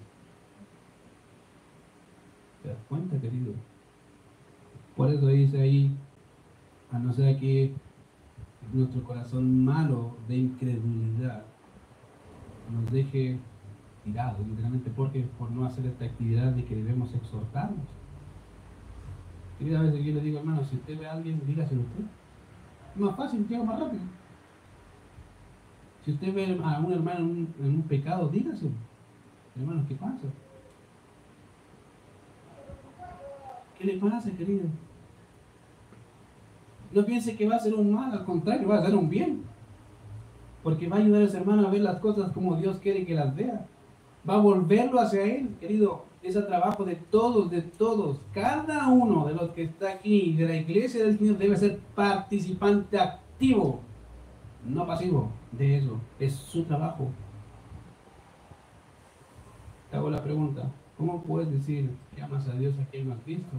¿Te 2.63 2.69
das 2.71 2.79
cuenta, 2.89 3.21
querido? 3.21 3.53
Por 4.97 5.11
eso 5.11 5.27
dice 5.27 5.61
ahí 5.61 5.97
a 6.91 6.99
no 6.99 7.13
ser 7.13 7.39
que 7.39 7.75
nuestro 8.73 9.03
corazón 9.05 9.65
malo 9.65 10.17
de 10.29 10.37
incredulidad 10.37 11.45
nos 12.73 12.91
deje 12.91 13.39
tirados, 14.05 14.47
literalmente, 14.47 14.91
porque 14.91 15.23
por 15.39 15.51
no 15.51 15.65
hacer 15.65 15.87
esta 15.87 16.05
actividad 16.05 16.53
de 16.53 16.65
que 16.65 16.75
debemos 16.75 17.15
exhortarnos. 17.15 17.87
Querida, 19.59 19.81
a 19.81 19.83
veces 19.83 20.05
yo 20.05 20.15
le 20.15 20.21
digo, 20.21 20.39
hermano, 20.39 20.65
si 20.65 20.77
usted 20.77 20.99
ve 20.99 21.07
a 21.07 21.13
alguien, 21.13 21.41
dígaselo 21.47 21.83
usted. 21.83 22.05
Es 22.95 23.01
más 23.01 23.17
fácil, 23.17 23.47
llega 23.49 23.65
más 23.65 23.81
rápido. 23.81 24.03
Si 26.05 26.13
usted 26.13 26.35
ve 26.35 26.59
a 26.63 26.79
un 26.81 26.93
hermano 26.93 27.19
en 27.19 27.25
un, 27.25 27.55
en 27.61 27.75
un 27.77 27.83
pecado, 27.83 28.29
dígaselo. 28.29 28.73
Hermano, 29.57 29.85
¿qué 29.89 29.95
pasa? 29.95 30.27
¿Qué 33.79 33.85
le 33.85 33.99
pasa, 33.99 34.31
querido? 34.33 34.65
No 36.93 37.05
piense 37.05 37.37
que 37.37 37.49
va 37.49 37.57
a 37.57 37.61
ser 37.61 37.75
un 37.75 37.93
mal, 37.93 38.13
al 38.13 38.25
contrario, 38.25 38.69
va 38.69 38.79
a 38.79 38.85
ser 38.85 38.95
un 38.95 39.09
bien. 39.09 39.43
Porque 40.63 40.89
va 40.89 40.97
a 40.97 41.01
ayudar 41.01 41.23
a 41.23 41.25
ese 41.25 41.37
hermano 41.37 41.67
a 41.67 41.71
ver 41.71 41.81
las 41.81 41.99
cosas 41.99 42.31
como 42.33 42.57
Dios 42.57 42.79
quiere 42.79 43.05
que 43.05 43.15
las 43.15 43.35
vea. 43.35 43.67
Va 44.29 44.35
a 44.35 44.39
volverlo 44.39 45.01
hacia 45.01 45.25
Él, 45.25 45.57
querido. 45.61 46.05
Es 46.25 46.35
el 46.37 46.47
trabajo 46.47 46.87
de 46.87 46.97
todos, 46.97 47.51
de 47.51 47.61
todos. 47.61 48.19
Cada 48.33 48.89
uno 48.89 49.27
de 49.27 49.35
los 49.35 49.51
que 49.51 49.65
está 49.65 49.91
aquí, 49.91 50.33
de 50.33 50.49
la 50.49 50.57
iglesia 50.57 51.05
del 51.05 51.19
Señor, 51.19 51.37
debe 51.37 51.55
ser 51.55 51.79
participante 51.95 52.99
activo, 52.99 53.81
no 54.65 54.87
pasivo 54.87 55.29
de 55.53 55.77
eso. 55.77 56.01
Es 56.19 56.33
su 56.33 56.65
trabajo. 56.65 57.11
Te 59.91 59.99
hago 59.99 60.09
la 60.09 60.25
pregunta. 60.25 60.63
¿Cómo 60.97 61.23
puedes 61.23 61.51
decir 61.51 61.91
que 62.17 62.23
amas 62.23 62.49
a 62.49 62.55
Dios 62.55 62.75
a 62.79 62.87
quien 62.87 63.07
no 63.07 63.15
has 63.15 63.25
visto 63.27 63.57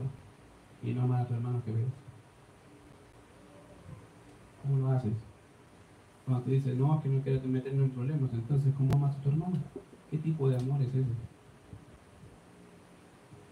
y 0.81 0.91
no 0.91 1.03
amas 1.03 1.21
a 1.21 1.27
tu 1.27 1.33
hermano 1.35 1.61
que 1.63 1.71
ves? 1.71 1.85
¿Cómo 4.63 4.79
lo 4.79 4.91
haces? 4.91 5.13
Cuando 6.25 6.43
te 6.43 6.51
dice, 6.51 6.73
no, 6.73 6.99
que 7.03 7.09
no 7.09 7.21
quiero 7.21 7.47
meterme 7.47 7.83
en 7.83 7.91
problemas, 7.91 8.33
entonces, 8.33 8.73
¿cómo 8.75 8.91
amas 8.95 9.15
a 9.15 9.21
tu 9.21 9.29
hermano? 9.29 9.57
¿Qué 10.09 10.17
tipo 10.17 10.49
de 10.49 10.55
amor 10.55 10.81
es 10.81 10.89
ese? 10.89 11.34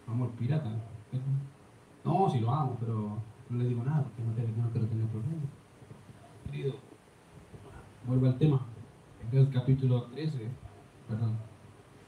Amor 0.07 0.29
pirata. 0.31 0.69
No, 2.03 2.29
si 2.29 2.39
lo 2.39 2.51
amo, 2.51 2.77
pero 2.79 3.17
no 3.49 3.57
le 3.57 3.69
digo 3.69 3.83
nada 3.83 4.03
porque 4.03 4.21
no, 4.23 4.69
quiero 4.71 4.87
tener 4.87 5.05
problemas. 5.07 5.45
Querido, 6.45 6.73
vuelvo 8.05 8.27
al 8.27 8.37
tema. 8.37 8.65
Entonces, 9.23 9.53
capítulo 9.53 10.03
13, 10.03 10.49
perdón, 11.07 11.37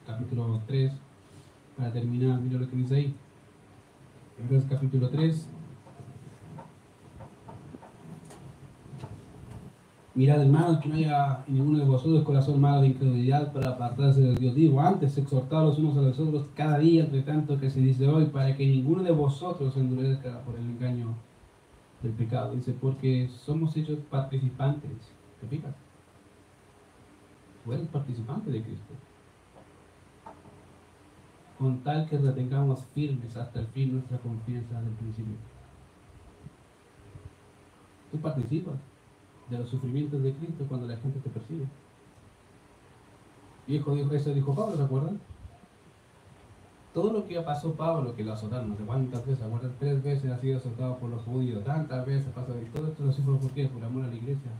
capítulo 0.05 0.61
3, 0.67 0.91
para 1.77 1.93
terminar, 1.93 2.39
mira 2.41 2.59
lo 2.59 2.69
que 2.69 2.75
dice 2.75 2.95
ahí. 2.95 3.15
Entonces, 4.37 4.69
capítulo 4.69 5.09
3, 5.09 5.47
Mirad, 10.15 10.43
hermanos, 10.43 10.79
que 10.79 10.87
no 10.87 10.95
haya 10.95 11.43
ninguno 11.45 11.79
de 11.79 11.83
vosotros 11.83 12.23
corazón 12.23 12.61
malo 12.61 12.79
de 12.79 12.87
incredulidad 12.87 13.51
para 13.51 13.71
apartarse 13.71 14.21
de 14.21 14.35
Dios. 14.35 14.55
Digo, 14.55 14.79
antes 14.79 15.17
exhortados 15.17 15.77
los 15.77 15.79
unos 15.79 15.97
a 15.97 16.07
los 16.07 16.17
otros 16.17 16.45
cada 16.55 16.79
día, 16.79 17.03
entre 17.03 17.21
tanto 17.23 17.59
que 17.59 17.69
se 17.69 17.81
dice 17.81 18.07
hoy, 18.07 18.27
para 18.27 18.55
que 18.55 18.65
ninguno 18.65 19.03
de 19.03 19.11
vosotros 19.11 19.75
endurezca 19.75 20.39
por 20.43 20.55
el 20.55 20.61
engaño 20.61 21.15
del 22.01 22.13
pecado. 22.13 22.55
Dice, 22.55 22.73
porque 22.79 23.27
somos 23.27 23.75
hechos 23.75 23.99
participantes. 24.09 24.89
¿Te 25.41 25.47
fijas? 25.47 25.75
Tú 27.65 27.73
eres 27.73 27.87
participante 27.89 28.51
de 28.51 28.63
Cristo. 28.63 28.93
Con 31.59 31.79
tal 31.79 32.07
que 32.07 32.17
retengamos 32.17 32.85
firmes 32.93 33.35
hasta 33.35 33.59
el 33.59 33.67
fin 33.67 33.91
nuestra 33.91 34.17
confianza 34.19 34.81
del 34.81 34.93
principio. 34.93 35.35
Tú 38.13 38.17
participas 38.19 38.75
de 39.49 39.57
los 39.57 39.69
sufrimientos 39.69 40.21
de 40.23 40.33
Cristo 40.33 40.65
cuando 40.67 40.87
la 40.87 40.97
gente 40.97 41.19
te 41.19 41.29
persigue. 41.29 41.65
Viejo 43.67 43.95
dijo 43.95 44.13
eso, 44.13 44.33
dijo 44.33 44.53
Pablo, 44.53 44.75
¿recuerdan? 44.75 45.19
Todo 46.93 47.11
lo 47.11 47.27
que 47.27 47.39
pasó 47.41 47.73
Pablo, 47.73 48.15
que 48.15 48.23
lo 48.23 48.33
azotaron, 48.33 48.69
no 48.69 48.77
sé 48.77 48.83
cuántas 48.83 49.25
veces, 49.25 49.43
acuerdan, 49.43 49.75
tres 49.79 50.01
veces 50.03 50.31
ha 50.31 50.37
sido 50.37 50.57
azotado 50.57 50.97
por 50.97 51.09
los 51.09 51.23
judíos, 51.23 51.63
tantas 51.63 52.05
veces 52.05 52.31
pasa, 52.33 52.53
y 52.61 52.69
todo 52.69 52.87
esto 52.87 53.03
lo 53.03 53.11
sufre 53.11 53.35
por 53.35 53.51
qué, 53.51 53.67
por 53.67 53.83
amor 53.83 54.05
a 54.05 54.07
la 54.07 54.15
iglesia, 54.15 54.51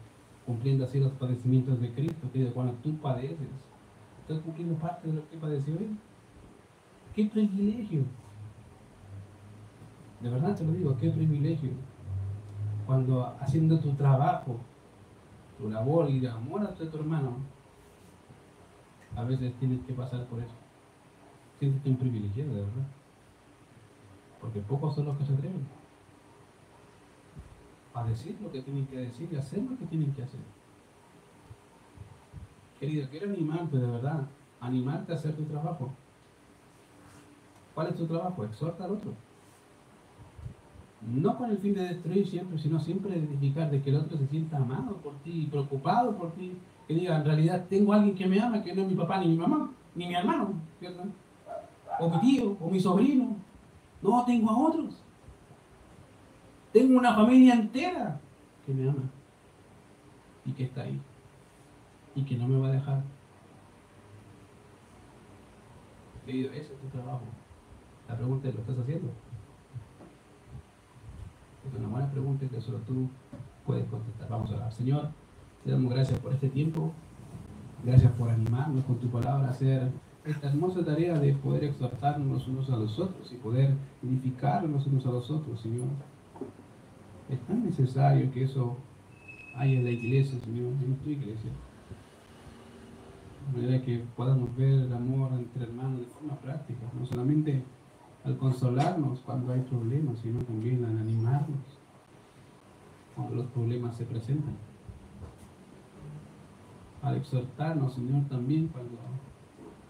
cumpliendo 0.46 0.86
así 0.86 1.00
los 1.00 1.14
padecimientos 1.14 1.80
de 1.80 1.94
Cristo, 1.94 2.28
que 2.34 2.46
cuando 2.48 2.74
tú 2.84 2.98
padeces, 2.98 3.48
estás 4.22 4.40
cumpliendo 4.44 4.76
parte 4.76 5.08
de 5.08 5.14
lo 5.14 5.30
que 5.30 5.38
padeció 5.38 5.76
él. 5.76 5.98
¡Qué 7.16 7.26
privilegio! 7.26 8.04
De 10.22 10.30
verdad 10.30 10.56
te 10.56 10.64
lo 10.66 10.74
digo, 10.74 10.98
qué 10.98 11.10
privilegio. 11.12 11.70
Cuando 12.86 13.36
haciendo 13.40 13.80
tu 13.80 13.94
trabajo, 13.94 14.58
tu 15.58 15.70
labor 15.70 16.10
y 16.10 16.20
de 16.20 16.30
amor 16.30 16.64
a 16.64 16.74
tu 16.74 16.84
hermano, 16.84 17.38
a 19.16 19.24
veces 19.24 19.54
tienes 19.60 19.84
que 19.86 19.94
pasar 19.94 20.26
por 20.26 20.40
eso. 20.40 20.54
Siéntete 21.60 21.90
un 21.90 21.98
privilegiado, 21.98 22.54
de 22.54 22.62
verdad. 22.62 22.88
Porque 24.42 24.60
pocos 24.60 24.96
son 24.96 25.06
los 25.06 25.18
que 25.18 25.26
se 25.26 25.34
atreven 25.34 25.66
a 27.94 28.04
decir 28.04 28.38
lo 28.42 28.52
que 28.52 28.62
tienen 28.62 28.86
que 28.88 28.98
decir 28.98 29.30
y 29.32 29.38
hacer 29.38 29.64
lo 29.64 29.78
que 29.78 29.86
tienen 29.86 30.14
que 30.14 30.24
hacer. 30.24 30.42
Querido, 32.80 33.08
quiero 33.10 33.30
animarte 33.30 33.78
de 33.78 33.88
verdad, 33.88 34.28
animarte 34.60 35.14
a 35.14 35.16
hacer 35.16 35.36
tu 35.36 35.44
trabajo. 35.46 35.94
¿Cuál 37.74 37.88
es 37.88 37.96
tu 37.96 38.06
trabajo? 38.06 38.44
Exhorta 38.44 38.84
al 38.84 38.92
otro. 38.92 39.14
No 41.08 41.38
con 41.38 41.52
el 41.52 41.58
fin 41.58 41.74
de 41.74 41.82
destruir 41.82 42.28
siempre, 42.28 42.58
sino 42.58 42.80
siempre 42.80 43.12
de 43.12 43.20
edificar, 43.20 43.70
de 43.70 43.82
que 43.82 43.90
el 43.90 43.98
otro 43.98 44.18
se 44.18 44.28
sienta 44.28 44.58
amado 44.58 44.98
por 44.98 45.14
ti, 45.20 45.48
preocupado 45.52 46.16
por 46.18 46.32
ti, 46.34 46.54
que 46.88 46.94
diga, 46.94 47.18
en 47.18 47.26
realidad 47.26 47.66
tengo 47.70 47.94
a 47.94 47.98
alguien 47.98 48.16
que 48.16 48.28
me 48.28 48.40
ama, 48.40 48.64
que 48.64 48.74
no 48.74 48.82
es 48.84 48.88
mi 48.88 48.96
papá 48.96 49.20
ni 49.20 49.28
mi 49.28 49.38
mamá, 49.38 49.72
ni 49.94 50.08
mi 50.08 50.16
hermano, 50.16 50.54
o 52.00 52.10
mi 52.10 52.20
tío, 52.20 52.58
o 52.60 52.70
mi 52.70 52.80
sobrino. 52.80 53.36
No, 54.02 54.26
tengo 54.26 54.50
a 54.50 54.58
otros. 54.58 54.96
Tengo 56.72 56.98
una 57.00 57.16
familia 57.16 57.56
entera 57.56 58.20
que 58.66 58.74
me 58.74 58.90
ama 58.90 59.04
y 60.46 60.52
que 60.52 60.64
está 60.64 60.82
ahí 60.82 61.00
y 62.16 62.24
que 62.24 62.36
no 62.36 62.48
me 62.48 62.60
va 62.60 62.68
a 62.68 62.72
dejar. 62.72 63.04
Ese 66.28 66.74
es 66.74 66.80
tu 66.82 66.88
trabajo. 66.88 67.22
La 68.10 68.16
pregunta 68.16 68.50
es, 68.50 68.56
¿lo 68.56 68.62
estás 68.62 68.80
haciendo? 68.80 69.12
Es 71.68 71.80
una 71.80 71.88
buena 71.88 72.12
pregunta 72.12 72.46
que 72.48 72.62
solo 72.62 72.80
tú 72.80 73.10
puedes 73.66 73.86
contestar. 73.86 74.30
Vamos 74.30 74.52
a 74.52 74.56
orar. 74.56 74.74
Señor, 74.74 75.10
te 75.64 75.72
damos 75.72 75.92
gracias 75.94 76.20
por 76.20 76.34
este 76.34 76.50
tiempo. 76.50 76.92
Gracias 77.84 78.12
por 78.14 78.30
animarnos 78.30 78.84
con 78.86 78.98
tu 78.98 79.08
palabra 79.10 79.48
a 79.48 79.52
hacer 79.52 79.92
esta 80.24 80.48
hermosa 80.48 80.84
tarea 80.84 81.20
de 81.20 81.34
poder 81.34 81.66
exhortarnos 81.66 82.48
unos 82.48 82.70
a 82.70 82.78
los 82.78 82.98
otros 83.00 83.32
y 83.32 83.36
poder 83.36 83.74
edificarnos 84.04 84.88
unos 84.88 85.06
a 85.06 85.12
los 85.12 85.30
otros, 85.30 85.62
Señor. 85.62 85.88
Es 87.30 87.40
tan 87.42 87.64
necesario 87.64 88.32
que 88.32 88.44
eso 88.44 88.78
haya 89.56 89.74
en 89.74 89.84
la 89.84 89.92
iglesia, 89.92 90.40
Señor, 90.40 90.74
en 90.84 90.96
tu 90.98 91.10
iglesia. 91.10 91.52
De 93.54 93.62
manera 93.62 93.84
que 93.84 94.04
podamos 94.16 94.56
ver 94.58 94.74
el 94.74 94.94
amor 94.94 95.32
entre 95.34 95.64
hermanos 95.64 96.00
de 96.00 96.06
forma 96.08 96.36
práctica, 96.38 96.82
no 97.00 97.06
solamente 97.06 97.62
al 98.26 98.38
consolarnos 98.38 99.20
cuando 99.20 99.54
hay 99.54 99.62
problemas, 99.62 100.18
sino 100.20 100.40
también 100.42 100.84
al 100.84 100.98
animarnos 100.98 101.60
cuando 103.16 103.36
los 103.36 103.46
problemas 103.48 103.96
se 103.96 104.06
presentan. 104.06 104.56
Al 107.04 107.18
exhortarnos, 107.18 107.94
Señor, 107.94 108.24
también 108.28 108.68
cuando 108.68 108.98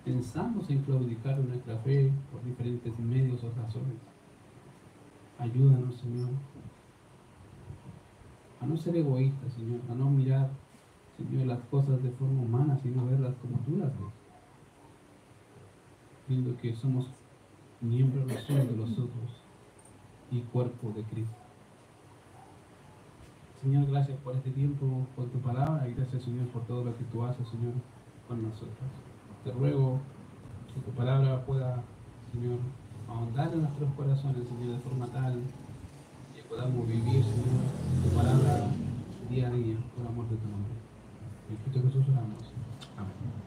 pensamos 0.04 0.70
en 0.70 0.82
claudicar 0.82 1.40
nuestra 1.40 1.78
fe 1.78 2.12
por 2.32 2.44
diferentes 2.44 2.98
medios 3.00 3.42
o 3.44 3.52
razones. 3.52 3.96
Ayúdanos, 5.40 5.96
Señor, 5.96 6.30
a 8.62 8.66
no 8.66 8.78
ser 8.78 8.98
egoístas, 8.98 9.54
Señor, 9.54 9.80
a 9.90 9.96
no 9.96 10.10
mirar, 10.10 10.50
Señor, 11.18 11.48
las 11.48 11.60
cosas 11.72 12.04
de 12.04 12.12
forma 12.12 12.42
humana, 12.42 12.78
sino 12.84 13.06
verlas 13.06 13.34
como 13.42 13.58
tú 13.60 13.78
las 13.78 13.92
ves. 13.98 14.14
Viendo 16.28 16.58
que 16.58 16.76
somos 16.76 17.08
miembro 17.82 18.26
no 18.26 18.34
son 18.42 18.68
de 18.68 18.76
los 18.76 18.92
otros 18.92 19.30
y 20.32 20.42
cuerpo 20.42 20.92
de 20.96 21.04
Cristo. 21.04 21.36
Señor, 23.62 23.88
gracias 23.90 24.18
por 24.20 24.36
este 24.36 24.52
tiempo, 24.52 25.08
por 25.16 25.26
tu 25.30 25.40
palabra 25.40 25.88
y 25.88 25.94
gracias, 25.94 26.24
Señor, 26.24 26.48
por 26.48 26.64
todo 26.66 26.86
lo 26.86 26.98
que 26.98 27.04
tú 27.06 27.24
haces, 27.24 27.48
Señor, 27.48 27.74
con 28.28 28.44
nosotros. 28.44 28.78
Te 29.44 29.52
ruego 29.52 30.00
que 30.74 30.82
tu 30.82 30.92
palabra 30.92 31.44
pueda, 31.46 31.82
Señor, 32.32 32.60
ahondar 33.08 33.52
en 33.54 33.62
nuestros 33.62 33.92
corazones, 33.94 34.48
Señor, 34.48 34.76
de 34.76 34.80
forma 34.82 35.08
tal 35.08 35.40
que 36.36 36.44
podamos 36.44 36.88
vivir, 36.88 37.24
Señor, 37.24 37.64
tu 38.04 38.16
palabra 38.16 38.68
día 39.30 39.48
a 39.48 39.52
día, 39.52 39.78
por 39.96 40.06
amor 40.06 40.30
de 40.30 40.36
tu 40.36 40.48
nombre. 40.48 40.74
En 41.50 41.56
Cristo 41.58 41.82
Jesús 41.88 42.14
oramos. 42.14 42.54
Amén. 42.98 43.45